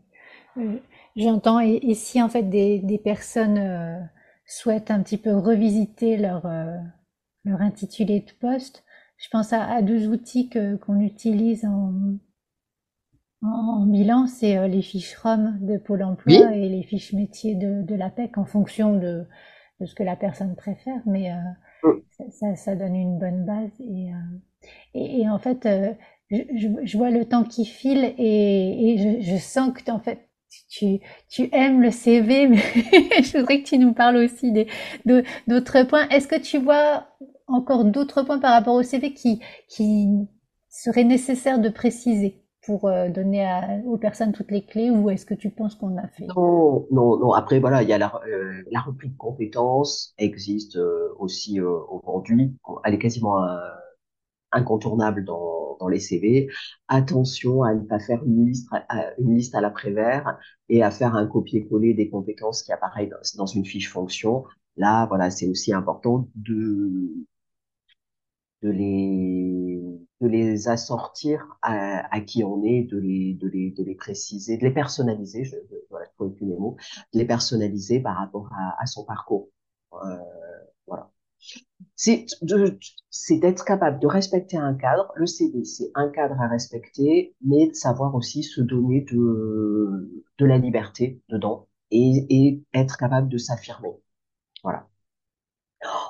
Euh, 0.57 0.77
J'entends 1.17 1.61
et, 1.61 1.95
si 1.95 2.23
en 2.23 2.29
fait 2.29 2.45
des, 2.45 2.79
des 2.81 2.99
personnes 2.99 3.59
euh, 3.59 3.99
souhaitent 4.47 4.91
un 4.91 5.03
petit 5.03 5.19
peu 5.19 5.35
revisiter 5.35 6.17
leur 6.17 6.47
leur 7.45 7.61
intitulé 7.61 8.21
de 8.21 8.33
poste, 8.41 8.85
je 9.21 9.29
pense 9.31 9.53
à, 9.53 9.83
deux 9.83 10.09
outils 10.09 10.49
qu'on 10.49 11.01
utilise 11.01 11.65
en 11.65 11.93
en, 13.43 13.87
bilan, 13.87 14.27
c'est 14.27 14.59
euh, 14.59 14.69
les 14.69 14.83
fiches 14.83 15.17
ROM 15.17 15.59
de 15.61 15.79
Pôle 15.79 16.03
emploi 16.03 16.55
et 16.55 16.69
les 16.69 16.83
fiches 16.83 17.13
métiers 17.13 17.55
de, 17.55 17.83
de 17.83 17.95
l'APEC 17.95 18.37
en 18.39 18.45
fonction 18.45 18.95
de, 18.95 19.25
de, 19.81 19.87
ce 19.87 19.95
que 19.95 20.03
la 20.03 20.17
personne 20.17 20.55
préfère, 20.57 21.01
mais 21.07 21.33
euh, 21.33 21.91
mm. 21.91 22.31
ça, 22.31 22.55
ça, 22.55 22.77
donne 22.77 22.95
une 22.95 23.19
bonne 23.19 23.45
base. 23.45 23.71
Et, 23.81 24.13
euh, 24.13 24.39
et, 24.95 25.23
et 25.23 25.29
en 25.29 25.39
fait, 25.39 25.65
euh, 25.65 25.93
je, 26.31 26.69
je, 26.83 26.99
vois 26.99 27.11
le 27.11 27.25
temps 27.25 27.45
qui 27.45 27.65
file 27.65 28.15
et, 28.19 28.93
et 28.93 28.99
je, 28.99 29.33
je, 29.33 29.37
sens 29.37 29.73
que 29.73 29.91
en 29.91 30.01
fait, 30.01 30.29
tu, 30.69 31.01
tu 31.29 31.49
aimes 31.53 31.81
le 31.81 31.91
CV, 31.91 32.47
mais 32.49 32.63
je 33.23 33.39
voudrais 33.39 33.63
que 33.63 33.69
tu 33.69 33.79
nous 33.79 33.95
parles 33.95 34.17
aussi 34.17 34.53
d'autres 35.47 35.83
points. 35.85 36.09
Est-ce 36.09 36.29
que 36.29 36.39
tu 36.41 36.59
vois 36.59 37.09
encore 37.47 37.85
d'autres 37.85 38.23
points 38.23 38.39
par 38.39 38.53
rapport 38.53 38.75
au 38.75 38.83
CV 38.83 39.13
qui, 39.13 39.41
qui 39.69 40.09
seraient 40.69 41.05
nécessaires 41.05 41.59
de 41.59 41.69
préciser? 41.69 42.43
Pour 42.71 42.85
euh, 42.85 43.09
donner 43.09 43.45
aux 43.85 43.97
personnes 43.97 44.31
toutes 44.31 44.53
les 44.53 44.63
clés 44.63 44.91
ou 44.91 45.11
est-ce 45.11 45.27
que 45.27 45.35
tu 45.35 45.51
penses 45.51 45.75
qu'on 45.75 45.97
a 45.97 46.07
fait? 46.07 46.29
Non, 46.29 46.87
non, 46.93 47.19
non. 47.19 47.33
Après, 47.33 47.59
voilà, 47.59 47.83
il 47.83 47.89
y 47.89 47.93
a 47.93 47.99
la, 47.99 48.15
euh, 48.29 48.63
la 48.71 48.85
de 48.87 49.17
compétences 49.19 50.15
existe 50.19 50.77
euh, 50.77 51.09
aussi 51.19 51.61
aujourd'hui. 51.61 52.55
Elle 52.85 52.95
est 52.95 52.99
quasiment 53.01 53.45
incontournable 54.53 55.25
dans, 55.25 55.49
les 55.89 55.99
CV. 55.99 56.49
Attention 56.87 57.65
à 57.65 57.75
ne 57.75 57.81
pas 57.81 57.99
faire 57.99 58.23
une 58.25 58.47
liste 58.47 58.69
à, 58.71 59.19
une 59.19 59.35
liste 59.35 59.55
à 59.57 59.61
l'après-vert 59.61 60.39
et 60.69 60.85
à 60.85 60.93
faire 60.93 61.17
un 61.17 61.27
copier-coller 61.27 61.95
des 61.95 62.09
compétences 62.09 62.63
qui 62.63 62.71
apparaissent 62.71 63.35
dans 63.35 63.47
une 63.47 63.65
fiche 63.65 63.91
fonction. 63.91 64.45
Là, 64.77 65.07
voilà, 65.07 65.31
c'est 65.31 65.49
aussi 65.49 65.73
important 65.73 66.29
de 66.37 67.27
de 68.63 68.71
les 68.71 69.83
de 70.21 70.29
les 70.29 70.69
assortir 70.69 71.47
à, 71.63 72.15
à, 72.15 72.21
qui 72.21 72.45
on 72.45 72.63
est, 72.63 72.83
de 72.83 72.99
les, 72.99 73.35
de 73.35 73.49
les, 73.49 73.71
de 73.71 73.83
les 73.83 73.95
préciser, 73.95 74.59
de 74.59 74.65
les 74.65 74.71
personnaliser, 74.71 75.45
je, 75.45 75.57
je 75.71 75.77
voilà, 75.89 76.07
plus 76.19 76.47
les 76.47 76.57
mots, 76.57 76.77
de 77.15 77.19
les 77.19 77.25
personnaliser 77.25 78.01
par 78.01 78.17
rapport 78.19 78.51
à, 78.53 78.77
à 78.83 78.87
son 78.87 79.05
parcours. 79.05 79.49
Euh, 79.95 80.17
voilà. 80.87 81.11
C'est 81.97 82.27
d'être 83.39 83.65
capable 83.65 84.01
de 84.01 84.07
respecter 84.07 84.57
un 84.57 84.75
cadre. 84.75 85.13
Le 85.17 85.27
CD, 85.27 85.65
c'est 85.65 85.91
un 85.95 86.09
cadre 86.11 86.41
à 86.41 86.49
respecter, 86.49 87.35
mais 87.45 87.69
de 87.69 87.75
savoir 87.75 88.15
aussi 88.15 88.43
se 88.43 88.61
donner 88.61 89.03
de, 89.11 90.25
de 90.39 90.45
la 90.47 90.59
liberté 90.59 91.23
dedans 91.29 91.69
et, 91.91 92.27
et 92.31 92.65
être 92.75 92.97
capable 92.99 93.29
de 93.29 93.39
s'affirmer. 93.39 93.91
Voilà 94.65 94.90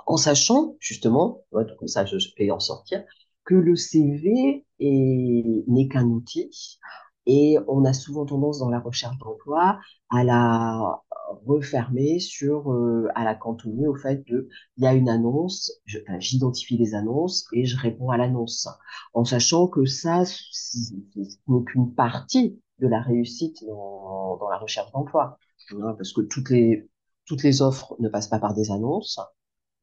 en 0.06 0.16
sachant 0.16 0.76
justement, 0.80 1.44
comme 1.52 1.88
ça 1.88 2.04
je, 2.04 2.16
peux 2.36 2.50
en 2.50 2.60
sortir, 2.60 3.04
que 3.44 3.54
le 3.54 3.76
CV 3.76 4.64
n'est 4.78 5.88
qu'un 5.88 6.06
outil 6.06 6.78
et 7.26 7.58
on 7.68 7.84
a 7.84 7.92
souvent 7.92 8.26
tendance 8.26 8.58
dans 8.58 8.70
la 8.70 8.80
recherche 8.80 9.18
d'emploi 9.18 9.78
à 10.10 10.24
la 10.24 11.02
refermer 11.46 12.18
sur, 12.18 12.72
euh, 12.72 13.08
à 13.14 13.24
la 13.24 13.34
cantonner 13.34 13.86
au 13.86 13.94
fait 13.94 14.26
de, 14.26 14.48
il 14.76 14.84
y 14.84 14.86
a 14.86 14.94
une 14.94 15.08
annonce, 15.08 15.72
j'identifie 15.86 16.76
les 16.76 16.94
annonces 16.94 17.46
et 17.52 17.66
je 17.66 17.76
réponds 17.76 18.10
à 18.10 18.16
l'annonce, 18.16 18.68
en 19.14 19.24
sachant 19.24 19.68
que 19.68 19.84
ça, 19.84 20.24
n'est 21.46 21.64
qu'une 21.64 21.94
partie 21.94 22.60
de 22.80 22.88
la 22.88 23.00
réussite 23.00 23.64
dans, 23.64 24.36
dans 24.38 24.48
la 24.48 24.58
recherche 24.58 24.90
d'emploi, 24.92 25.38
parce 25.70 26.12
que 26.12 26.22
toutes 26.22 26.50
les 26.50 26.88
toutes 27.26 27.44
les 27.44 27.62
offres 27.62 27.94
ne 28.00 28.08
passent 28.08 28.26
pas 28.26 28.40
par 28.40 28.54
des 28.54 28.72
annonces. 28.72 29.20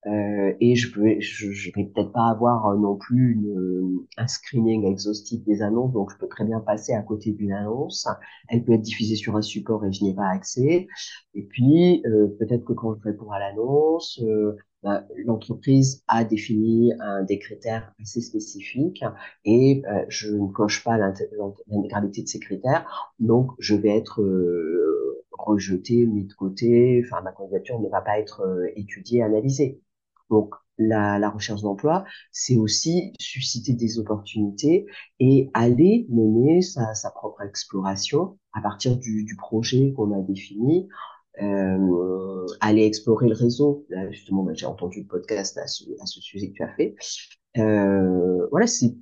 Euh, 0.08 0.54
et 0.62 0.76
je 0.76 0.92
peux, 0.94 1.20
je, 1.20 1.52
je 1.52 1.72
vais 1.76 1.86
peut-être 1.86 2.14
pas 2.14 2.30
avoir 2.30 2.68
euh, 2.68 2.78
non 2.78 2.96
plus 2.96 3.34
une, 3.34 3.58
euh, 3.58 4.06
un 4.18 4.28
screening 4.28 4.86
exhaustif 4.86 5.44
des 5.44 5.62
annonces, 5.62 5.92
donc 5.92 6.12
je 6.14 6.18
peux 6.18 6.28
très 6.30 6.46
bien 6.46 6.62
passer 6.62 6.94
à 6.94 7.02
côté 7.02 7.32
d'une 7.32 7.52
annonce. 7.52 8.08
Elle 8.48 8.64
peut 8.64 8.74
être 8.74 8.82
diffusée 8.82 9.16
sur 9.16 9.36
un 9.36 9.42
support 9.42 9.84
et 9.86 9.92
je 9.92 10.04
n'y 10.04 10.12
ai 10.12 10.16
pas 10.16 10.30
accès. 10.30 10.88
Et 11.34 11.44
puis 11.44 12.04
euh, 12.06 12.28
peut-être 12.40 12.64
que 12.64 12.74
quand 12.74 12.96
je 12.96 13.02
réponds 13.04 13.32
à 13.32 13.40
l'annonce, 13.40 14.22
bah, 14.84 15.06
l'entreprise 15.26 16.04
a 16.08 16.24
défini 16.24 16.94
un, 17.00 17.24
des 17.24 17.40
critères 17.40 17.94
assez 18.02 18.22
spécifiques 18.22 19.04
et 19.44 19.82
je 20.08 20.32
ne 20.36 20.48
coche 20.52 20.84
pas 20.84 20.98
l'intégralité 20.98 22.22
de 22.24 22.28
ces 22.28 22.40
critères, 22.40 23.14
donc 23.20 23.52
je 23.60 23.76
vais 23.76 23.98
être 23.98 24.22
rejeté, 25.32 26.06
mis 26.06 26.26
de 26.26 26.34
côté. 26.34 27.04
Enfin, 27.06 27.22
ma 27.22 27.32
candidature 27.32 27.80
ne 27.80 27.90
va 27.90 28.02
pas 28.02 28.20
être 28.20 28.42
étudiée, 28.76 29.22
analysée. 29.24 29.82
Donc, 30.30 30.54
la, 30.78 31.30
recherche 31.30 31.62
d'emploi, 31.62 32.06
c'est 32.32 32.58
aussi 32.58 33.14
susciter 33.20 33.74
des 33.74 34.00
opportunités 34.00 34.86
et 35.20 35.50
aller 35.54 36.06
mener 36.10 36.62
sa, 36.62 36.94
propre 37.16 37.42
exploration 37.42 38.38
à 38.54 38.62
partir 38.62 38.98
du, 38.98 39.36
projet 39.38 39.94
qu'on 39.94 40.18
a 40.18 40.22
défini, 40.22 40.88
euh, 41.42 42.46
aller 42.60 42.86
explorer 42.86 43.28
le 43.28 43.36
réseau. 43.36 43.86
Justement, 44.12 44.44
ben, 44.44 44.56
j'ai 44.56 44.66
entendu 44.66 45.02
le 45.02 45.08
podcast 45.08 45.58
à 45.58 45.68
ce, 45.68 45.84
sujet 46.22 46.50
que 46.50 46.54
tu 46.54 46.64
as 46.64 46.74
fait. 46.76 46.96
Euh, 47.58 48.48
voilà, 48.52 48.68
c'est 48.68 48.96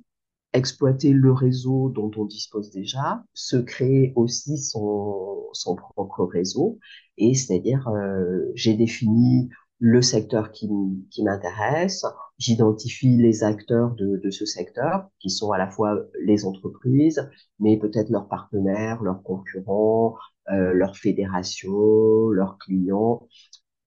exploiter 0.52 1.12
le 1.12 1.32
réseau 1.32 1.90
dont 1.90 2.10
on 2.16 2.24
dispose 2.24 2.70
déjà, 2.70 3.22
se 3.34 3.56
créer 3.56 4.14
aussi 4.16 4.56
son, 4.56 5.44
son 5.52 5.76
propre 5.76 6.24
réseau, 6.24 6.78
et 7.18 7.34
c'est-à-dire 7.34 7.86
euh, 7.88 8.50
j'ai 8.54 8.74
défini 8.74 9.50
le 9.78 10.00
secteur 10.02 10.52
qui, 10.52 10.68
qui 11.10 11.22
m'intéresse, 11.22 12.04
j'identifie 12.38 13.16
les 13.16 13.44
acteurs 13.44 13.94
de, 13.94 14.16
de, 14.16 14.30
ce 14.30 14.46
secteur, 14.46 15.08
qui 15.20 15.30
sont 15.30 15.52
à 15.52 15.58
la 15.58 15.68
fois 15.70 15.98
les 16.24 16.44
entreprises, 16.46 17.28
mais 17.60 17.78
peut-être 17.78 18.10
leurs 18.10 18.28
partenaires, 18.28 19.02
leurs 19.02 19.22
concurrents, 19.22 20.16
euh, 20.50 20.72
leurs 20.72 20.96
fédérations, 20.96 22.28
leurs 22.28 22.58
clients, 22.58 23.26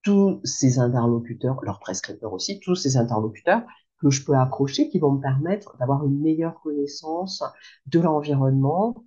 tous 0.03 0.39
ces 0.43 0.79
interlocuteurs, 0.79 1.59
leurs 1.63 1.79
prescripteurs 1.79 2.33
aussi, 2.33 2.59
tous 2.59 2.75
ces 2.75 2.97
interlocuteurs 2.97 3.63
que 3.99 4.09
je 4.09 4.23
peux 4.23 4.35
approcher 4.35 4.89
qui 4.89 4.99
vont 4.99 5.13
me 5.13 5.21
permettre 5.21 5.75
d'avoir 5.77 6.05
une 6.05 6.21
meilleure 6.21 6.59
connaissance 6.61 7.43
de 7.87 7.99
l'environnement, 7.99 9.03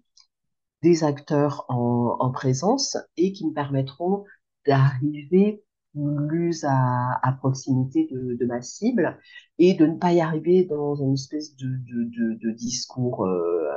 des 0.83 1.05
acteurs 1.05 1.65
en, 1.69 2.17
en 2.19 2.31
présence 2.31 2.99
et 3.17 3.33
qui 3.33 3.47
me 3.47 3.55
permettront 3.55 4.25
d'arriver 4.67 5.65
plus 5.95 6.65
à, 6.65 7.19
à 7.23 7.33
proximité 7.33 8.09
de, 8.11 8.35
de, 8.35 8.47
ma 8.47 8.63
cible 8.63 9.19
et 9.59 9.75
de 9.75 9.87
ne 9.87 9.97
pas 9.97 10.13
y 10.13 10.21
arriver 10.21 10.65
dans 10.65 10.95
une 10.95 11.15
espèce 11.15 11.55
de, 11.57 11.67
de, 11.67 12.05
de, 12.05 12.39
de 12.41 12.51
discours 12.53 13.25
euh, 13.27 13.69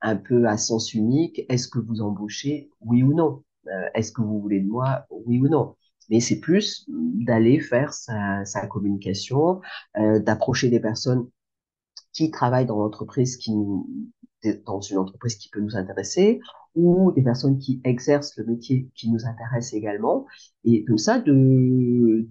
un 0.00 0.16
peu 0.16 0.46
à 0.46 0.56
sens 0.56 0.94
unique. 0.94 1.42
Est-ce 1.48 1.68
que 1.68 1.78
vous 1.78 2.00
embauchez? 2.00 2.70
Oui 2.80 3.02
ou 3.02 3.14
non. 3.14 3.44
Euh, 3.68 3.88
Est-ce 3.94 4.12
que 4.12 4.22
vous 4.22 4.40
voulez 4.40 4.60
de 4.60 4.68
moi? 4.68 5.06
Oui 5.10 5.38
ou 5.38 5.48
non. 5.48 5.76
Mais 6.10 6.20
c'est 6.20 6.40
plus 6.40 6.84
d'aller 6.88 7.60
faire 7.60 7.92
sa, 7.92 8.44
sa 8.44 8.66
communication, 8.66 9.60
euh, 9.96 10.18
d'approcher 10.18 10.68
des 10.68 10.80
personnes 10.80 11.28
qui 12.12 12.30
travaillent 12.30 12.66
dans 12.66 12.78
l'entreprise 12.78 13.36
qui 13.36 13.52
dans 14.66 14.80
une 14.80 14.98
entreprise 14.98 15.36
qui 15.36 15.48
peut 15.48 15.60
nous 15.60 15.76
intéresser 15.76 16.40
ou 16.74 17.12
des 17.12 17.22
personnes 17.22 17.58
qui 17.58 17.80
exercent 17.84 18.36
le 18.36 18.44
métier 18.46 18.88
qui 18.94 19.10
nous 19.10 19.26
intéresse 19.26 19.72
également. 19.74 20.26
Et 20.64 20.84
comme 20.84 20.98
ça, 20.98 21.18
de, 21.20 22.28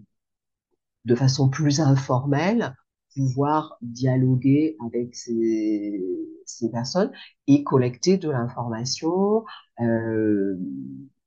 de 1.06 1.16
façon 1.16 1.50
plus 1.50 1.80
informelle, 1.80 2.76
pouvoir 3.16 3.78
dialoguer 3.82 4.78
avec 4.86 5.16
ces, 5.16 6.02
ces 6.46 6.70
personnes 6.72 7.12
et 7.48 7.64
collecter 7.64 8.18
de 8.18 8.30
l'information, 8.30 9.44
euh, 9.82 10.58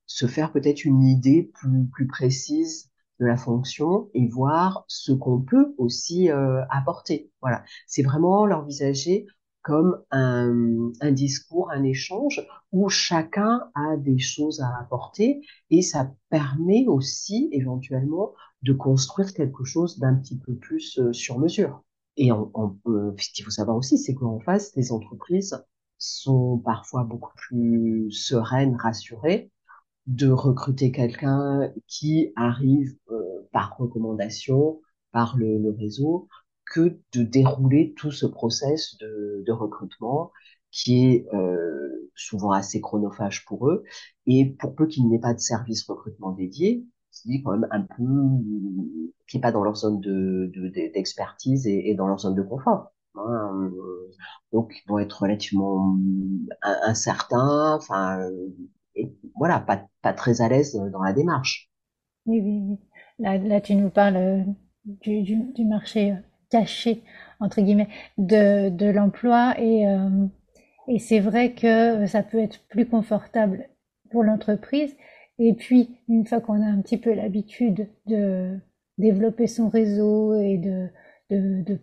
se 0.07 0.27
faire 0.27 0.53
peut-être 0.53 0.85
une 0.85 1.03
idée 1.03 1.51
plus, 1.55 1.87
plus 1.93 2.07
précise 2.07 2.91
de 3.21 3.27
la 3.27 3.37
fonction 3.37 4.11
et 4.15 4.27
voir 4.29 4.85
ce 4.89 5.13
qu'on 5.13 5.41
peut 5.41 5.75
aussi 5.79 6.31
euh, 6.31 6.63
apporter. 6.71 7.31
Voilà, 7.43 7.65
c'est 7.87 8.03
vraiment 8.03 8.47
l'envisager 8.47 9.27
comme 9.65 9.99
un, 10.11 10.93
un, 11.01 11.11
discours, 11.11 11.71
un 11.73 11.83
échange 11.83 12.47
où 12.71 12.89
chacun 12.91 13.63
a 13.75 13.97
des 13.97 14.19
choses 14.19 14.61
à 14.61 14.79
apporter 14.79 15.41
et 15.71 15.81
ça 15.83 16.13
permet 16.29 16.85
aussi 16.87 17.49
éventuellement 17.51 18.35
de 18.63 18.75
construire 18.75 19.33
quelque 19.33 19.65
chose 19.65 19.99
d'un 19.99 20.15
petit 20.15 20.39
peu 20.39 20.55
plus 20.55 20.99
euh, 20.99 21.13
sur 21.13 21.39
mesure. 21.39 21.83
Et 22.17 22.31
on, 22.31 22.51
on, 22.55 22.77
euh, 22.87 23.15
ce 23.19 23.31
qu'il 23.31 23.45
faut 23.45 23.51
savoir 23.51 23.77
aussi, 23.77 23.99
c'est 23.99 24.15
qu'en 24.15 24.39
face, 24.39 24.77
les 24.77 24.93
entreprises 24.93 25.59
sont 25.99 26.59
parfois 26.59 27.05
beaucoup 27.05 27.33
plus 27.37 28.11
sereines, 28.11 28.77
rassurées 28.77 29.51
de 30.07 30.29
recruter 30.29 30.93
quelqu'un 30.93 31.73
qui 31.87 32.33
arrive 32.37 32.95
euh, 33.11 33.49
par 33.53 33.77
recommandation, 33.79 34.81
par 35.13 35.37
le, 35.39 35.59
le, 35.59 35.71
réseau, 35.71 36.29
que 36.67 36.99
de 37.13 37.23
dérouler 37.23 37.95
tout 37.97 38.11
ce 38.11 38.27
process 38.27 38.97
de, 39.01 39.43
de 39.47 39.53
recrutement 39.53 40.33
qui 40.71 41.07
est 41.07 41.27
euh, 41.33 42.11
souvent 42.17 42.51
assez 42.51 42.81
chronophage 42.81 43.45
pour 43.45 43.69
eux. 43.69 43.85
Et 44.27 44.57
pour 44.59 44.75
peu 44.75 44.87
qu'il 44.87 45.09
n'y 45.09 45.19
pas 45.21 45.33
de 45.33 45.39
service 45.39 45.87
recrutement 45.89 46.33
dédié, 46.33 46.85
c'est 47.11 47.43
quand 47.45 47.53
même 47.53 47.69
un 47.71 47.83
peu 47.83 48.05
qui 49.29 49.37
n'est 49.37 49.41
pas 49.41 49.53
dans 49.53 49.63
leur 49.63 49.77
zone 49.77 50.01
de, 50.01 50.51
d'expertise 50.93 51.65
de, 51.65 51.71
et, 51.71 51.91
et, 51.91 51.95
dans 51.95 52.09
leur 52.09 52.19
zone 52.19 52.35
de 52.35 52.43
confort. 52.43 52.93
Hein. 53.15 53.71
Donc, 54.53 54.75
ils 54.75 54.89
vont 54.89 54.99
être 54.99 55.23
relativement 55.23 55.97
incertains, 56.63 57.75
enfin, 57.77 58.29
voilà, 59.37 59.61
pas, 59.61 59.87
pas 60.03 60.13
très 60.13 60.41
à 60.41 60.49
l'aise 60.49 60.75
dans 60.93 61.03
la 61.03 61.13
démarche. 61.13 61.71
Oui, 62.27 62.41
oui, 62.41 62.63
oui. 62.69 62.79
Là, 63.21 63.39
là 63.39 63.61
tu 63.61 63.77
nous 63.77 63.91
parles 63.91 64.17
euh, 64.17 64.43
du, 64.85 65.23
du, 65.23 65.53
du 65.53 65.65
marché 65.65 66.17
euh, 66.55 66.61
caché, 66.61 67.03
entre 67.41 67.61
guillemets, 67.61 67.89
de, 68.19 68.69
de 68.69 68.87
l'emploi 68.87 69.55
et, 69.59 69.87
euh, 69.89 70.27
et 70.89 70.99
c'est 70.99 71.21
vrai 71.21 71.53
que 71.53 72.07
ça 72.07 72.23
peut 72.23 72.39
être 72.39 72.61
plus 72.69 72.87
confortable 72.87 73.69
pour 74.11 74.23
l'entreprise. 74.23 74.95
Et 75.39 75.55
puis, 75.55 75.99
une 76.09 76.27
fois 76.27 76.41
qu'on 76.41 76.63
a 76.63 76.67
un 76.67 76.81
petit 76.81 76.99
peu 76.99 77.13
l'habitude 77.13 77.89
de 78.07 78.59
développer 78.99 79.47
son 79.47 79.69
réseau 79.69 80.41
et 80.41 80.59
de, 80.59 80.89
de, 81.31 81.63
de 81.63 81.79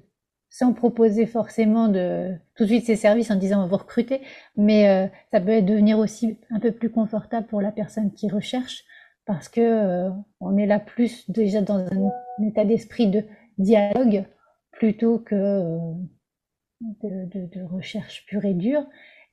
sans 0.52 0.74
proposer 0.74 1.26
forcément 1.26 1.88
de 1.88 2.34
tout 2.56 2.64
de 2.64 2.70
suite 2.70 2.86
ses 2.86 2.98
services 2.98 3.32
en 3.32 3.36
disant 3.36 3.60
on 3.60 3.62
va 3.64 3.68
vous 3.68 3.78
recruter, 3.78 4.22
mais 4.58 4.90
euh, 4.90 5.08
ça 5.32 5.40
peut 5.40 5.62
devenir 5.62 5.98
aussi 5.98 6.38
un 6.50 6.60
peu 6.60 6.72
plus 6.72 6.92
confortable 6.92 7.48
pour 7.48 7.62
la 7.62 7.72
personne 7.72 8.12
qui 8.12 8.30
recherche 8.30 8.84
parce 9.26 9.48
que 9.48 9.62
euh, 9.62 10.10
on 10.42 10.58
est 10.58 10.66
là 10.66 10.80
plus 10.80 11.30
déjà 11.30 11.62
dans 11.62 11.78
un, 11.78 12.46
état 12.46 12.66
d'esprit 12.66 13.08
de 13.08 13.24
dialogue 13.58 14.26
plutôt 14.82 15.20
que 15.20 15.36
euh, 15.36 15.94
de, 17.04 17.26
de, 17.26 17.46
de, 17.46 17.64
recherche 17.64 18.26
pure 18.26 18.46
et 18.46 18.56
dure. 18.56 18.84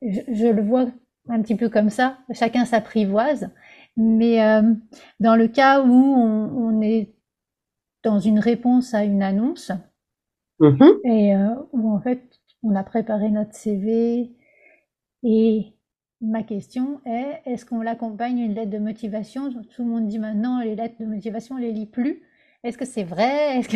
Je, 0.03 0.20
je, 0.30 0.46
le 0.46 0.61
vois 0.61 0.88
un 1.30 1.40
petit 1.40 1.55
peu 1.55 1.70
comme 1.70 1.88
ça, 1.88 2.18
chacun 2.34 2.66
s'apprivoise, 2.66 3.49
mais 3.96 4.44
euh, 4.44 4.74
dans 5.20 5.36
le 5.36 5.49
cas 5.49 5.80
où 5.80 5.90
on, 5.90 6.51
on 6.55 6.82
est 6.82 7.14
dans 8.03 8.20
une 8.20 8.38
réponse 8.38 8.92
à 8.92 9.05
une 9.05 9.22
annonce, 9.22 9.72
Mmh 10.61 10.82
et 11.05 11.36
euh, 11.36 11.55
où 11.72 11.88
en 11.88 12.01
fait 12.01 12.20
on 12.64 12.74
a 12.74 12.82
préparé 12.82 13.30
notre 13.30 13.55
CV 13.55 14.32
et 15.22 15.66
ma 16.20 16.42
question 16.42 17.01
est 17.07 17.40
est-ce 17.46 17.64
qu'on 17.64 17.80
l'accompagne 17.80 18.40
une 18.40 18.55
lettre 18.55 18.72
de 18.72 18.78
motivation? 18.78 19.53
Tout 19.53 19.84
le 19.84 19.88
monde 19.88 20.09
dit 20.09 20.18
maintenant 20.18 20.61
les 20.61 20.74
lettres 20.74 20.96
de 20.99 21.07
motivation 21.07 21.55
on 21.55 21.59
les 21.59 21.70
lit 21.70 21.86
plus. 21.86 22.22
Est-ce 22.64 22.78
que 22.78 22.84
c'est 22.84 23.04
vrai? 23.04 23.61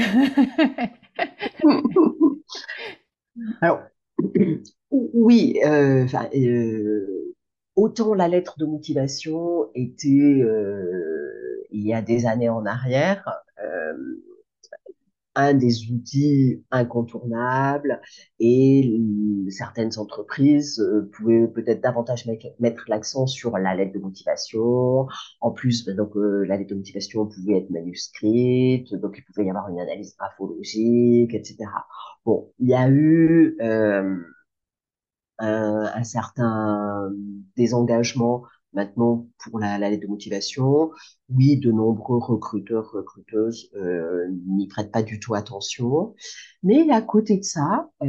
Alors 3.60 3.82
oui, 4.90 5.60
euh, 5.64 6.06
euh, 6.34 7.34
autant 7.76 8.14
la 8.14 8.28
lettre 8.28 8.58
de 8.58 8.66
motivation 8.66 9.68
était 9.74 10.08
euh, 10.42 11.64
il 11.70 11.86
y 11.86 11.94
a 11.94 12.02
des 12.02 12.26
années 12.26 12.48
en 12.48 12.66
arrière. 12.66 13.42
Un 15.34 15.54
des 15.54 15.90
outils 15.90 16.62
incontournables 16.70 18.02
et 18.38 19.00
certaines 19.48 19.98
entreprises 19.98 20.78
euh, 20.78 21.08
pouvaient 21.10 21.48
peut-être 21.48 21.80
davantage 21.80 22.26
mettre 22.58 22.84
l'accent 22.88 23.26
sur 23.26 23.56
la 23.56 23.74
lettre 23.74 23.94
de 23.94 23.98
motivation. 23.98 25.06
En 25.40 25.50
plus, 25.50 25.86
ben, 25.86 25.96
donc 25.96 26.14
euh, 26.16 26.44
la 26.44 26.58
lettre 26.58 26.70
de 26.70 26.74
motivation 26.74 27.26
pouvait 27.26 27.58
être 27.58 27.70
manuscrite, 27.70 28.94
donc 28.96 29.16
il 29.16 29.24
pouvait 29.24 29.46
y 29.46 29.50
avoir 29.50 29.70
une 29.70 29.80
analyse 29.80 30.14
graphologique, 30.18 31.32
etc. 31.34 31.86
Bon, 32.26 32.52
il 32.58 32.68
y 32.68 32.74
a 32.74 32.88
eu 32.90 33.56
euh, 33.62 34.16
un, 35.38 35.90
un 35.94 36.04
certain 36.04 37.10
désengagement 37.56 38.44
Maintenant, 38.72 39.26
pour 39.38 39.58
la, 39.58 39.78
la, 39.78 39.90
lettre 39.90 40.04
de 40.04 40.08
motivation, 40.08 40.90
oui, 41.28 41.58
de 41.58 41.70
nombreux 41.70 42.18
recruteurs, 42.18 42.90
recruteuses 42.90 43.70
euh, 43.76 44.28
n'y 44.46 44.66
prêtent 44.66 44.90
pas 44.90 45.02
du 45.02 45.20
tout 45.20 45.34
attention. 45.34 46.14
Mais 46.62 46.88
à 46.90 47.02
côté 47.02 47.38
de 47.38 47.44
ça, 47.44 47.90
euh, 48.02 48.06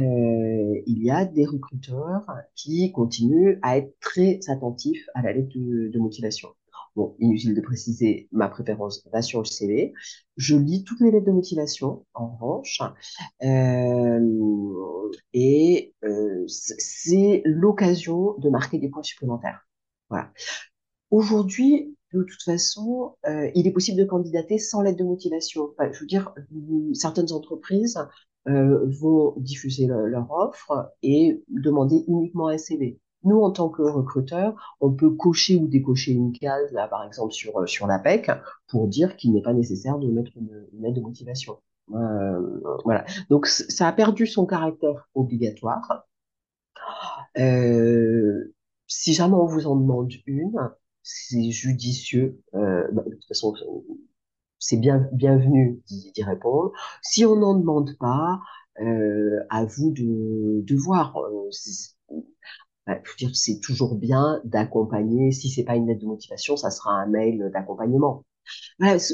il 0.86 1.02
y 1.02 1.10
a 1.10 1.24
des 1.24 1.44
recruteurs 1.44 2.26
qui 2.54 2.90
continuent 2.92 3.58
à 3.62 3.78
être 3.78 3.94
très 4.00 4.40
attentifs 4.48 5.06
à 5.14 5.22
la 5.22 5.32
lettre 5.32 5.50
de, 5.54 5.88
de 5.88 5.98
motivation. 5.98 6.48
Bon, 6.96 7.16
inutile 7.18 7.54
de 7.56 7.60
préciser, 7.60 8.28
ma 8.30 8.48
préférence 8.48 9.04
va 9.12 9.20
sur 9.20 9.40
le 9.40 9.46
CV. 9.46 9.92
Je 10.36 10.56
lis 10.56 10.84
toutes 10.84 11.00
les 11.00 11.10
lettres 11.10 11.26
de 11.26 11.32
motivation, 11.32 12.06
en 12.14 12.36
revanche, 12.36 12.80
euh, 13.42 15.10
et 15.32 15.92
euh, 16.04 16.44
c'est 16.46 17.42
l'occasion 17.44 18.36
de 18.38 18.48
marquer 18.48 18.78
des 18.78 18.88
points 18.88 19.02
supplémentaires. 19.02 19.66
Voilà. 20.10 20.30
Aujourd'hui, 21.10 21.96
de 22.12 22.22
toute 22.22 22.42
façon, 22.42 23.16
euh, 23.26 23.50
il 23.54 23.66
est 23.66 23.72
possible 23.72 23.98
de 23.98 24.04
candidater 24.04 24.58
sans 24.58 24.82
lettre 24.82 24.98
de 24.98 25.04
motivation. 25.04 25.74
Je 25.80 26.00
veux 26.00 26.06
dire, 26.06 26.34
certaines 26.94 27.32
entreprises 27.32 27.98
euh, 28.48 28.86
vont 29.00 29.34
diffuser 29.38 29.86
le, 29.86 30.06
leur 30.06 30.30
offre 30.30 30.92
et 31.02 31.42
demander 31.48 32.04
uniquement 32.08 32.48
un 32.48 32.58
CV. 32.58 33.00
Nous, 33.24 33.40
en 33.40 33.50
tant 33.50 33.70
que 33.70 33.82
recruteurs, 33.82 34.76
on 34.80 34.92
peut 34.92 35.10
cocher 35.10 35.56
ou 35.56 35.66
décocher 35.66 36.12
une 36.12 36.32
case, 36.32 36.70
là, 36.72 36.86
par 36.86 37.04
exemple, 37.04 37.32
sur, 37.32 37.58
euh, 37.60 37.66
sur 37.66 37.86
l'APEC, 37.86 38.30
pour 38.68 38.86
dire 38.86 39.16
qu'il 39.16 39.32
n'est 39.32 39.42
pas 39.42 39.54
nécessaire 39.54 39.98
de 39.98 40.08
mettre 40.08 40.32
une, 40.36 40.66
une 40.74 40.82
lettre 40.82 40.96
de 40.96 41.00
motivation. 41.00 41.56
Euh, 41.94 42.60
voilà. 42.84 43.04
Donc, 43.30 43.46
ça 43.46 43.88
a 43.88 43.92
perdu 43.92 44.26
son 44.26 44.44
caractère 44.46 45.08
obligatoire. 45.14 46.06
Euh, 47.38 48.53
si 48.86 49.14
jamais 49.14 49.34
on 49.34 49.46
vous 49.46 49.66
en 49.66 49.76
demande 49.76 50.12
une, 50.26 50.56
c'est 51.02 51.50
judicieux. 51.50 52.40
Euh, 52.54 52.88
bah, 52.92 53.02
de 53.06 53.10
toute 53.14 53.26
façon, 53.26 53.54
c'est 54.58 54.76
bien 54.78 55.08
bienvenu 55.12 55.82
d'y 55.86 56.22
répondre. 56.22 56.72
Si 57.02 57.24
on 57.24 57.36
n'en 57.36 57.54
demande 57.54 57.96
pas, 57.98 58.40
euh, 58.80 59.40
à 59.50 59.64
vous 59.64 59.90
de, 59.92 60.62
de 60.64 60.76
voir. 60.76 61.16
Euh, 61.18 61.50
bah, 62.86 62.98
dire, 63.18 63.30
c'est 63.34 63.60
toujours 63.60 63.96
bien 63.96 64.40
d'accompagner. 64.44 65.32
Si 65.32 65.50
c'est 65.50 65.64
pas 65.64 65.76
une 65.76 65.86
lettre 65.86 66.00
de 66.00 66.06
motivation, 66.06 66.56
ça 66.56 66.70
sera 66.70 66.92
un 66.92 67.06
mail 67.06 67.50
d'accompagnement. 67.52 68.24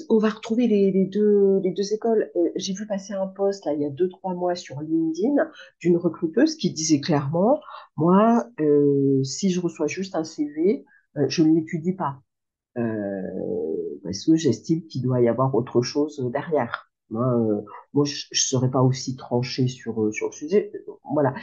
On 0.09 0.19
va 0.19 0.29
retrouver 0.31 0.67
les, 0.67 0.91
les, 0.91 1.07
deux, 1.07 1.61
les 1.63 1.73
deux 1.73 1.93
écoles. 1.93 2.31
Euh, 2.37 2.51
J'ai 2.57 2.73
vu 2.75 2.87
passer 2.87 3.13
un 3.13 3.27
post 3.27 3.65
là 3.67 3.73
il 3.75 3.81
y 3.81 3.85
a 3.87 3.91
deux 3.91 4.09
trois 4.09 4.35
mois 4.35 4.55
sur 4.55 4.81
LinkedIn 4.81 5.35
d'une 5.81 5.97
recruteuse 5.97 6.57
qui 6.57 6.73
disait 6.73 7.01
clairement, 7.01 7.61
moi, 7.97 8.47
euh, 8.61 9.23
si 9.25 9.51
je 9.51 9.61
reçois 9.61 9.87
juste 9.87 10.15
un 10.15 10.25
CV, 10.25 10.85
euh, 11.17 11.27
je 11.29 11.43
ne 11.43 11.55
l'étudie 11.55 11.93
pas 11.95 12.21
euh, 12.79 13.23
parce 14.05 14.25
que 14.27 14.37
j'estime 14.37 14.87
qu'il 14.87 15.03
doit 15.03 15.21
y 15.23 15.29
avoir 15.29 15.55
autre 15.55 15.83
chose 15.83 16.21
derrière. 16.33 16.90
Moi, 17.11 17.27
euh, 17.27 17.63
moi 17.93 18.05
je 18.05 18.27
ne 18.33 18.37
serais 18.37 18.71
pas 18.71 18.83
aussi 18.83 19.17
tranché 19.17 19.69
sur, 19.69 20.03
euh, 20.03 20.13
sur 20.13 20.27
le 20.29 20.33
sujet. 20.33 20.73
Voilà, 21.13 21.35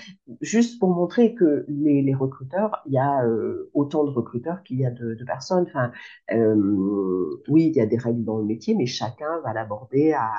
juste 0.41 0.79
pour 0.79 0.89
montrer 0.89 1.35
que 1.35 1.65
les, 1.67 2.01
les 2.01 2.13
recruteurs, 2.15 2.81
il 2.85 2.93
y 2.93 2.97
a 2.97 3.23
euh, 3.25 3.69
autant 3.73 4.03
de 4.05 4.09
recruteurs 4.11 4.63
qu'il 4.63 4.79
y 4.79 4.85
a 4.85 4.91
de, 4.91 5.13
de 5.15 5.23
personnes. 5.25 5.65
Enfin, 5.67 5.91
euh, 6.31 7.41
oui, 7.49 7.67
il 7.67 7.75
y 7.75 7.81
a 7.81 7.85
des 7.85 7.97
règles 7.97 8.23
dans 8.23 8.37
le 8.39 8.45
métier, 8.45 8.75
mais 8.75 8.85
chacun 8.85 9.39
va 9.41 9.53
l'aborder 9.53 10.13
à, 10.13 10.31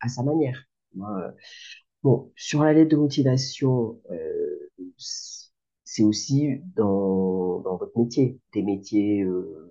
à 0.00 0.08
sa 0.08 0.22
manière. 0.22 0.64
bon, 2.02 2.32
sur 2.36 2.62
la 2.64 2.72
lettre 2.72 2.90
de 2.90 2.96
motivation, 2.96 4.00
c'est 5.84 6.02
aussi 6.02 6.60
dans, 6.76 7.60
dans 7.60 7.76
votre 7.76 7.96
métier, 7.98 8.38
des 8.52 8.62
métiers 8.62 9.22
euh, 9.22 9.70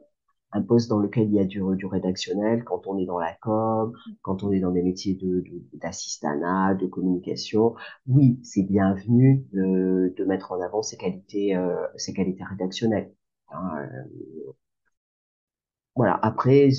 un 0.54 0.62
poste 0.62 0.90
dans 0.90 1.00
lequel 1.00 1.28
il 1.28 1.34
y 1.34 1.40
a 1.40 1.46
du, 1.46 1.62
du 1.76 1.86
rédactionnel, 1.86 2.64
quand 2.64 2.88
on 2.88 2.98
est 2.98 3.06
dans 3.06 3.20
la 3.20 3.34
com, 3.42 3.94
quand 4.22 4.44
on 4.44 4.52
est 4.52 4.60
dans 4.60 4.72
des 4.72 4.84
métiers 4.84 5.16
de, 5.16 5.44
d'assistanat, 5.74 6.76
de, 6.76 6.88
communication, 6.88 7.76
oui, 8.08 8.40
c'est 8.44 8.64
bienvenu 8.64 9.46
de, 9.54 10.14
de, 10.16 10.26
mettre 10.26 10.52
en 10.52 10.62
avant 10.62 10.82
ces 10.84 10.98
qualités, 10.98 11.56
euh, 11.56 11.76
ces 11.98 12.14
qualités 12.14 12.44
rédactionnelles. 12.44 13.12
Hein, 13.52 13.88
euh, 13.94 14.54
voilà. 15.96 16.20
Après, 16.22 16.70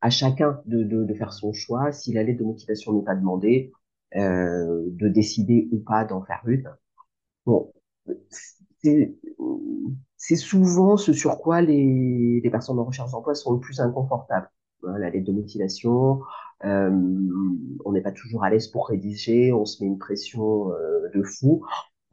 à 0.00 0.10
chacun 0.10 0.60
de, 0.66 0.82
de, 0.82 1.04
de 1.04 1.14
faire 1.14 1.32
son 1.32 1.52
choix. 1.52 1.92
Si 1.92 2.12
la 2.12 2.22
lettre 2.22 2.40
de 2.40 2.44
motivation 2.44 2.92
n'est 2.92 3.04
pas 3.04 3.14
demandée, 3.14 3.72
euh, 4.16 4.84
de 4.90 5.08
décider 5.08 5.68
ou 5.72 5.78
pas 5.80 6.04
d'en 6.04 6.22
faire 6.22 6.42
une. 6.46 6.68
Bon, 7.46 7.72
c'est 8.82 10.36
souvent 10.36 10.96
ce 10.96 11.12
sur 11.12 11.38
quoi 11.38 11.60
les, 11.62 12.40
les 12.42 12.50
personnes 12.50 12.78
en 12.78 12.84
recherche 12.84 13.12
d'emploi 13.12 13.34
sont 13.34 13.52
le 13.54 13.60
plus 13.60 13.80
inconfortables. 13.80 14.48
Lettre 14.98 15.24
de 15.24 15.32
motivation, 15.32 16.20
euh, 16.64 16.90
on 17.84 17.92
n'est 17.92 18.00
pas 18.00 18.12
toujours 18.12 18.44
à 18.44 18.50
l'aise 18.50 18.68
pour 18.68 18.88
rédiger, 18.88 19.52
on 19.52 19.66
se 19.66 19.82
met 19.82 19.88
une 19.88 19.98
pression 19.98 20.72
euh, 20.72 21.08
de 21.14 21.22
fou. 21.22 21.62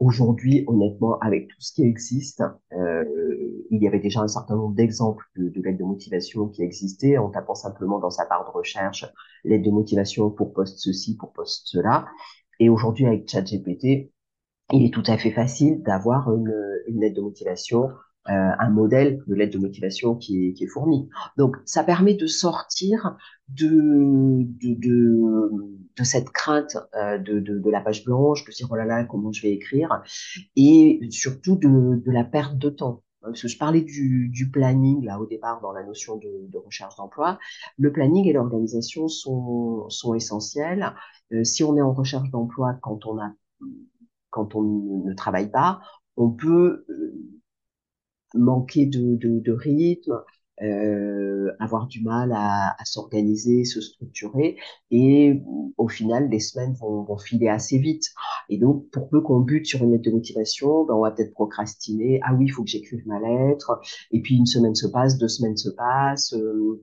Aujourd'hui, 0.00 0.64
honnêtement, 0.66 1.18
avec 1.20 1.48
tout 1.48 1.60
ce 1.60 1.72
qui 1.72 1.82
existe, 1.82 2.42
euh, 2.72 3.04
il 3.70 3.82
y 3.82 3.88
avait 3.88 4.00
déjà 4.00 4.20
un 4.20 4.28
certain 4.28 4.54
nombre 4.54 4.74
d'exemples 4.74 5.24
de, 5.36 5.48
de 5.48 5.62
lettres 5.62 5.78
de 5.78 5.84
motivation 5.84 6.48
qui 6.48 6.62
existaient 6.62 7.18
en 7.18 7.30
tapant 7.30 7.54
simplement 7.54 7.98
dans 7.98 8.10
sa 8.10 8.26
barre 8.26 8.44
de 8.44 8.50
recherche 8.50 9.06
lettre 9.44 9.64
de 9.64 9.70
motivation 9.70 10.30
pour 10.30 10.52
poste 10.52 10.78
ceci, 10.78 11.16
pour 11.16 11.32
poste 11.32 11.62
cela. 11.66 12.06
Et 12.60 12.68
aujourd'hui, 12.68 13.06
avec 13.06 13.28
ChatGPT, 13.28 14.12
il 14.72 14.84
est 14.84 14.92
tout 14.92 15.02
à 15.06 15.16
fait 15.16 15.30
facile 15.30 15.82
d'avoir 15.82 16.32
une, 16.34 16.54
une 16.86 17.00
lettre 17.00 17.16
de 17.16 17.22
motivation, 17.22 17.88
euh, 18.28 18.50
un 18.58 18.70
modèle 18.70 19.22
de 19.26 19.34
lettre 19.34 19.54
de 19.54 19.58
motivation 19.58 20.14
qui 20.14 20.48
est, 20.48 20.52
qui 20.52 20.64
est 20.64 20.68
fourni. 20.68 21.08
Donc, 21.38 21.56
ça 21.64 21.82
permet 21.82 22.14
de 22.14 22.26
sortir 22.26 23.16
de, 23.48 24.44
de, 24.44 24.74
de, 24.74 25.50
de 25.96 26.04
cette 26.04 26.28
crainte 26.30 26.76
euh, 26.94 27.16
de, 27.16 27.40
de, 27.40 27.58
de, 27.58 27.70
la 27.70 27.80
page 27.80 28.04
blanche, 28.04 28.44
de 28.44 28.52
dire 28.52 28.68
oh 28.70 28.76
là 28.76 28.84
là, 28.84 29.04
comment 29.04 29.32
je 29.32 29.42
vais 29.42 29.52
écrire, 29.52 30.02
et 30.56 31.00
surtout 31.10 31.56
de, 31.56 32.02
de 32.04 32.10
la 32.10 32.24
perte 32.24 32.58
de 32.58 32.68
temps. 32.68 33.02
Parce 33.22 33.42
que 33.42 33.48
je 33.48 33.58
parlais 33.58 33.80
du, 33.80 34.28
du 34.28 34.50
planning 34.50 35.04
là 35.04 35.18
au 35.20 35.26
départ 35.26 35.60
dans 35.60 35.72
la 35.72 35.82
notion 35.82 36.16
de, 36.16 36.48
de 36.48 36.58
recherche 36.58 36.96
d'emploi. 36.96 37.38
Le 37.76 37.90
planning 37.92 38.26
et 38.28 38.32
l'organisation 38.32 39.08
sont, 39.08 39.88
sont 39.88 40.14
essentiels. 40.14 40.94
Euh, 41.32 41.44
si 41.44 41.64
on 41.64 41.76
est 41.76 41.82
en 41.82 41.92
recherche 41.92 42.30
d'emploi 42.30 42.78
quand 42.80 43.06
on 43.06 43.18
a 43.18 43.32
quand 44.30 44.54
on 44.54 45.04
ne 45.04 45.14
travaille 45.14 45.50
pas, 45.50 45.80
on 46.16 46.30
peut 46.30 46.84
euh, 46.88 47.14
manquer 48.34 48.86
de, 48.86 49.52
rythme, 49.52 50.20
euh, 50.62 51.52
avoir 51.60 51.86
du 51.86 52.02
mal 52.02 52.32
à, 52.34 52.76
s'organiser, 52.84 53.64
se 53.64 53.80
structurer, 53.80 54.56
et 54.90 55.40
au 55.76 55.88
final, 55.88 56.28
les 56.28 56.40
semaines 56.40 56.74
vont, 56.74 57.04
vont, 57.04 57.16
filer 57.16 57.48
assez 57.48 57.78
vite. 57.78 58.04
Et 58.48 58.58
donc, 58.58 58.88
pour 58.90 59.08
peu 59.08 59.20
qu'on 59.20 59.40
bute 59.40 59.66
sur 59.66 59.82
une 59.84 59.92
lettre 59.92 60.04
de 60.04 60.10
motivation, 60.10 60.84
ben, 60.84 60.94
on 60.94 61.02
va 61.02 61.12
peut-être 61.12 61.32
procrastiner. 61.32 62.20
Ah 62.24 62.34
oui, 62.34 62.46
il 62.46 62.48
faut 62.48 62.64
que 62.64 62.70
j'écrive 62.70 63.06
ma 63.06 63.20
lettre. 63.20 63.80
Et 64.10 64.20
puis 64.20 64.36
une 64.36 64.46
semaine 64.46 64.74
se 64.74 64.86
passe, 64.88 65.18
deux 65.18 65.28
semaines 65.28 65.56
se 65.56 65.70
passent. 65.70 66.34
Euh, 66.34 66.82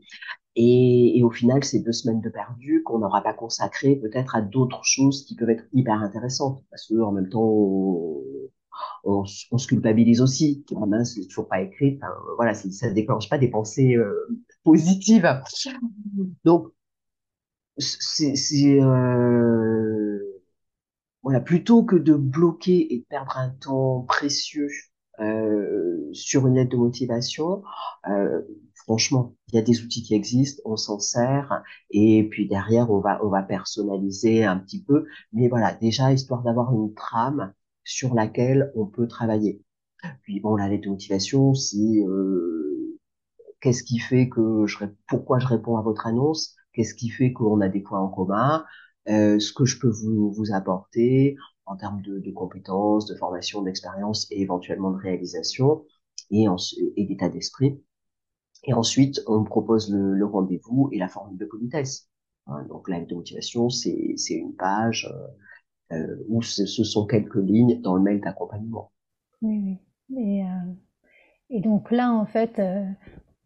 et, 0.56 1.18
et, 1.20 1.24
au 1.24 1.32
final, 1.32 1.64
c'est 1.64 1.80
deux 1.80 1.92
semaines 1.92 2.22
de 2.22 2.30
perdu 2.30 2.82
qu'on 2.84 3.00
n'aura 3.00 3.22
pas 3.22 3.34
consacré 3.34 3.96
peut-être 3.98 4.36
à 4.36 4.42
d'autres 4.42 4.84
choses 4.84 5.26
qui 5.26 5.36
peuvent 5.36 5.50
être 5.50 5.66
hyper 5.74 5.96
intéressantes. 6.02 6.64
Parce 6.70 6.88
que 6.88 7.02
en 7.02 7.12
même 7.12 7.30
temps, 7.30 7.44
on, 7.44 8.24
on, 9.04 9.24
on 9.52 9.58
se 9.58 9.68
culpabilise 9.68 10.22
aussi. 10.22 10.66
Ah 10.76 10.86
ben, 10.88 11.04
c'est 11.04 11.28
toujours 11.28 11.48
pas 11.48 11.62
écrit. 11.62 12.00
Voilà, 12.38 12.54
ça 12.54 12.90
ne 12.90 12.94
déclenche 12.94 13.30
pas 13.30 13.38
des 13.38 13.50
pensées 13.50 13.96
euh, 13.96 14.28
positives. 14.64 15.28
Donc, 16.44 16.72
c'est 17.78 18.82
euh, 18.82 20.20
voilà, 21.24 21.40
plutôt 21.42 21.84
que 21.84 21.96
de 21.96 22.14
bloquer 22.14 22.94
et 22.94 23.00
de 23.00 23.06
perdre 23.06 23.38
un 23.38 23.50
temps 23.50 24.02
précieux 24.08 24.70
euh, 25.20 26.10
sur 26.14 26.48
une 26.48 26.56
lettre 26.56 26.72
de 26.72 26.78
motivation, 26.78 27.64
euh, 28.08 28.42
franchement, 28.86 29.36
il 29.50 29.56
y 29.56 29.58
a 29.60 29.62
des 29.62 29.82
outils 29.82 30.04
qui 30.04 30.14
existent, 30.16 30.62
on 30.66 30.78
s'en 30.78 31.00
sert, 31.00 31.64
et 31.92 32.28
puis 32.30 32.48
derrière, 32.48 32.92
on 32.92 33.00
va, 33.00 33.20
on 33.24 33.30
va 33.30 33.44
personnaliser 33.44 34.44
un 34.46 34.58
petit 34.58 34.84
peu. 34.84 35.06
Mais 35.34 35.48
voilà, 35.50 35.74
déjà, 35.74 36.14
histoire 36.14 36.44
d'avoir 36.44 36.74
une 36.74 36.94
trame 36.94 37.54
sur 37.84 38.14
laquelle 38.14 38.72
on 38.76 38.86
peut 38.86 39.08
travailler. 39.08 39.62
Puis 40.24 40.40
bon, 40.40 40.56
la 40.56 40.70
lettre 40.70 40.86
de 40.86 40.90
motivation, 40.90 41.54
c'est 41.56 41.78
euh, 42.08 42.98
qu'est-ce 43.62 43.84
qui 43.84 44.00
fait 44.00 44.30
que 44.30 44.66
je, 44.68 44.78
pourquoi 45.08 45.40
je 45.40 45.48
réponds 45.48 45.78
à 45.78 45.82
votre 45.82 46.08
annonce, 46.08 46.56
qu'est-ce 46.74 46.94
qui 46.96 47.10
fait 47.10 47.34
qu'on 47.34 47.62
a 47.62 47.70
des 47.70 47.82
points 47.82 48.00
en 48.00 48.10
commun, 48.10 48.66
euh, 49.10 49.40
ce 49.40 49.54
que 49.54 49.66
je 49.66 49.80
peux 49.80 49.90
vous, 49.90 50.32
vous 50.32 50.54
apporter 50.54 51.38
en 51.66 51.76
termes 51.76 52.02
de, 52.02 52.20
de 52.20 52.32
compétences, 52.32 53.08
de 53.08 53.16
formation, 53.16 53.64
d'expérience 53.64 54.28
et 54.32 54.42
éventuellement 54.42 54.92
de 54.92 54.98
réalisation 54.98 55.86
et, 56.32 56.46
et 56.98 57.06
d'état 57.06 57.30
d'esprit. 57.30 57.82
Et 58.68 58.74
ensuite, 58.74 59.22
on 59.28 59.44
propose 59.44 59.92
le, 59.92 60.26
rendez-vous 60.26 60.90
et 60.92 60.98
la 60.98 61.08
formule 61.08 61.38
de 61.38 61.46
politesse. 61.46 62.10
Hein, 62.48 62.66
donc, 62.70 62.90
la 62.90 63.00
lettre 63.00 63.12
de 63.12 63.16
motivation, 63.16 63.70
c'est 63.70 64.16
une 64.30 64.56
page 64.56 65.12
euh, 65.12 65.28
euh, 65.92 66.18
où 66.30 66.42
ce, 66.42 66.66
sont 66.66 67.06
quelques 67.06 67.36
lignes 67.36 67.80
dans 67.82 67.96
le 67.96 68.02
mail 68.02 68.20
d'accompagnement. 68.20 68.92
Oui, 69.44 69.78
oui. 70.10 70.18
Et, 70.18 70.44
euh, 70.44 70.74
et, 71.52 71.62
donc 71.62 71.92
là, 71.92 72.12
en 72.12 72.26
fait, 72.26 72.58
euh, 72.58 72.84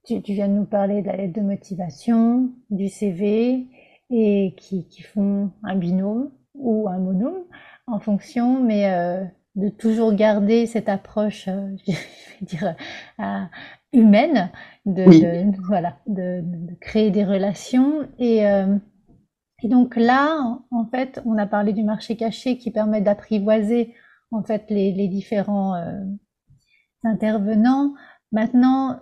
tu, 0.06 0.22
tu, 0.22 0.34
viens 0.34 0.48
de 0.48 0.54
nous 0.54 0.66
parler 0.66 1.02
de 1.02 1.08
la 1.08 1.18
lettre 1.18 1.34
de 1.34 1.42
motivation, 1.42 2.50
du 2.70 2.88
CV, 2.88 3.68
et 4.10 4.56
qui, 4.56 4.88
qui 4.88 5.02
font 5.02 5.52
un 5.64 5.76
binôme 5.76 6.32
ou 6.56 6.88
un 6.88 6.98
monôme 6.98 7.44
en 7.88 8.00
fonction, 8.00 8.64
mais 8.64 8.90
de 9.56 9.70
toujours 9.70 10.14
garder 10.14 10.66
cette 10.66 10.88
approche, 10.88 11.46
je 11.88 11.92
vais 11.92 11.98
dire, 12.42 12.76
humaine, 13.92 14.52
de, 14.94 15.04
oui. 15.04 15.22
de 15.22 15.62
voilà, 15.68 15.98
de, 16.08 16.42
de, 16.42 16.76
créer 16.80 17.12
des 17.12 17.24
relations. 17.24 18.08
Et, 18.18 18.46
euh, 18.46 18.76
et, 19.64 19.68
donc 19.68 19.96
là, 19.96 20.60
en 20.72 20.86
fait, 20.86 21.22
on 21.26 21.38
a 21.38 21.46
parlé 21.46 21.74
du 21.74 21.84
marché 21.84 22.16
caché 22.16 22.58
qui 22.58 22.72
permet 22.72 23.02
d'apprivoiser 23.02 23.94
en 24.32 24.44
fait 24.44 24.66
les, 24.70 24.92
les 24.92 25.08
différents 25.08 25.76
euh, 25.76 26.00
intervenants. 27.04 27.94
Maintenant, 28.32 29.00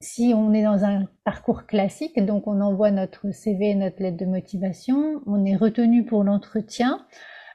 si 0.00 0.32
on 0.34 0.52
est 0.52 0.62
dans 0.62 0.84
un 0.84 1.06
parcours 1.24 1.66
classique, 1.66 2.24
donc 2.24 2.46
on 2.46 2.60
envoie 2.60 2.90
notre 2.90 3.30
CV, 3.30 3.74
notre 3.74 4.02
lettre 4.02 4.18
de 4.18 4.26
motivation, 4.26 5.22
on 5.26 5.44
est 5.44 5.56
retenu 5.56 6.04
pour 6.04 6.24
l'entretien. 6.24 7.06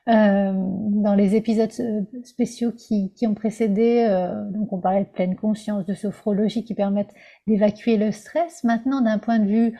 Euh, 0.09 0.53
dans 0.55 1.13
les 1.13 1.35
épisodes 1.35 1.71
euh, 1.79 2.01
spéciaux 2.23 2.71
qui, 2.71 3.13
qui 3.13 3.27
ont 3.27 3.35
précédé, 3.35 4.07
euh, 4.09 4.49
donc 4.49 4.73
on 4.73 4.79
parlait 4.79 5.03
de 5.03 5.09
pleine 5.09 5.35
conscience, 5.35 5.85
de 5.85 5.93
sophrologie 5.93 6.63
qui 6.63 6.73
permettent 6.73 7.13
d'évacuer 7.45 7.97
le 7.97 8.11
stress. 8.11 8.63
Maintenant, 8.63 9.01
d'un 9.01 9.19
point 9.19 9.37
de 9.37 9.47
vue 9.47 9.79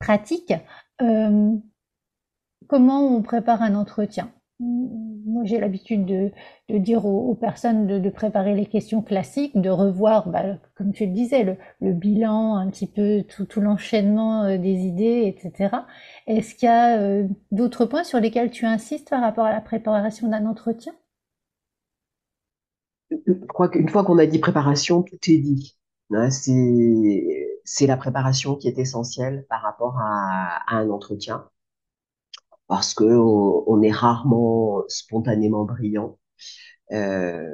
pratique, 0.00 0.52
euh, 1.00 1.52
comment 2.66 3.06
on 3.06 3.22
prépare 3.22 3.62
un 3.62 3.76
entretien? 3.76 4.32
Moi, 4.58 5.44
j'ai 5.44 5.60
l'habitude 5.60 6.06
de, 6.06 6.32
dire 6.78 7.04
aux, 7.04 7.34
personnes 7.34 8.00
de, 8.00 8.10
préparer 8.10 8.54
les 8.54 8.66
questions 8.66 9.02
classiques, 9.02 9.60
de 9.60 9.68
revoir, 9.68 10.28
bah, 10.28 10.58
comme 10.74 10.92
tu 10.92 11.06
le 11.06 11.12
disais, 11.12 11.58
le, 11.80 11.92
bilan, 11.92 12.56
un 12.56 12.70
petit 12.70 12.86
peu 12.86 13.22
tout, 13.22 13.60
l'enchaînement 13.60 14.44
euh, 14.44 14.58
des 14.58 14.86
idées, 14.86 15.24
etc. 15.26 15.76
Est-ce 16.26 16.54
qu'il 16.54 16.66
y 16.66 16.70
a 16.70 16.98
euh, 16.98 17.28
d'autres 17.50 17.84
points 17.84 18.04
sur 18.04 18.18
lesquels 18.18 18.50
tu 18.50 18.64
insistes 18.64 19.10
par 19.10 19.20
rapport 19.20 19.44
à 19.44 19.52
la 19.52 19.60
préparation 19.60 20.28
d'un 20.28 20.46
entretien? 20.46 20.94
Je 23.10 23.32
crois 23.46 23.68
qu'une 23.68 23.88
fois 23.88 24.04
qu'on 24.04 24.18
a 24.18 24.26
dit 24.26 24.38
préparation, 24.38 25.02
tout 25.02 25.18
est 25.28 25.38
dit. 25.38 25.76
Hein, 26.12 26.30
c'est 26.30 27.86
la 27.86 27.96
préparation 27.96 28.56
qui 28.56 28.68
est 28.68 28.78
essentielle 28.78 29.44
par 29.48 29.60
rapport 29.62 29.98
à 29.98 30.60
un 30.68 30.88
entretien 30.88 31.48
parce 32.68 32.94
que 32.94 33.04
on, 33.04 33.64
on 33.66 33.82
est 33.82 33.92
rarement 33.92 34.82
spontanément 34.88 35.64
brillant. 35.64 36.18
Euh, 36.92 37.44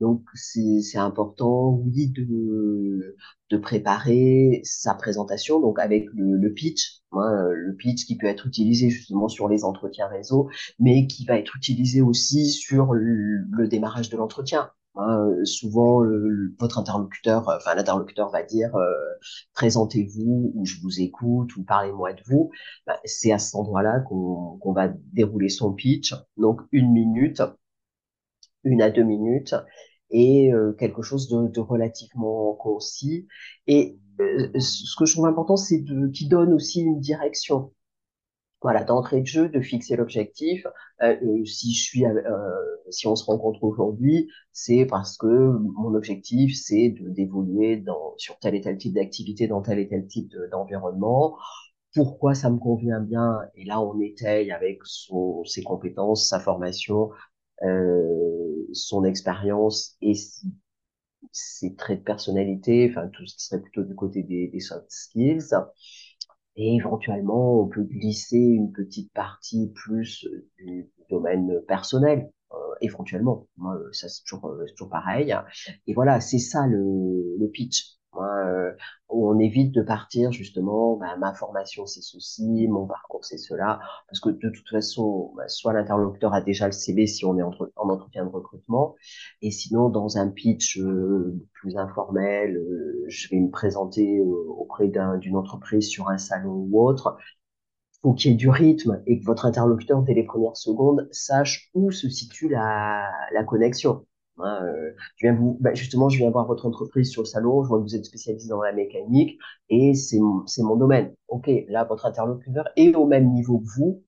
donc 0.00 0.22
c'est 0.34 0.98
important, 0.98 1.70
oui, 1.86 2.08
de, 2.08 3.16
de 3.50 3.56
préparer 3.56 4.60
sa 4.64 4.94
présentation, 4.94 5.60
donc 5.60 5.78
avec 5.78 6.06
le, 6.12 6.36
le 6.36 6.52
pitch, 6.52 7.02
hein, 7.12 7.48
le 7.52 7.74
pitch 7.76 8.04
qui 8.06 8.16
peut 8.16 8.26
être 8.26 8.46
utilisé 8.46 8.90
justement 8.90 9.28
sur 9.28 9.48
les 9.48 9.64
entretiens 9.64 10.08
réseau, 10.08 10.48
mais 10.80 11.06
qui 11.06 11.24
va 11.24 11.38
être 11.38 11.56
utilisé 11.56 12.00
aussi 12.00 12.50
sur 12.50 12.94
le, 12.94 13.44
le 13.50 13.68
démarrage 13.68 14.10
de 14.10 14.16
l'entretien. 14.16 14.70
Hein, 14.94 15.34
souvent, 15.44 16.00
le, 16.00 16.54
votre 16.58 16.78
interlocuteur, 16.78 17.48
enfin 17.48 17.74
l'interlocuteur 17.74 18.30
va 18.30 18.42
dire 18.42 18.74
euh, 18.76 18.92
présentez-vous 19.54 20.52
ou 20.54 20.66
je 20.66 20.80
vous 20.82 21.00
écoute 21.00 21.56
ou 21.56 21.64
parlez-moi 21.64 22.12
de 22.12 22.22
vous. 22.26 22.50
Bah, 22.86 22.98
c'est 23.04 23.32
à 23.32 23.38
cet 23.38 23.54
endroit-là 23.54 24.00
qu'on 24.00 24.58
qu 24.62 24.74
va 24.74 24.88
dérouler 25.12 25.48
son 25.48 25.72
pitch. 25.72 26.14
Donc 26.36 26.60
une 26.72 26.92
minute, 26.92 27.42
une 28.64 28.82
à 28.82 28.90
deux 28.90 29.02
minutes 29.02 29.54
et 30.10 30.52
euh, 30.52 30.72
quelque 30.74 31.02
chose 31.02 31.28
de, 31.28 31.48
de, 31.48 31.60
relativement 31.60 32.54
concis. 32.54 33.26
Et 33.66 33.98
euh, 34.20 34.50
ce 34.60 34.94
que 34.96 35.06
je 35.06 35.14
trouve 35.14 35.26
important, 35.26 35.56
c'est 35.56 35.84
qu'il 36.12 36.28
donne 36.28 36.52
aussi 36.52 36.82
une 36.82 37.00
direction. 37.00 37.72
Voilà, 38.62 38.84
d'entrée 38.84 39.20
de 39.20 39.26
jeu, 39.26 39.48
de 39.48 39.60
fixer 39.60 39.96
l'objectif. 39.96 40.66
Euh, 41.02 41.16
euh, 41.22 41.44
si 41.44 41.74
je 41.74 41.82
suis, 41.82 42.06
euh, 42.06 42.20
si 42.90 43.06
on 43.06 43.16
se 43.16 43.24
rencontre 43.24 43.62
aujourd'hui, 43.64 44.30
c'est 44.52 44.86
parce 44.86 45.16
que 45.18 45.26
mon 45.26 45.94
objectif, 45.94 46.56
c'est 46.56 46.94
d'évoluer 47.00 47.76
dans 47.76 48.14
sur 48.18 48.38
tel 48.38 48.54
et 48.54 48.60
tel 48.60 48.78
type 48.78 48.94
d'activité, 48.94 49.48
dans 49.48 49.62
tel 49.62 49.78
et 49.78 49.88
tel 49.88 50.06
type 50.06 50.32
d'environnement. 50.50 51.36
Pourquoi 51.94 52.34
ça 52.34 52.50
me 52.50 52.58
convient 52.58 53.00
bien? 53.00 53.40
Et 53.56 53.64
là, 53.64 53.80
on 53.80 54.00
étaye 54.00 54.50
avec 54.52 54.80
son, 54.84 55.44
ses 55.44 55.62
compétences, 55.62 56.28
sa 56.28 56.40
formation, 56.40 57.10
euh, 57.64 58.66
son 58.72 59.04
expérience 59.04 59.96
et 60.00 60.14
ses 61.32 61.74
traits 61.76 62.00
de 62.00 62.04
personnalité, 62.04 62.88
enfin 62.90 63.08
tout 63.08 63.26
ce 63.26 63.36
qui 63.36 63.44
serait 63.44 63.60
plutôt 63.60 63.82
du 63.84 63.94
côté 63.94 64.22
des, 64.22 64.48
des 64.48 64.60
soft 64.60 64.86
skills. 64.90 65.50
Et 66.56 66.76
éventuellement, 66.76 67.60
on 67.62 67.68
peut 67.68 67.82
glisser 67.84 68.38
une 68.38 68.72
petite 68.72 69.12
partie 69.12 69.70
plus 69.74 70.26
euh, 70.26 70.48
du 70.58 70.90
domaine 71.10 71.60
personnel, 71.66 72.30
euh, 72.52 72.56
éventuellement. 72.80 73.46
Moi, 73.56 73.78
ça 73.92 74.08
c'est 74.08 74.22
toujours, 74.24 74.46
euh, 74.48 74.64
toujours 74.76 74.90
pareil. 74.90 75.34
Et 75.86 75.94
voilà, 75.94 76.20
c'est 76.20 76.38
ça 76.38 76.66
le, 76.66 77.36
le 77.38 77.48
pitch. 77.50 77.96
Euh, 78.16 78.72
on 79.08 79.38
évite 79.38 79.72
de 79.74 79.82
partir 79.82 80.32
justement, 80.32 80.96
bah, 80.96 81.16
ma 81.18 81.32
formation 81.34 81.86
c'est 81.86 82.02
ceci, 82.02 82.68
mon 82.68 82.86
parcours 82.86 83.24
c'est 83.24 83.38
cela, 83.38 83.80
parce 84.08 84.20
que 84.20 84.28
de 84.30 84.50
toute 84.50 84.68
façon, 84.68 85.32
bah, 85.36 85.48
soit 85.48 85.72
l'interlocuteur 85.72 86.34
a 86.34 86.40
déjà 86.42 86.66
le 86.66 86.72
CV 86.72 87.06
si 87.06 87.24
on 87.24 87.38
est 87.38 87.42
en 87.42 87.52
entretien 87.88 88.24
de 88.24 88.30
recrutement, 88.30 88.96
et 89.40 89.50
sinon 89.50 89.88
dans 89.88 90.18
un 90.18 90.28
pitch 90.28 90.78
euh, 90.78 91.34
plus 91.54 91.76
informel, 91.76 92.56
euh, 92.56 93.04
je 93.08 93.28
vais 93.30 93.40
me 93.40 93.50
présenter 93.50 94.20
auprès 94.20 94.88
d'une 94.88 95.36
entreprise 95.36 95.88
sur 95.88 96.08
un 96.08 96.18
salon 96.18 96.66
ou 96.70 96.80
autre, 96.86 97.16
faut 98.02 98.14
qu'il 98.14 98.32
y 98.32 98.34
ait 98.34 98.36
du 98.36 98.48
rythme 98.50 99.02
et 99.06 99.20
que 99.20 99.24
votre 99.24 99.46
interlocuteur 99.46 100.02
dès 100.02 100.14
les 100.14 100.24
premières 100.24 100.56
secondes 100.56 101.08
sache 101.12 101.70
où 101.74 101.90
se 101.90 102.08
situe 102.08 102.48
la, 102.48 103.10
la 103.32 103.44
connexion. 103.44 104.04
Hein, 104.42 104.64
euh, 104.64 105.54
bah, 105.60 105.74
justement, 105.74 106.08
je 106.08 106.18
viens 106.18 106.30
voir 106.30 106.46
votre 106.46 106.66
entreprise 106.66 107.10
sur 107.10 107.22
le 107.22 107.26
salon, 107.26 107.62
je 107.62 107.68
vois 107.68 107.78
que 107.78 107.84
vous 107.84 107.96
êtes 107.96 108.04
spécialisé 108.04 108.48
dans 108.48 108.62
la 108.62 108.72
mécanique 108.72 109.38
et 109.70 109.94
c'est 109.94 110.18
c'est 110.46 110.62
mon 110.62 110.76
domaine. 110.76 111.14
Ok, 111.28 111.50
là 111.68 111.84
votre 111.84 112.06
interlocuteur 112.06 112.68
est 112.76 112.94
au 112.94 113.06
même 113.06 113.32
niveau 113.32 113.60
que 113.60 113.68
vous 113.76 114.02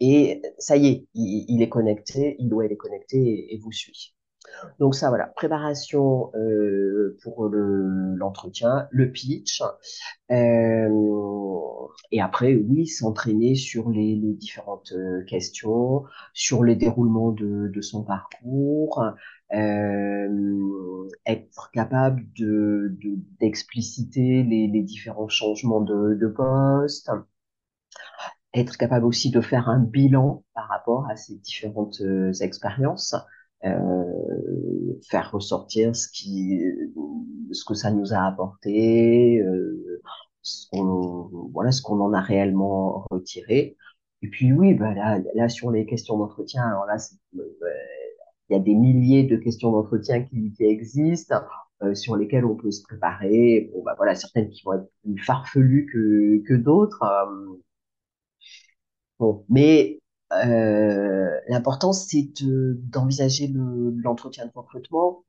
et 0.00 0.42
ça 0.58 0.76
y 0.76 0.88
est, 0.88 1.06
il, 1.14 1.62
est 1.62 1.68
connecté, 1.68 2.34
il 2.40 2.48
doit 2.48 2.64
être 2.66 2.76
connecté 2.76 3.54
et, 3.54 3.58
vous 3.58 3.70
suit. 3.72 4.14
Donc 4.78 4.94
ça 4.94 5.08
voilà, 5.08 5.26
préparation 5.28 6.30
euh, 6.34 7.16
pour 7.22 7.48
le 7.48 8.14
l'entretien, 8.16 8.88
le 8.90 9.10
pitch, 9.10 9.62
euh, 10.30 10.88
et 12.10 12.20
après 12.20 12.54
oui 12.54 12.86
s'entraîner 12.86 13.54
sur 13.54 13.90
les, 13.90 14.14
les 14.16 14.34
différentes 14.34 14.92
euh, 14.92 15.24
questions, 15.24 16.04
sur 16.34 16.64
les 16.64 16.76
déroulements 16.76 17.32
de, 17.32 17.68
de 17.72 17.80
son 17.80 18.04
parcours, 18.04 19.02
euh, 19.54 21.08
être 21.26 21.70
capable 21.72 22.24
de 22.36 22.96
d'expliciter 23.40 24.42
les, 24.42 24.66
les 24.68 24.82
différents 24.82 25.28
changements 25.28 25.80
de, 25.80 26.14
de 26.14 26.26
poste, 26.28 27.10
être 28.54 28.76
capable 28.76 29.04
aussi 29.06 29.30
de 29.30 29.40
faire 29.40 29.68
un 29.68 29.78
bilan 29.78 30.44
par 30.54 30.68
rapport 30.68 31.06
à 31.10 31.16
ces 31.16 31.36
différentes 31.36 32.00
euh, 32.02 32.32
expériences, 32.40 33.14
euh, 33.64 35.00
faire 35.08 35.30
ressortir 35.32 35.94
ce 35.96 36.08
qui, 36.08 36.60
ce 37.52 37.64
que 37.64 37.74
ça 37.74 37.90
nous 37.90 38.12
a 38.12 38.18
apporté, 38.26 39.40
euh, 39.40 40.00
ce 40.42 40.66
voilà, 41.52 41.72
ce 41.72 41.82
qu'on 41.82 42.00
en 42.00 42.12
a 42.12 42.20
réellement 42.20 43.06
retiré. 43.10 43.76
Et 44.22 44.28
puis 44.28 44.52
oui, 44.52 44.74
bah 44.74 44.94
là, 44.94 45.20
là 45.34 45.48
sur 45.48 45.70
les 45.70 45.86
questions 45.86 46.18
d'entretien, 46.18 46.62
alors 46.64 46.86
là, 46.86 46.96
euh, 47.36 47.42
il 48.48 48.54
y 48.54 48.56
a 48.56 48.60
des 48.60 48.74
milliers 48.74 49.24
de 49.24 49.36
questions 49.36 49.72
d'entretien 49.72 50.22
qui, 50.24 50.52
qui 50.52 50.64
existent. 50.64 51.42
Euh, 51.82 51.94
sur 51.96 52.16
lesquelles 52.16 52.44
on 52.44 52.54
peut 52.54 52.70
se 52.70 52.82
préparer. 52.82 53.68
Bon, 53.74 53.82
bah 53.82 53.94
voilà, 53.96 54.14
certaines 54.14 54.50
qui 54.50 54.62
vont 54.64 54.74
être 54.74 54.88
plus 55.02 55.18
farfelues 55.18 55.86
que, 55.92 56.42
que 56.46 56.54
d'autres. 56.54 57.02
Euh, 57.02 57.56
bon, 59.18 59.44
mais 59.48 60.00
euh, 60.32 61.30
l'important, 61.48 61.92
c'est 61.92 62.28
d'envisager 62.42 63.52
l'entretien 63.52 64.46
de 64.46 64.52
recrutement. 64.54 65.24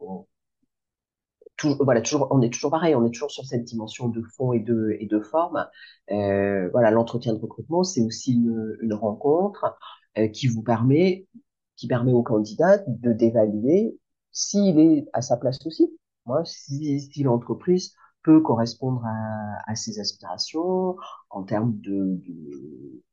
toujours, 1.58 1.84
voilà, 1.84 2.02
toujours, 2.02 2.28
on 2.32 2.42
est 2.42 2.52
toujours 2.52 2.72
pareil, 2.72 2.96
on 2.96 3.06
est 3.06 3.12
toujours 3.12 3.32
sur 3.32 3.46
cette 3.46 3.64
dimension 3.64 4.10
de 4.10 4.22
fond 4.36 4.54
et 4.54 4.60
de, 4.60 4.96
et 5.00 5.06
de 5.08 5.20
forme. 5.20 5.66
Euh, 6.12 6.70
voilà, 6.72 6.92
l'entretien 6.92 7.34
de 7.34 7.40
recrutement, 7.40 7.84
c'est 7.84 8.02
aussi 8.02 8.34
une, 8.34 8.78
une 8.82 8.94
rencontre 8.94 9.78
euh, 10.18 10.28
qui 10.28 10.48
vous 10.48 10.64
permet, 10.64 11.28
qui 11.76 11.88
permet 11.88 12.14
au 12.14 12.24
candidat 12.24 12.80
de 12.88 13.14
d'évaluer 13.14 13.98
s'il 14.32 14.80
est 14.80 15.08
à 15.14 15.22
sa 15.22 15.38
place 15.38 15.66
aussi. 15.66 15.92
Moi, 16.26 16.44
si, 16.46 17.02
si 17.02 17.24
l'entreprise 17.24 17.94
peut 18.24 18.42
correspondre 18.42 19.04
à, 19.06 19.72
à 19.72 19.76
ses 19.76 20.00
aspirations 20.00 20.96
en 21.30 21.44
termes 21.44 21.78
de, 21.82 22.22
de 22.26 23.04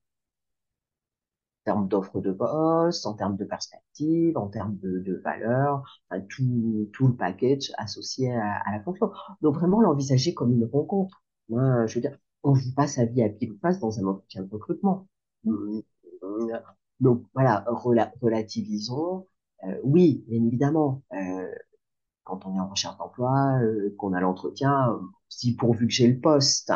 termes 1.64 1.88
d'offres 1.88 2.20
de 2.20 2.32
poste, 2.32 3.06
en 3.06 3.14
termes 3.14 3.36
de 3.36 3.44
perspective, 3.44 4.36
en 4.38 4.48
termes 4.48 4.76
de, 4.78 5.00
de 5.00 5.16
valeur, 5.24 5.82
enfin, 6.10 6.22
tout, 6.28 6.88
tout 6.92 7.08
le 7.08 7.16
package 7.16 7.72
associé 7.78 8.32
à, 8.34 8.56
à 8.66 8.72
la 8.72 8.82
fonction. 8.82 9.10
Donc 9.42 9.54
vraiment 9.56 9.80
l'envisager 9.80 10.34
comme 10.34 10.52
une 10.52 10.64
rencontre. 10.64 11.22
Moi, 11.48 11.86
je 11.86 11.94
veux 11.96 12.00
dire, 12.00 12.16
on 12.42 12.54
joue 12.54 12.74
pas 12.74 12.86
sa 12.86 13.04
vie 13.04 13.22
à 13.22 13.28
pile 13.28 13.52
ou 13.52 13.58
face 13.60 13.78
dans 13.80 13.98
un 14.00 14.06
entretien 14.06 14.42
de 14.42 14.50
recrutement. 14.50 15.06
Donc 17.00 17.24
voilà, 17.34 17.64
relativisons. 18.20 19.26
Euh, 19.64 19.78
oui, 19.84 20.24
bien 20.28 20.42
évidemment, 20.44 21.02
euh, 21.12 21.50
quand 22.24 22.46
on 22.46 22.56
est 22.56 22.60
en 22.60 22.68
recherche 22.68 22.98
d'emploi, 22.98 23.58
euh, 23.62 23.94
qu'on 23.98 24.12
a 24.14 24.20
l'entretien, 24.20 25.00
si 25.28 25.56
pourvu 25.56 25.86
que 25.88 25.92
j'ai 25.92 26.08
le 26.08 26.20
poste. 26.20 26.72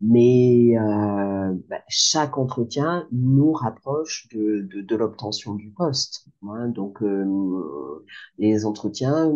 Mais 0.00 0.78
euh, 0.78 1.54
bah, 1.68 1.82
chaque 1.88 2.38
entretien 2.38 3.08
nous 3.10 3.52
rapproche 3.52 4.28
de, 4.32 4.68
de, 4.72 4.80
de 4.80 4.96
l'obtention 4.96 5.54
du 5.54 5.70
poste. 5.70 6.28
Hein. 6.48 6.68
Donc 6.68 7.02
euh, 7.02 8.04
les 8.38 8.64
entretiens, 8.64 9.32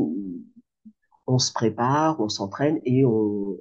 on 1.27 1.39
se 1.39 1.53
prépare, 1.53 2.21
on 2.21 2.29
s'entraîne 2.29 2.81
et 2.85 3.05
on 3.05 3.59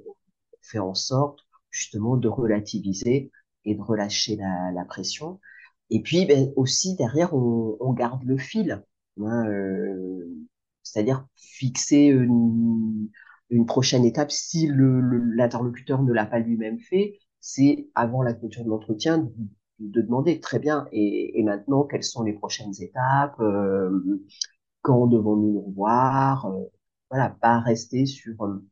fait 0.60 0.78
en 0.78 0.94
sorte 0.94 1.40
justement 1.70 2.16
de 2.16 2.28
relativiser 2.28 3.32
et 3.64 3.74
de 3.74 3.82
relâcher 3.82 4.36
la, 4.36 4.70
la 4.72 4.84
pression. 4.84 5.40
Et 5.90 6.02
puis 6.02 6.24
ben, 6.26 6.52
aussi 6.56 6.96
derrière, 6.96 7.34
on, 7.34 7.76
on, 7.80 7.92
garde 7.92 8.22
le 8.24 8.38
fil. 8.38 8.82
Hein, 9.20 9.46
euh, 9.48 10.28
c'est-à-dire 10.82 11.26
fixer 11.36 12.06
une, 12.06 13.10
une 13.52 13.66
prochaine 13.66 14.04
étape, 14.06 14.30
si 14.30 14.66
l'interlocuteur 14.66 16.02
ne 16.02 16.12
l'a 16.12 16.24
pas 16.24 16.38
lui-même 16.38 16.80
fait, 16.80 17.18
c'est 17.38 17.88
avant 17.94 18.22
la 18.22 18.32
clôture 18.32 18.64
de 18.64 18.70
l'entretien 18.70 19.18
de, 19.18 19.30
de, 19.78 20.00
demander 20.00 20.40
très 20.40 20.58
bien. 20.58 20.88
Et, 20.90 21.42
maintenant, 21.44 21.84
quelles 21.84 22.02
sont 22.02 22.22
les 22.22 22.32
prochaines 22.32 22.72
étapes 22.80 23.38
euh, 23.40 24.24
Quand 24.80 25.06
devons-nous 25.06 25.52
nous 25.52 25.60
revoir 25.60 26.46
euh, 26.46 26.64
Voilà, 27.10 27.36
pas 27.42 27.60
rester 27.60 28.06
sur 28.06 28.42
euh, 28.42 28.64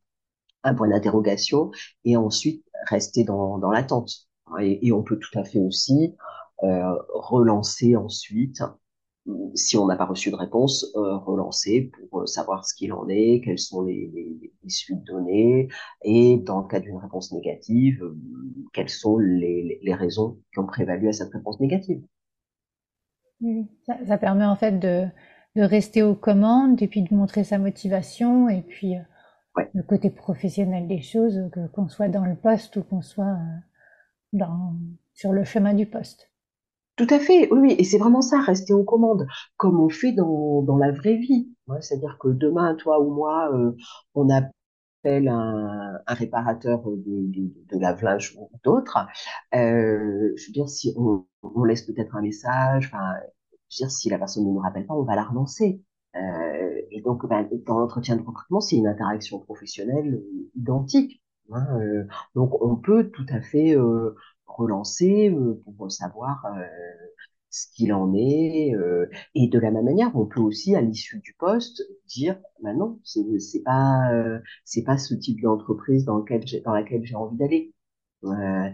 un 0.63 0.75
point 0.75 0.89
d'interrogation 0.89 1.71
et 2.05 2.17
ensuite 2.17 2.65
rester 2.89 3.25
dans, 3.25 3.59
l'attente. 3.71 4.29
Et, 4.61 4.93
on 4.93 5.03
peut 5.03 5.19
tout 5.19 5.39
à 5.39 5.45
fait 5.45 5.61
aussi 5.61 6.17
relancer 6.63 7.97
ensuite 7.97 8.63
si 9.55 9.77
on 9.77 9.87
n'a 9.87 9.97
pas 9.97 10.07
reçu 10.07 10.31
de 10.31 10.37
réponse, 10.37 10.87
euh, 10.97 11.17
relancer 11.19 11.91
pour 12.11 12.21
euh, 12.21 12.27
savoir 12.27 12.65
ce 12.65 12.75
qu'il 12.75 12.93
en 12.93 13.09
est, 13.09 13.43
quelles 13.45 13.59
sont 13.59 13.83
les, 13.83 14.11
les, 14.15 14.53
les, 14.63 14.71
suites 14.71 15.05
données, 15.05 15.69
et 16.03 16.39
dans 16.39 16.63
le 16.63 16.69
cas 16.69 16.81
d'une 16.81 16.97
réponse 16.97 17.33
négative, 17.33 18.03
euh, 18.03 18.17
quelles 18.73 18.89
sont 18.89 19.19
les, 19.19 19.81
les, 19.83 19.95
raisons 19.95 20.39
qui 20.53 20.59
ont 20.59 20.67
prévalu 20.67 21.09
à 21.09 21.13
cette 21.13 21.33
réponse 21.33 21.61
négative. 21.61 22.03
Ça, 23.87 23.97
ça, 24.07 24.19
permet 24.19 24.45
en 24.45 24.57
fait 24.57 24.79
de, 24.79 25.07
de, 25.57 25.63
rester 25.63 26.03
aux 26.03 26.15
commandes 26.15 26.81
et 26.83 26.89
puis 26.89 27.03
de 27.03 27.15
montrer 27.15 27.43
sa 27.45 27.59
motivation 27.59 28.49
et 28.49 28.63
puis 28.63 28.97
euh, 28.97 29.03
ouais. 29.57 29.71
le 29.75 29.83
côté 29.83 30.11
professionnel 30.11 30.87
des 30.89 31.01
choses, 31.01 31.51
qu'on 31.73 31.89
soit 31.89 32.09
dans 32.09 32.25
le 32.25 32.37
poste 32.37 32.77
ou 32.77 32.83
qu'on 32.83 33.01
soit 33.01 33.39
dans, 34.33 34.75
sur 35.15 35.33
le 35.33 35.45
chemin 35.45 35.75
du 35.75 35.87
poste. 35.87 36.30
Tout 36.97 37.07
à 37.11 37.19
fait, 37.19 37.49
oui, 37.53 37.75
et 37.79 37.85
c'est 37.85 37.99
vraiment 37.99 38.21
ça, 38.21 38.41
rester 38.41 38.75
aux 38.75 38.85
commandes, 38.85 39.27
comme 39.57 39.81
on 39.81 39.89
fait 39.89 40.13
dans, 40.13 40.63
dans 40.63 40.77
la 40.77 40.93
vraie 40.93 41.17
vie. 41.17 41.49
Ouais, 41.67 41.81
C'est-à-dire 41.81 42.19
que 42.21 42.29
demain, 42.29 42.75
toi 42.75 43.01
ou 43.01 43.11
moi, 43.15 43.51
euh, 43.55 43.73
on 44.15 44.29
appelle 44.29 45.29
un, 45.29 45.99
un 46.07 46.15
réparateur 46.15 46.83
de, 46.85 46.97
de, 47.07 47.53
de 47.71 48.39
ou 48.39 48.51
d'autres. 48.65 48.99
Euh, 49.55 50.33
je 50.37 50.47
veux 50.49 50.53
dire, 50.53 50.69
si 50.69 50.93
on, 50.97 51.27
on 51.43 51.65
laisse 51.65 51.83
peut-être 51.83 52.15
un 52.17 52.23
message, 52.23 52.87
enfin, 52.93 53.15
je 53.69 53.83
veux 53.85 53.87
dire, 53.89 53.91
si 53.91 54.11
la 54.11 54.19
personne 54.19 54.45
ne 54.45 54.51
nous 54.53 54.59
rappelle 54.59 54.87
pas, 54.87 54.95
on 54.95 55.05
va 55.05 55.17
la 55.17 55.25
relancer. 55.25 55.83
Euh, 56.17 56.81
et 56.91 57.01
donc, 57.03 57.27
ben, 57.29 57.49
dans 57.67 57.79
l'entretien 57.79 58.17
de 58.17 58.23
recrutement, 58.23 58.61
c'est 58.61 58.77
une 58.77 58.89
interaction 58.89 59.39
professionnelle 59.41 60.23
identique. 60.57 61.23
Hein, 61.53 61.67
euh, 61.81 62.05
donc, 62.35 62.61
on 62.63 62.77
peut 62.77 63.11
tout 63.11 63.27
à 63.31 63.41
fait 63.41 63.77
euh, 63.77 64.15
relancer 64.61 65.35
pour 65.77 65.91
savoir 65.91 66.47
ce 67.51 67.67
qu'il 67.75 67.93
en 67.93 68.15
est. 68.15 68.73
et 69.35 69.49
de 69.49 69.59
la 69.59 69.71
même 69.71 69.85
manière, 69.85 70.15
on 70.15 70.27
peut 70.27 70.41
aussi, 70.41 70.77
à 70.77 70.81
l'issue 70.81 71.21
du 71.21 71.35
poste, 71.39 71.83
dire, 72.07 72.39
bah 72.63 72.75
non, 72.75 73.01
c'est 73.05 73.63
pas, 73.65 74.11
pas 74.87 74.99
ce 74.99 75.15
type 75.15 75.41
d'entreprise 75.43 76.05
dans 76.05 76.19
dans 76.21 76.73
laquelle 76.73 77.05
j'ai 77.05 77.17
envie 77.17 77.37
d'aller. 77.37 77.73
Euh, 78.25 78.71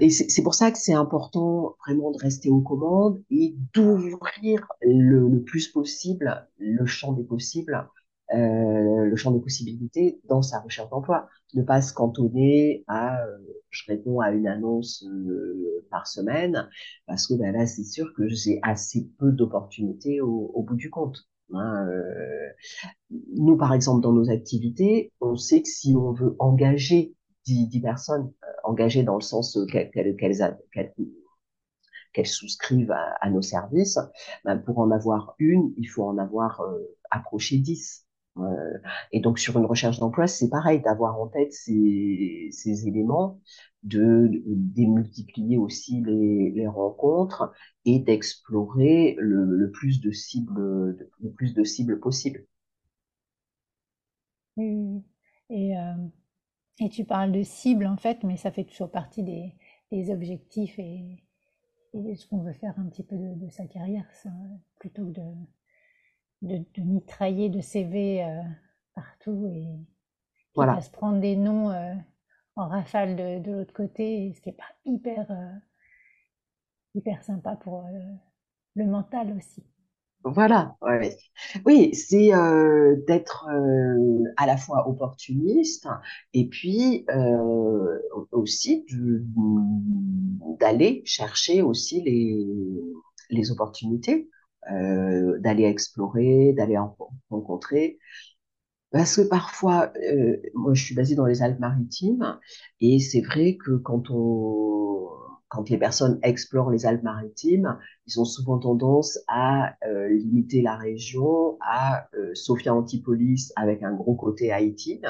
et 0.00 0.10
c'est 0.10 0.42
pour 0.42 0.54
ça 0.54 0.70
que 0.70 0.78
c'est 0.78 0.94
important 0.94 1.76
vraiment 1.84 2.12
de 2.12 2.18
rester 2.18 2.48
aux 2.48 2.60
commandes 2.60 3.22
et 3.30 3.56
d'ouvrir 3.74 4.66
le, 4.82 5.42
plus 5.42 5.68
possible 5.68 6.48
le 6.58 6.86
champ 6.86 7.12
des 7.12 7.24
possibles, 7.24 7.88
euh, 8.34 9.04
le 9.04 9.16
champ 9.16 9.30
des 9.30 9.40
possibilités 9.40 10.20
dans 10.24 10.42
sa 10.42 10.60
recherche 10.60 10.90
d'emploi. 10.90 11.28
Ne 11.54 11.62
pas 11.62 11.80
se 11.82 11.92
cantonner 11.94 12.84
à, 12.88 13.24
euh, 13.24 13.38
je 13.70 13.84
réponds 13.86 14.20
à 14.20 14.30
une 14.30 14.46
annonce 14.46 15.04
euh, 15.06 15.86
par 15.90 16.06
semaine, 16.06 16.68
parce 17.06 17.26
que 17.26 17.34
ben 17.34 17.52
là, 17.52 17.66
c'est 17.66 17.84
sûr 17.84 18.12
que 18.16 18.28
j'ai 18.28 18.58
assez 18.62 19.08
peu 19.18 19.32
d'opportunités 19.32 20.20
au, 20.20 20.50
au, 20.54 20.62
bout 20.62 20.76
du 20.76 20.90
compte. 20.90 21.28
Hein, 21.52 21.86
euh, 21.88 22.48
nous, 23.34 23.56
par 23.56 23.72
exemple, 23.74 24.02
dans 24.02 24.12
nos 24.12 24.30
activités, 24.30 25.12
on 25.20 25.36
sait 25.36 25.62
que 25.62 25.68
si 25.68 25.94
on 25.96 26.12
veut 26.12 26.36
engager 26.38 27.14
10, 27.46 27.68
10 27.68 27.80
personnes 27.80 28.32
euh, 28.42 28.46
engagées 28.64 29.02
dans 29.02 29.16
le 29.16 29.20
sens 29.22 29.58
qu'elles 29.70 30.16
qu'elles 32.12 32.26
souscrivent 32.26 32.92
à, 32.92 33.14
à, 33.20 33.30
nos 33.30 33.42
services, 33.42 33.98
ben 34.44 34.58
pour 34.58 34.78
en 34.78 34.90
avoir 34.90 35.34
une, 35.38 35.72
il 35.76 35.86
faut 35.86 36.04
en 36.04 36.18
avoir 36.18 36.60
euh, 36.62 36.78
approché 37.10 37.58
10. 37.58 38.03
Euh, 38.38 38.78
et 39.12 39.20
donc 39.20 39.38
sur 39.38 39.58
une 39.58 39.66
recherche 39.66 39.98
d'emploi, 39.98 40.26
c'est 40.26 40.48
pareil, 40.48 40.80
d'avoir 40.80 41.20
en 41.20 41.28
tête 41.28 41.52
ces, 41.52 42.50
éléments, 42.86 43.40
de, 43.82 44.42
démultiplier 44.46 45.56
aussi 45.56 46.02
les, 46.02 46.66
rencontres 46.66 47.52
et 47.84 48.00
d'explorer 48.00 49.16
le, 49.18 49.70
plus 49.70 50.00
de 50.00 50.10
cibles, 50.10 50.96
le 51.20 51.30
plus 51.30 51.54
de 51.54 51.64
cibles 51.64 52.00
possible. 52.00 52.46
Et 54.56 55.76
euh, 55.76 55.94
et 56.80 56.88
tu 56.88 57.04
parles 57.04 57.32
de 57.32 57.42
cible 57.42 57.86
en 57.86 57.96
fait, 57.96 58.24
mais 58.24 58.36
ça 58.36 58.50
fait 58.50 58.64
toujours 58.64 58.90
partie 58.90 59.22
des, 59.22 59.54
des 59.92 60.10
objectifs 60.10 60.78
et, 60.78 61.22
et 61.92 62.16
ce 62.16 62.26
qu'on 62.26 62.38
veut 62.38 62.52
faire 62.52 62.74
un 62.78 62.86
petit 62.86 63.04
peu 63.04 63.16
de, 63.16 63.34
de 63.34 63.48
sa 63.48 63.66
carrière, 63.66 64.06
ça, 64.12 64.30
plutôt 64.80 65.04
que 65.06 65.12
de, 65.12 65.22
de, 66.44 66.58
de, 66.74 66.82
mitrailler 66.82 67.48
de 67.48 67.60
CV 67.60 68.24
euh, 68.24 68.42
partout 68.94 69.46
et 69.52 69.66
voilà. 70.54 70.80
se 70.80 70.90
prendre 70.90 71.20
des 71.20 71.36
noms 71.36 71.70
euh, 71.70 71.94
en 72.56 72.68
rafale 72.68 73.16
de, 73.16 73.40
de 73.40 73.52
l'autre 73.52 73.74
côté, 73.74 74.32
ce 74.34 74.40
qui 74.40 74.50
n'est 74.50 74.56
pas 74.56 74.64
hyper, 74.84 75.30
euh, 75.30 75.52
hyper 76.94 77.22
sympa 77.22 77.56
pour 77.56 77.84
le 78.74 78.86
mental 78.86 79.34
aussi. 79.36 79.64
Voilà, 80.24 80.74
ouais. 80.80 81.14
oui, 81.66 81.94
c'est 81.94 82.34
euh, 82.34 82.96
d'être 83.06 83.46
euh, 83.52 84.24
à 84.38 84.46
la 84.46 84.56
fois 84.56 84.88
opportuniste 84.88 85.86
et 86.32 86.48
puis 86.48 87.04
euh, 87.10 87.98
aussi 88.32 88.86
d'aller 90.58 91.02
chercher 91.04 91.60
aussi 91.60 92.00
les, 92.00 92.46
les 93.28 93.50
opportunités, 93.50 94.30
euh, 94.72 95.38
d'aller 95.40 95.64
explorer, 95.64 96.52
d'aller 96.56 96.78
en 96.78 96.96
rencontrer. 97.30 97.98
Parce 98.90 99.16
que 99.16 99.22
parfois, 99.22 99.92
euh, 99.96 100.36
moi 100.54 100.74
je 100.74 100.84
suis 100.84 100.94
basée 100.94 101.16
dans 101.16 101.26
les 101.26 101.42
Alpes-Maritimes 101.42 102.38
et 102.80 103.00
c'est 103.00 103.22
vrai 103.22 103.56
que 103.56 103.72
quand 103.76 104.10
on 104.10 105.08
quand 105.48 105.70
les 105.70 105.78
personnes 105.78 106.18
explorent 106.24 106.70
les 106.70 106.84
Alpes-Maritimes, 106.84 107.78
ils 108.08 108.20
ont 108.20 108.24
souvent 108.24 108.58
tendance 108.58 109.18
à 109.28 109.74
euh, 109.86 110.08
limiter 110.08 110.62
la 110.62 110.76
région 110.76 111.56
à 111.60 112.08
euh, 112.16 112.34
Sophia 112.34 112.74
Antipolis 112.74 113.52
avec 113.54 113.84
un 113.84 113.92
gros 113.94 114.16
côté 114.16 114.50
Haïti, 114.50 115.00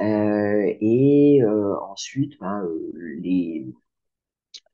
euh, 0.00 0.74
et 0.80 1.40
euh, 1.42 1.76
ensuite 1.90 2.38
ben, 2.40 2.62
euh, 2.64 2.92
les 3.20 3.66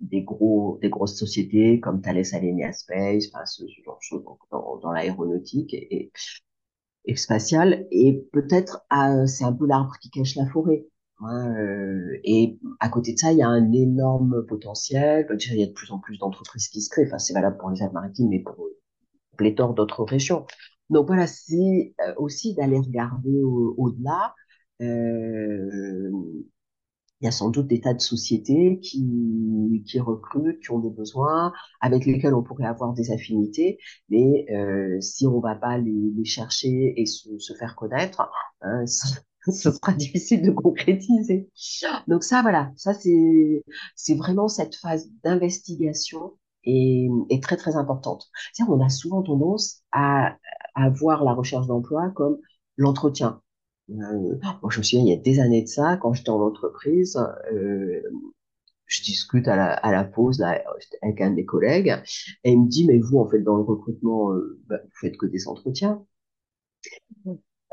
des 0.01 0.23
gros 0.23 0.79
des 0.83 0.89
grosses 0.89 1.17
sociétés 1.19 1.81
comme 1.81 2.01
Thales 2.01 2.25
Alenia 2.33 2.73
Space, 2.73 3.27
enfin 3.33 3.45
ce, 3.47 3.65
genre 3.85 3.97
de 3.99 4.03
choses 4.03 4.25
dans, 4.51 4.79
dans 4.79 4.93
l'aéronautique 4.93 5.75
et, 5.75 6.13
et, 7.05 7.17
spatiale, 7.17 7.87
et 7.91 8.25
peut-être 8.33 8.85
c'est 9.27 9.45
un 9.45 9.53
peu 9.53 9.67
l'arbre 9.67 9.97
qui 10.01 10.11
cache 10.11 10.37
la 10.37 10.47
forêt. 10.47 10.87
Hein, 11.23 11.55
euh, 11.59 12.19
et 12.25 12.59
à 12.81 12.89
côté 12.89 13.13
de 13.13 13.19
ça, 13.19 13.33
il 13.33 13.39
y 13.39 13.43
a 13.43 13.49
un 13.49 13.73
énorme 13.73 14.45
potentiel. 14.47 15.27
Il 15.31 15.59
y 15.59 15.63
a 15.63 15.67
de 15.67 15.73
plus 15.73 15.91
en 15.91 15.99
plus 15.99 16.19
d'entreprises 16.19 16.69
qui 16.69 16.81
se 16.81 16.89
créent. 16.89 17.07
Enfin, 17.07 17.19
c'est 17.19 17.35
valable 17.35 17.59
pour 17.59 17.71
les 17.71 17.83
Alpes-Maritimes, 17.83 18.29
mais 18.31 18.39
pour 18.39 18.57
pléthore 19.37 19.75
d'autres 19.75 20.05
régions. 20.05 20.47
Donc 20.91 21.07
voilà, 21.07 21.27
c'est 21.27 21.95
euh, 22.07 22.15
aussi 22.17 22.55
d'aller 22.55 22.79
regarder 22.79 23.43
au-delà. 23.43 24.35
Au 24.81 24.85
euh, 24.85 26.11
il 27.21 27.27
y 27.27 27.29
a 27.29 27.33
sans 27.33 27.51
doute 27.51 27.67
des 27.67 27.81
tas 27.81 27.95
de 27.95 28.01
sociétés 28.01 28.81
qui, 28.81 29.83
qui 29.87 30.01
recrutent, 30.01 30.61
qui 30.61 30.71
ont 30.71 30.79
des 30.79 30.91
besoins, 30.91 31.53
avec 31.81 32.07
lesquels 32.07 32.35
on 32.35 32.43
pourrait 32.43 32.65
avoir 32.67 32.93
des 32.95 33.11
affinités, 33.13 33.79
mais 34.09 34.47
euh, 34.53 35.01
si 35.01 35.27
on 35.27 35.41
va 35.41 35.55
pas 35.55 35.79
les, 35.79 36.13
les 36.17 36.25
chercher 36.25 36.95
et 37.01 37.07
se, 37.07 37.39
se 37.39 37.55
faire 37.55 37.77
connaître, 37.77 38.31
hein, 38.63 38.85
ce 39.47 39.71
sera 39.73 39.93
difficile 39.93 40.43
de 40.43 40.51
concrétiser. 40.51 41.49
Donc 42.09 42.25
ça, 42.25 42.43
voilà, 42.43 42.73
ça 42.77 42.95
c'est 42.95 43.65
c'est 43.97 44.15
vraiment 44.15 44.49
cette 44.49 44.77
phase 44.77 45.09
d'investigation 45.25 46.35
est, 46.65 47.09
est 47.31 47.43
très 47.43 47.57
très 47.57 47.77
importante. 47.77 48.29
C'est-à-dire 48.53 48.75
on 48.75 48.85
a 48.85 48.89
souvent 48.89 49.23
tendance 49.23 49.83
à, 49.93 50.37
à 50.75 50.91
voir 50.91 51.25
la 51.25 51.33
recherche 51.33 51.67
d'emploi 51.67 52.11
comme 52.11 52.39
l'entretien. 52.77 53.41
Euh, 53.91 54.37
moi, 54.63 54.71
je 54.71 54.79
me 54.79 54.83
souviens, 54.83 55.05
il 55.05 55.09
y 55.11 55.13
a 55.13 55.17
des 55.17 55.41
années 55.41 55.63
de 55.63 55.69
ça, 55.69 55.97
quand 55.97 56.13
j'étais 56.13 56.31
en 56.31 56.41
entreprise, 56.41 57.17
euh, 57.53 58.01
je 58.87 59.03
discute 59.03 59.49
à 59.49 59.57
la, 59.57 59.73
à 59.75 59.93
la 59.93 60.05
pause 60.05 60.41
là, 60.41 60.63
avec 61.03 61.21
un 61.21 61.31
des 61.33 61.45
collègues, 61.47 61.95
et 62.45 62.53
il 62.53 62.63
me 62.63 62.69
dit, 62.69 62.87
mais 62.87 62.99
vous, 62.99 63.19
en 63.19 63.29
fait, 63.29 63.41
dans 63.41 63.57
le 63.57 63.63
recrutement, 63.63 64.33
euh, 64.33 64.61
bah, 64.69 64.79
vous 64.85 64.91
faites 65.01 65.17
que 65.17 65.27
des 65.27 65.49
entretiens. 65.49 66.05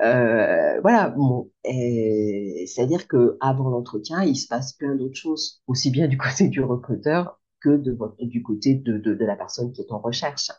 Euh, 0.01 0.79
voilà, 0.81 1.09
bon, 1.09 1.51
c'est-à-dire 1.63 3.07
que 3.07 3.37
avant 3.41 3.69
l'entretien, 3.69 4.23
il 4.23 4.35
se 4.35 4.47
passe 4.47 4.73
plein 4.73 4.95
d'autres 4.95 5.15
choses, 5.17 5.61
aussi 5.67 5.89
bien 5.89 6.07
du 6.07 6.17
côté 6.17 6.49
du 6.49 6.61
recruteur 6.61 7.36
que 7.61 7.77
de 7.77 7.91
votre, 7.91 8.15
du 8.23 8.43
côté 8.43 8.75
de, 8.75 8.97
de, 8.97 9.13
de, 9.13 9.25
la 9.25 9.35
personne 9.35 9.71
qui 9.71 9.81
est 9.81 9.91
en 9.91 9.99
recherche. 9.99 10.51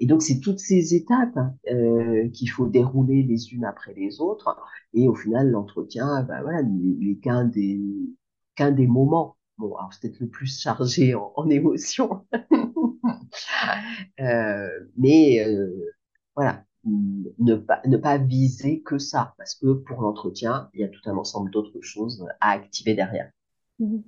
Et 0.00 0.06
donc, 0.06 0.22
c'est 0.22 0.40
toutes 0.40 0.60
ces 0.60 0.94
étapes 0.94 1.38
euh, 1.70 2.28
qu'il 2.30 2.50
faut 2.50 2.66
dérouler 2.66 3.22
les 3.22 3.52
unes 3.52 3.64
après 3.64 3.94
les 3.94 4.20
autres. 4.20 4.56
Et 4.92 5.08
au 5.08 5.14
final, 5.14 5.50
l'entretien, 5.50 6.22
ben 6.22 6.42
voilà, 6.42 6.62
n'est 6.62 7.16
qu'un 7.16 7.44
des, 7.44 7.80
qu'un 8.54 8.70
des 8.70 8.86
moments. 8.86 9.36
Bon, 9.58 9.74
alors 9.76 9.92
c'est 9.92 10.08
peut-être 10.08 10.20
le 10.20 10.28
plus 10.28 10.60
chargé 10.60 11.14
en, 11.14 11.32
en 11.36 11.48
émotion. 11.48 12.26
euh, 14.20 14.68
mais 14.96 15.44
euh, 15.46 15.94
voilà, 16.34 16.64
ne 16.84 17.54
pas, 17.56 17.80
ne 17.86 17.96
pas 17.96 18.18
viser 18.18 18.82
que 18.82 18.98
ça, 18.98 19.34
parce 19.38 19.54
que 19.54 19.72
pour 19.72 20.02
l'entretien, 20.02 20.68
il 20.74 20.80
y 20.80 20.84
a 20.84 20.88
tout 20.88 21.00
un 21.06 21.16
ensemble 21.16 21.50
d'autres 21.50 21.80
choses 21.80 22.26
à 22.40 22.50
activer 22.50 22.94
derrière. 22.94 23.30
Mmh. 23.78 23.98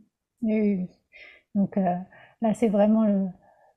Oui, 0.43 0.87
Donc 1.55 1.79
là, 2.43 2.55
c'est 2.55 2.69
vraiment 2.69 3.05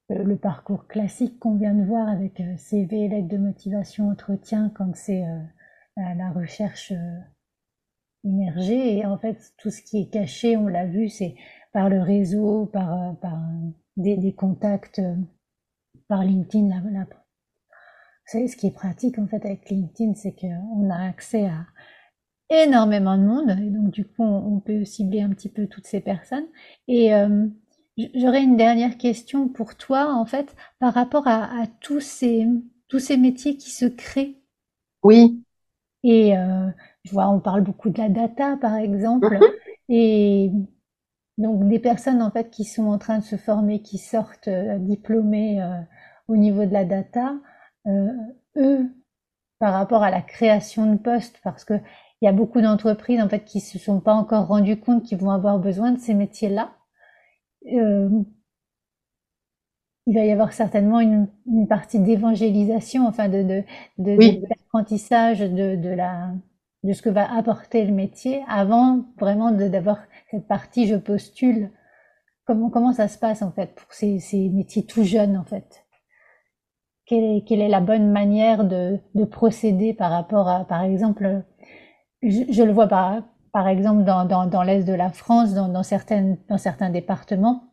le, 0.10 0.36
parcours 0.38 0.88
classique 0.88 1.40
qu'on 1.40 1.56
vient 1.56 1.74
de 1.74 1.84
voir 1.84 2.08
avec 2.08 2.40
euh, 2.40 2.58
CV, 2.58 3.08
lettre 3.08 3.28
de 3.28 3.38
motivation, 3.38 4.10
entretien, 4.10 4.72
quand 4.76 4.96
c'est 4.96 5.24
euh, 5.24 5.40
la, 5.96 6.32
recherche 6.32 6.92
euh, 6.92 7.20
immergée. 8.24 8.98
Et 8.98 9.06
en 9.06 9.18
fait, 9.18 9.38
tout 9.58 9.70
ce 9.70 9.82
qui 9.82 10.02
est 10.02 10.10
caché, 10.10 10.58
on 10.58 10.68
l'a 10.68 10.86
vu, 10.86 11.10
c'est 11.10 11.36
par 11.74 11.90
le 11.90 12.02
réseau, 12.02 12.66
par, 12.66 13.16
par 13.20 13.40
des, 13.98 14.34
contacts, 14.34 15.02
par 16.08 16.24
LinkedIn, 16.24 16.70
la, 16.70 16.90
la 16.90 17.06
savez, 18.30 18.48
ce 18.48 18.56
qui 18.56 18.68
est 18.68 18.72
pratique 18.72 19.18
en 19.18 19.28
fait 19.28 19.44
avec 19.46 19.70
LinkedIn, 19.70 20.14
c'est 20.14 20.36
qu'on 20.40 20.90
a 20.90 21.08
accès 21.08 21.48
à 21.48 21.66
énormément 22.50 23.18
de 23.18 23.24
monde 23.24 23.50
et 23.52 23.70
donc 23.70 23.92
du 23.92 24.06
coup 24.06 24.24
on, 24.24 24.60
peut 24.60 24.84
cibler 24.84 25.22
un 25.22 25.30
petit 25.30 25.50
peu 25.50 25.68
toutes 25.68 25.88
ces 25.88 26.02
personnes. 26.02 26.48
Et 26.88 27.12
j'aurais 28.16 28.44
une 28.44 28.58
dernière 28.58 28.98
question 28.98 29.48
pour 29.48 29.76
toi 29.76 30.14
en 30.14 30.26
fait 30.26 30.56
par 30.80 30.94
rapport 30.94 31.28
à, 31.28 31.46
à, 31.62 31.68
tous 31.80 32.00
ces 32.00 32.48
tous 32.88 33.00
ces 33.00 33.18
métiers 33.18 33.58
qui 33.58 33.72
se 33.72 33.86
créent. 33.86 34.42
Oui. 35.04 35.44
Et 36.04 36.38
euh, 36.38 36.70
je 37.04 37.12
vois, 37.12 37.30
on 37.30 37.40
parle 37.40 37.62
beaucoup 37.62 37.90
de 37.90 37.98
la 37.98 38.10
data 38.10 38.58
par 38.58 38.76
exemple 38.76 39.34
mhm. 39.34 39.48
et 39.90 40.52
donc 41.38 41.68
des 41.68 41.80
personnes 41.80 42.22
en 42.22 42.32
fait 42.32 42.50
qui 42.50 42.64
sont 42.64 42.88
en 42.88 42.98
train 42.98 43.20
de 43.20 43.24
se 43.24 43.36
former, 43.36 43.82
qui 43.82 43.98
sortent 43.98 44.48
euh, 44.48 44.78
diplômées 44.80 45.62
euh, 45.62 45.80
au 46.28 46.36
niveau 46.36 46.66
de 46.66 46.74
la 46.74 46.86
data 46.86 47.34
eux 48.58 48.90
par 49.58 49.74
rapport 49.74 50.04
à 50.04 50.12
la 50.12 50.22
création 50.22 50.92
de 50.92 50.98
postes 50.98 51.40
parce 51.44 51.66
que 51.66 51.74
il 52.22 52.26
y 52.26 52.28
a 52.28 52.34
beaucoup 52.34 52.62
d'entreprises 52.62 53.22
en 53.22 53.30
fait 53.30 53.46
qui 53.46 53.62
se 53.62 53.80
sont 53.80 54.00
pas 54.00 54.14
encore 54.14 54.48
rendues 54.48 54.80
compte 54.80 55.04
qu'ils 55.04 55.18
vont 55.18 55.32
avoir 55.32 55.58
besoin 55.60 55.92
de 55.92 56.00
ces 56.00 56.14
métiers-là 56.14 56.72
il 57.66 58.26
va 60.08 60.26
y 60.26 60.32
avoir 60.32 60.54
certainement 60.54 61.00
une, 61.00 61.28
une 61.48 61.68
partie 61.68 62.00
d'évangélisation, 62.00 63.08
enfin 63.08 63.30
de, 63.30 63.44
de, 63.44 63.64
de, 63.98 64.16
de, 65.46 65.76
de, 65.76 65.90
la, 65.90 66.32
de 66.84 66.94
ce 66.94 67.02
que 67.02 67.10
va 67.10 67.32
apporter 67.32 67.86
le 67.86 67.94
métier 67.94 68.44
avant 68.48 69.06
vraiment 69.20 69.52
d'avoir 69.52 70.00
cette 70.32 70.48
partie 70.48 70.88
je 70.88 70.96
postule. 70.96 71.72
Comment, 72.46 72.70
comment 72.72 72.94
ça 72.94 73.08
se 73.08 73.20
passe 73.20 73.42
en 73.44 73.52
fait 73.52 73.76
pour 73.76 73.94
ces, 73.94 74.20
ces 74.20 74.50
métiers 74.50 74.86
tout 74.86 75.04
jeunes 75.04 75.38
en 75.38 75.46
fait? 75.46 75.86
Quelle 77.06 77.24
est, 77.24 77.46
quelle 77.48 77.62
est 77.62 77.70
la 77.70 77.82
bonne 77.82 78.12
manière 78.12 78.64
de, 78.66 79.00
de 79.16 79.26
procéder 79.26 79.94
par 79.94 80.12
rapport 80.12 80.48
à, 80.48 80.66
par 80.66 80.84
exemple, 80.84 81.44
je, 82.22 82.44
je 82.50 82.64
le 82.64 82.72
vois 82.72 82.88
par, 82.88 83.24
par 83.52 83.68
exemple 83.68 84.04
dans, 84.04 84.26
dans, 84.26 84.46
dans 84.46 84.64
l'est 84.64 84.84
de 84.84 84.94
la 84.94 85.10
France, 85.10 85.54
dans, 85.54 85.68
dans, 85.68 85.84
certaines, 85.84 86.38
dans 86.50 86.58
certains 86.58 86.90
départements, 86.90 87.64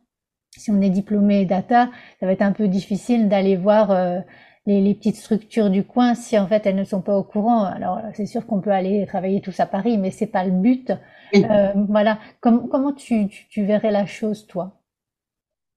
si 0.57 0.71
on 0.71 0.81
est 0.81 0.89
diplômé 0.89 1.45
data, 1.45 1.89
ça 2.19 2.25
va 2.25 2.31
être 2.31 2.41
un 2.41 2.51
peu 2.51 2.67
difficile 2.67 3.29
d'aller 3.29 3.55
voir 3.55 3.91
euh, 3.91 4.19
les, 4.65 4.81
les, 4.81 4.95
petites 4.95 5.15
structures 5.15 5.69
du 5.69 5.83
coin 5.83 6.15
si 6.15 6.37
en 6.37 6.47
fait 6.47 6.65
elles 6.65 6.75
ne 6.75 6.83
sont 6.83 7.01
pas 7.01 7.15
au 7.17 7.23
courant. 7.23 7.63
Alors 7.63 8.01
c'est 8.13 8.25
sûr 8.25 8.45
qu'on 8.45 8.59
peut 8.59 8.71
aller 8.71 9.05
travailler 9.05 9.41
tous 9.41 9.59
à 9.59 9.65
Paris, 9.65 9.97
mais 9.97 10.11
c'est 10.11 10.27
pas 10.27 10.43
le 10.43 10.51
but. 10.51 10.91
Euh, 11.35 11.73
voilà. 11.89 12.19
Comme, 12.39 12.69
comment 12.69 12.93
tu, 12.93 13.27
tu, 13.27 13.47
tu, 13.49 13.65
verrais 13.65 13.91
la 13.91 14.05
chose, 14.05 14.47
toi? 14.47 14.81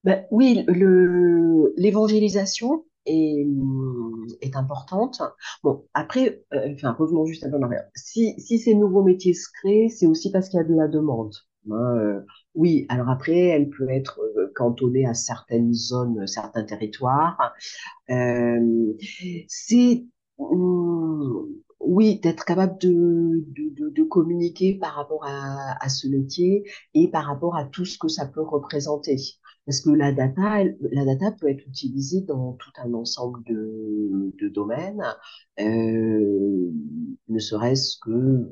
Ben, 0.05 0.25
Oui, 0.31 0.65
l'évangélisation 1.77 2.85
est, 3.07 3.47
est, 4.41 4.57
importante. 4.57 5.23
Bon, 5.63 5.85
après, 5.95 6.45
euh, 6.53 6.73
enfin, 6.75 6.93
revenons 6.93 7.27
juste 7.27 7.45
un 7.45 7.51
peu 7.51 7.57
en 7.57 7.63
arrière. 7.63 7.85
Si, 7.95 8.39
ces 8.39 8.75
nouveaux 8.75 9.03
métiers 9.03 9.35
se 9.35 9.49
créent, 9.61 9.89
c'est 9.89 10.07
aussi 10.07 10.31
parce 10.31 10.49
qu'il 10.49 10.59
y 10.59 10.61
a 10.61 10.65
de 10.65 10.75
la 10.75 10.89
demande. 10.89 11.35
Hein, 11.71 11.97
euh, 11.99 12.21
oui, 12.55 12.87
alors 12.89 13.09
après, 13.09 13.39
elle 13.39 13.69
peut 13.69 13.89
être 13.91 14.21
euh, 14.37 14.53
cantonnée 14.55 15.07
à 15.07 15.15
certaines 15.15 15.73
zones, 15.73 16.27
certains 16.27 16.65
territoires. 16.65 17.55
C'est 18.09 20.07
mm, 20.39 21.45
oui, 21.81 22.21
d'être 22.21 22.45
capable 22.45 22.79
de, 22.79 24.03
communiquer 24.09 24.75
par 24.75 24.95
rapport 24.95 25.25
à, 25.25 25.89
ce 25.89 26.09
métier 26.09 26.65
et 26.95 27.09
par 27.09 27.27
rapport 27.27 27.57
à 27.57 27.65
tout 27.65 27.85
ce 27.85 27.99
que 27.99 28.09
ça 28.09 28.27
peut 28.27 28.43
représenter. 28.43 29.17
Parce 29.71 29.83
que 29.83 29.91
la 29.91 30.11
data, 30.11 30.65
la 30.91 31.05
data 31.05 31.31
peut 31.31 31.49
être 31.49 31.65
utilisée 31.65 32.23
dans 32.23 32.55
tout 32.55 32.73
un 32.83 32.93
ensemble 32.93 33.41
de, 33.45 34.49
domaines, 34.49 35.05
euh, 35.61 36.73
ne 37.29 37.39
serait-ce 37.39 37.97
que 38.03 38.49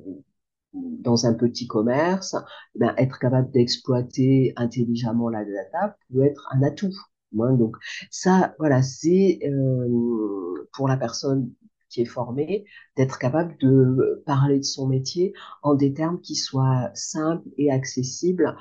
dans 0.72 1.26
un 1.26 1.34
petit 1.34 1.66
commerce, 1.66 2.36
eh 2.76 2.78
ben, 2.78 2.94
être 2.98 3.18
capable 3.18 3.50
d'exploiter 3.50 4.52
intelligemment 4.54 5.28
la 5.28 5.44
data 5.44 5.96
peut 6.08 6.22
être 6.22 6.46
un 6.52 6.62
atout. 6.62 6.94
Hein. 7.40 7.54
Donc 7.54 7.76
ça, 8.12 8.54
voilà, 8.60 8.82
c'est 8.82 9.40
euh, 9.42 10.68
pour 10.72 10.86
la 10.86 10.96
personne 10.96 11.50
qui 11.88 12.02
est 12.02 12.04
formée 12.04 12.64
d'être 12.96 13.18
capable 13.18 13.56
de 13.58 14.22
parler 14.24 14.58
de 14.60 14.64
son 14.64 14.86
métier 14.86 15.32
en 15.64 15.74
des 15.74 15.92
termes 15.92 16.20
qui 16.20 16.36
soient 16.36 16.92
simples 16.94 17.48
et 17.56 17.72
accessibles. 17.72 18.54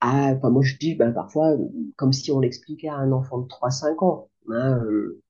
À, 0.00 0.32
enfin, 0.34 0.50
moi 0.50 0.62
je 0.62 0.76
dis 0.76 0.94
ben, 0.94 1.12
parfois 1.12 1.56
comme 1.96 2.12
si 2.12 2.32
on 2.32 2.40
l'expliquait 2.40 2.88
à 2.88 2.96
un 2.96 3.12
enfant 3.12 3.38
de 3.38 3.48
3-5 3.48 4.04
ans. 4.04 4.28
Hein, 4.48 4.80
euh, 4.84 5.22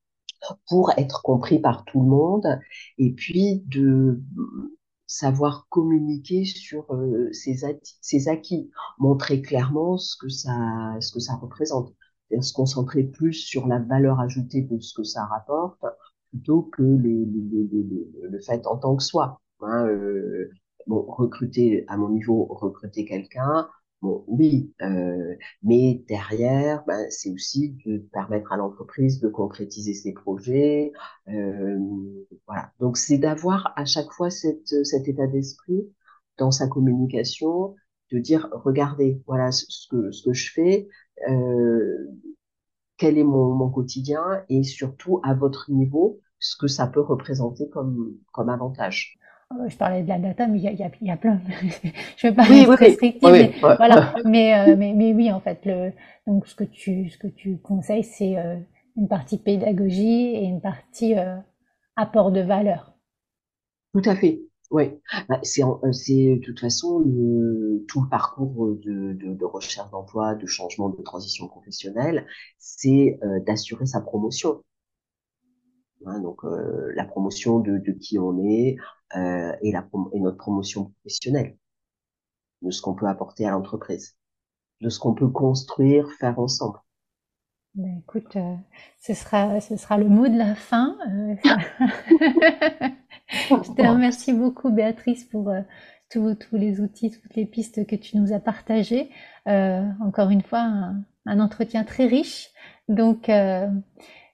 pour 0.69 0.91
être 0.97 1.23
compris 1.23 1.59
par 1.59 1.85
tout 1.85 2.01
le 2.01 2.07
monde 2.09 2.47
et 2.99 3.13
puis 3.13 3.63
de 3.67 4.21
savoir 5.07 5.67
communiquer 5.69 6.45
sur 6.45 6.93
euh, 6.95 7.31
ses, 7.33 7.59
ses, 8.01 8.29
acquis, 8.29 8.71
montrer 8.99 9.43
clairement 9.43 9.99
ce 9.99 10.17
que 10.17 10.29
ça, 10.29 10.97
ce 11.01 11.13
que 11.13 11.21
ça 11.21 11.35
représente, 11.35 11.93
se 12.41 12.53
concentrer 12.53 13.03
plus 13.05 13.35
sur 13.35 13.67
la 13.67 13.81
valeur 13.81 14.21
ajoutée 14.21 14.63
de 14.63 14.79
ce 14.79 14.95
que 14.95 15.03
ça 15.05 15.25
rapporte 15.27 15.85
plutôt 16.31 16.63
que 16.63 16.83
les, 16.83 17.27
les, 17.27 17.69
les, 17.73 18.09
le 18.23 18.41
fait 18.41 18.65
en 18.67 18.77
tant 18.77 18.95
que 18.95 19.03
soi. 19.03 19.41
Hein, 19.61 19.87
euh, 19.89 20.51
bon, 20.87 21.03
recruter 21.03 21.85
à 21.89 21.97
mon 21.97 22.11
niveau, 22.11 22.45
recruter 22.45 23.05
quelqu'un, 23.05 23.69
Bon, 24.03 24.25
oui, 24.29 24.73
euh, 24.81 25.37
mais 25.63 26.03
derrière, 26.09 26.83
ben, 26.87 27.07
c'est 27.11 27.31
aussi 27.31 27.77
de 27.85 27.99
permettre 27.99 28.51
à 28.51 28.57
l'entreprise 28.57 29.21
de 29.21 29.29
concrétiser 29.29 29.93
ses 29.93 30.15
projets. 30.15 30.93
Euh, 31.29 31.79
voilà. 32.47 32.73
Donc, 32.81 32.97
c'est 32.97 33.19
d'avoir 33.19 33.75
à 33.77 33.85
chaque 33.85 34.11
fois 34.11 34.31
cet 34.31 34.73
état 35.07 35.27
d'esprit 35.27 35.87
dans 36.39 36.51
sa 36.51 36.67
communication, 36.67 37.75
de 38.11 38.19
dire, 38.19 38.49
regardez, 38.53 39.23
voilà 39.27 39.53
ce 39.53 39.87
que, 39.91 40.33
je 40.33 40.51
fais, 40.51 40.89
euh, 41.29 42.09
quel 42.97 43.19
est 43.19 43.25
mon, 43.25 43.69
quotidien 43.71 44.23
et 44.49 44.63
surtout 44.63 45.21
à 45.25 45.35
votre 45.35 45.71
niveau, 45.71 46.21
ce 46.39 46.57
que 46.57 46.69
ça 46.69 46.87
peut 46.87 47.03
représenter 47.03 47.69
comme 47.69 48.49
avantage. 48.49 49.20
Euh, 49.53 49.69
je 49.69 49.77
parlais 49.77 50.03
de 50.03 50.09
la 50.09 50.19
data, 50.19 50.47
mais 50.47 50.59
il 50.59 50.65
y 50.65 50.69
a, 50.69 50.73
y 50.73 50.83
a, 50.85 50.91
y 51.01 51.11
a 51.11 51.17
plein. 51.17 51.41
je 52.17 52.29
vais 52.29 52.35
pas 52.35 52.49
être 52.49 52.69
oui, 52.69 52.77
restrictive, 52.77 53.29
oui, 53.31 53.31
mais 53.33 53.53
voilà. 53.77 54.15
mais, 54.25 54.55
euh, 54.59 54.77
mais, 54.77 54.93
mais 54.95 55.13
oui, 55.13 55.33
en 55.33 55.41
fait, 55.41 55.61
le, 55.67 55.93
donc 56.27 56.47
ce 56.47 56.55
que 56.55 56.65
tu 56.65 57.11
ce 57.11 57.19
que 57.19 57.27
tu 57.27 57.59
conseilles, 57.59 58.05
c'est 58.05 58.39
euh, 58.39 58.57
une 58.97 59.09
partie 59.09 59.39
pédagogie 59.39 60.35
et 60.37 60.45
une 60.45 60.61
partie 60.61 61.19
euh, 61.19 61.37
apport 61.97 62.31
de 62.31 62.41
valeur. 62.41 62.95
Tout 63.93 64.03
à 64.09 64.15
fait. 64.17 64.41
Oui, 64.71 65.01
bah, 65.29 65.41
c'est 65.43 65.63
c'est 65.93 66.37
de 66.37 66.41
toute 66.45 66.61
façon 66.61 67.01
le, 67.01 67.85
tout 67.89 68.03
le 68.03 68.09
parcours 68.09 68.69
de, 68.77 69.15
de, 69.15 69.35
de 69.35 69.45
recherche 69.45 69.91
d'emploi, 69.91 70.37
de 70.37 70.47
changement, 70.47 70.91
de 70.91 71.03
transition 71.03 71.49
professionnelle, 71.49 72.25
c'est 72.59 73.19
d'assurer 73.47 73.87
sa 73.87 74.01
promotion. 74.01 74.63
Hein, 76.07 76.21
donc 76.21 76.45
euh, 76.45 76.93
la 76.95 77.05
promotion 77.05 77.61
de, 77.61 77.77
de, 77.77 77.93
qui 77.93 78.19
on 78.19 78.39
est 78.43 78.77
euh, 79.17 79.53
et, 79.61 79.71
la, 79.71 79.87
et 80.13 80.21
notre 80.21 80.39
promotion 80.39 80.93
professionnelle, 81.01 81.59
de 82.63 82.71
ce 82.71 82.81
qu'on 82.81 82.95
peut 82.95 83.07
apporter 83.07 83.47
à 83.47 83.51
l'entreprise, 83.51 84.17
de 84.81 84.89
ce 84.89 84.99
qu'on 84.99 85.15
peut 85.15 85.29
construire, 85.29 86.11
faire 86.19 86.39
ensemble. 86.39 86.79
Ben, 87.75 87.99
écoute, 87.99 88.35
euh, 88.37 88.57
ce 88.99 89.15
sera 89.15 89.61
ce 89.61 89.77
sera 89.77 89.99
le 89.99 90.09
mot 90.09 90.27
de 90.27 90.39
la 90.39 90.55
fin. 90.55 90.97
Je 93.29 93.75
te 93.75 93.87
remercie 93.87 94.33
beaucoup, 94.33 94.71
Béatrice, 94.71 95.25
pour 95.25 95.53
tous, 96.11 96.35
tous 96.35 96.57
les 96.57 96.81
outils, 96.81 97.11
toutes 97.11 97.37
les 97.37 97.47
pistes 97.47 97.87
que 97.87 97.95
tu 97.95 98.17
nous 98.17 98.33
as 98.33 98.41
partagées. 98.41 99.11
encore 99.47 100.31
une 100.31 100.43
fois, 100.43 100.61
un, 100.61 101.05
un, 101.27 101.41
entretien 101.41 101.85
très 101.85 102.07
riche. 102.07 102.49
Donc 102.89 103.29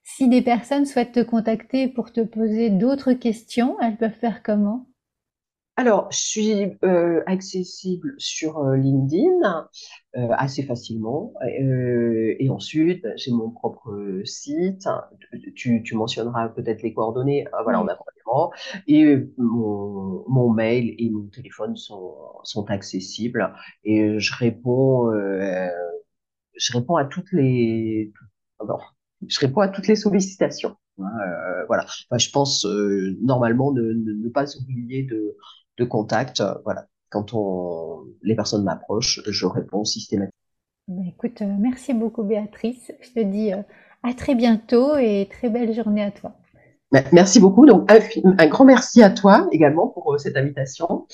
si 0.09 0.29
des 0.29 0.41
personnes 0.41 0.87
souhaitent 0.87 1.13
te 1.13 1.23
contacter 1.23 1.89
pour 1.89 2.13
te 2.13 2.21
poser 2.21 2.71
d'autres 2.71 3.13
questions, 3.13 3.77
elles 3.81 3.97
peuvent 3.97 4.13
faire 4.13 4.45
comment? 4.45 4.87
Alors, 5.75 6.11
je 6.13 6.19
suis 6.19 6.79
euh, 6.85 7.23
accessible 7.27 8.15
sur 8.17 8.59
euh, 8.59 8.77
LinkedIn 8.77 9.69
euh, 10.17 10.29
assez 10.31 10.63
facilement. 10.63 11.35
Euh, 11.43 12.37
et 12.39 12.49
ensuite, 12.49 13.05
j'ai 13.17 13.33
mon 13.33 13.51
propre 13.51 14.23
site. 14.25 14.89
Tu, 15.57 15.83
tu 15.83 15.95
mentionneras 15.97 16.49
peut-être 16.51 16.83
les 16.83 16.95
coordonnées. 16.95 17.47
Ah, 17.53 17.63
voilà, 17.65 17.83
on 17.83 17.89
a 17.89 17.97
vraiment. 17.97 18.53
Et 18.87 19.17
mon, 19.37 20.25
mon, 20.29 20.51
mail 20.51 20.95
et 20.99 21.11
mon 21.11 21.27
téléphone 21.27 21.77
sont, 21.77 22.15
sont 22.45 22.71
accessibles. 22.71 23.53
Et 23.85 24.21
je 24.21 24.35
réponds, 24.35 25.11
je 25.13 26.73
réponds 26.73 26.97
à 26.97 27.05
toutes 27.05 27.33
les. 27.33 28.13
Alors, 28.61 28.96
je 29.27 29.41
réponds 29.41 29.61
à 29.61 29.69
toutes 29.69 29.87
les 29.87 29.97
sollicitations. 29.97 30.77
Hein, 30.99 31.05
euh, 31.05 31.65
voilà. 31.67 31.85
Enfin, 31.85 32.19
je 32.19 32.31
pense 32.31 32.65
euh, 32.67 33.17
normalement 33.23 33.73
ne, 33.73 33.83
ne, 33.83 34.29
pas 34.29 34.45
oublier 34.57 35.03
de, 35.05 35.37
de 35.79 35.85
contact. 35.85 36.41
Euh, 36.41 36.55
voilà. 36.65 36.87
Quand 37.09 37.33
on, 37.35 38.05
les 38.23 38.35
personnes 38.35 38.65
m'approchent, 38.65 39.21
je 39.27 39.47
réponds 39.47 39.85
systématiquement. 39.85 40.33
Bah, 40.89 41.03
écoute, 41.07 41.43
merci 41.59 41.95
beaucoup 41.95 42.23
Béatrice. 42.23 42.93
Je 43.01 43.11
te 43.11 43.21
dis 43.21 43.53
à 43.53 44.15
très 44.15 44.35
bientôt 44.35 44.97
et 44.97 45.29
très 45.31 45.51
belle 45.51 45.75
journée 45.75 46.03
à 46.03 46.11
toi. 46.11 46.37
Merci 47.13 47.41
beaucoup. 47.41 47.67
Donc, 47.67 47.91
un, 47.91 47.99
un, 48.39 48.47
grand 48.47 48.65
merci 48.65 49.03
à 49.03 49.11
toi 49.11 49.49
également 49.51 49.89
pour 49.89 50.15
euh, 50.15 50.19
cette 50.19 50.37
invitation. 50.37 51.07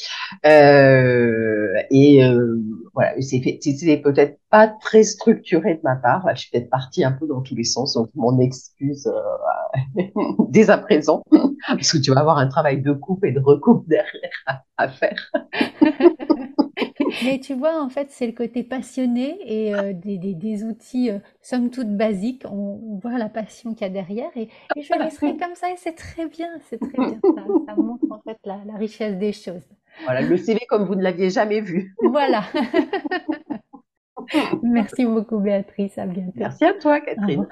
Euh, 0.45 1.73
et 1.91 2.25
euh, 2.25 2.61
voilà, 2.93 3.15
c'était 3.21 3.97
peut-être 3.97 4.39
pas 4.51 4.69
très 4.69 5.03
structuré 5.03 5.75
de 5.75 5.81
ma 5.83 5.97
part. 5.97 6.29
Je 6.35 6.43
suis 6.43 6.51
peut-être 6.51 6.69
partie 6.69 7.05
un 7.05 7.13
peu 7.13 7.27
dans 7.27 7.41
tous 7.41 7.55
les 7.55 7.65
sens, 7.65 7.95
donc 7.95 8.11
mon 8.15 8.39
excuse 8.39 9.07
euh, 9.07 10.05
dès 10.51 10.69
à 10.69 10.77
présent, 10.77 11.25
parce 11.67 11.91
que 11.91 11.99
tu 11.99 12.13
vas 12.13 12.21
avoir 12.21 12.37
un 12.37 12.49
travail 12.49 12.83
de 12.83 12.93
coupe 12.93 13.25
et 13.25 13.33
de 13.33 13.41
recoupe 13.41 13.89
derrière 13.89 14.31
à, 14.47 14.63
à 14.77 14.89
faire. 14.89 15.33
Mais 17.25 17.39
tu 17.39 17.55
vois, 17.55 17.83
en 17.83 17.89
fait, 17.89 18.11
c'est 18.11 18.27
le 18.27 18.33
côté 18.33 18.63
passionné 18.63 19.39
et 19.45 19.75
euh, 19.75 19.93
des, 19.93 20.19
des, 20.19 20.35
des, 20.35 20.65
outils, 20.65 21.11
euh, 21.11 21.19
somme 21.41 21.71
toute 21.71 21.97
basiques. 21.97 22.45
On, 22.47 22.81
on 22.91 22.99
voit 22.99 23.19
la 23.19 23.29
passion 23.29 23.75
qu'il 23.75 23.87
y 23.87 23.91
a 23.91 23.93
derrière 23.93 24.31
et, 24.37 24.49
et 24.77 24.83
je 24.83 24.99
laisserai 24.99 25.37
comme 25.37 25.55
ça 25.55 25.71
et 25.71 25.77
c'est 25.77 25.95
très 25.95 26.27
bien, 26.27 26.49
c'est 26.69 26.79
très 26.79 26.99
bien. 26.99 27.19
Ça, 27.23 27.43
ça, 27.67 27.75
montre 27.77 28.05
en 28.11 28.21
fait 28.21 28.39
la, 28.45 28.61
la 28.65 28.77
richesse 28.77 29.17
des 29.17 29.33
choses. 29.33 29.67
Voilà, 30.05 30.23
le 30.23 30.37
CV 30.37 30.61
comme 30.69 30.85
vous 30.85 30.95
ne 30.95 31.03
l'aviez 31.03 31.31
jamais 31.31 31.61
vu. 31.61 31.95
Voilà. 32.03 32.45
Merci 34.63 35.05
beaucoup 35.05 35.39
Béatrice, 35.39 35.99
à 35.99 36.07
bientôt. 36.07 36.33
Merci 36.37 36.65
à 36.65 36.75
toi 36.75 37.01
Catherine. 37.01 37.47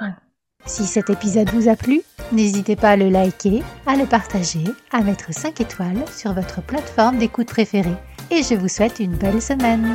Si 0.67 0.87
cet 0.87 1.11
épisode 1.11 1.51
vous 1.51 1.69
a 1.69 1.77
plu, 1.77 2.03
n'hésitez 2.33 2.77
pas 2.77 2.91
à 2.91 2.97
le 2.97 3.09
liker, 3.09 3.63
à 3.87 3.97
le 3.97 4.07
partager, 4.07 4.65
à 4.93 5.03
mettre 5.03 5.33
5 5.33 5.61
étoiles 5.61 6.05
sur 6.15 6.33
votre 6.33 6.63
plateforme 6.63 7.19
d'écoute 7.19 7.49
préférée. 7.49 7.97
Et 8.31 8.43
je 8.43 8.55
vous 8.55 8.69
souhaite 8.69 9.01
une 9.01 9.17
belle 9.17 9.43
semaine. 9.43 9.95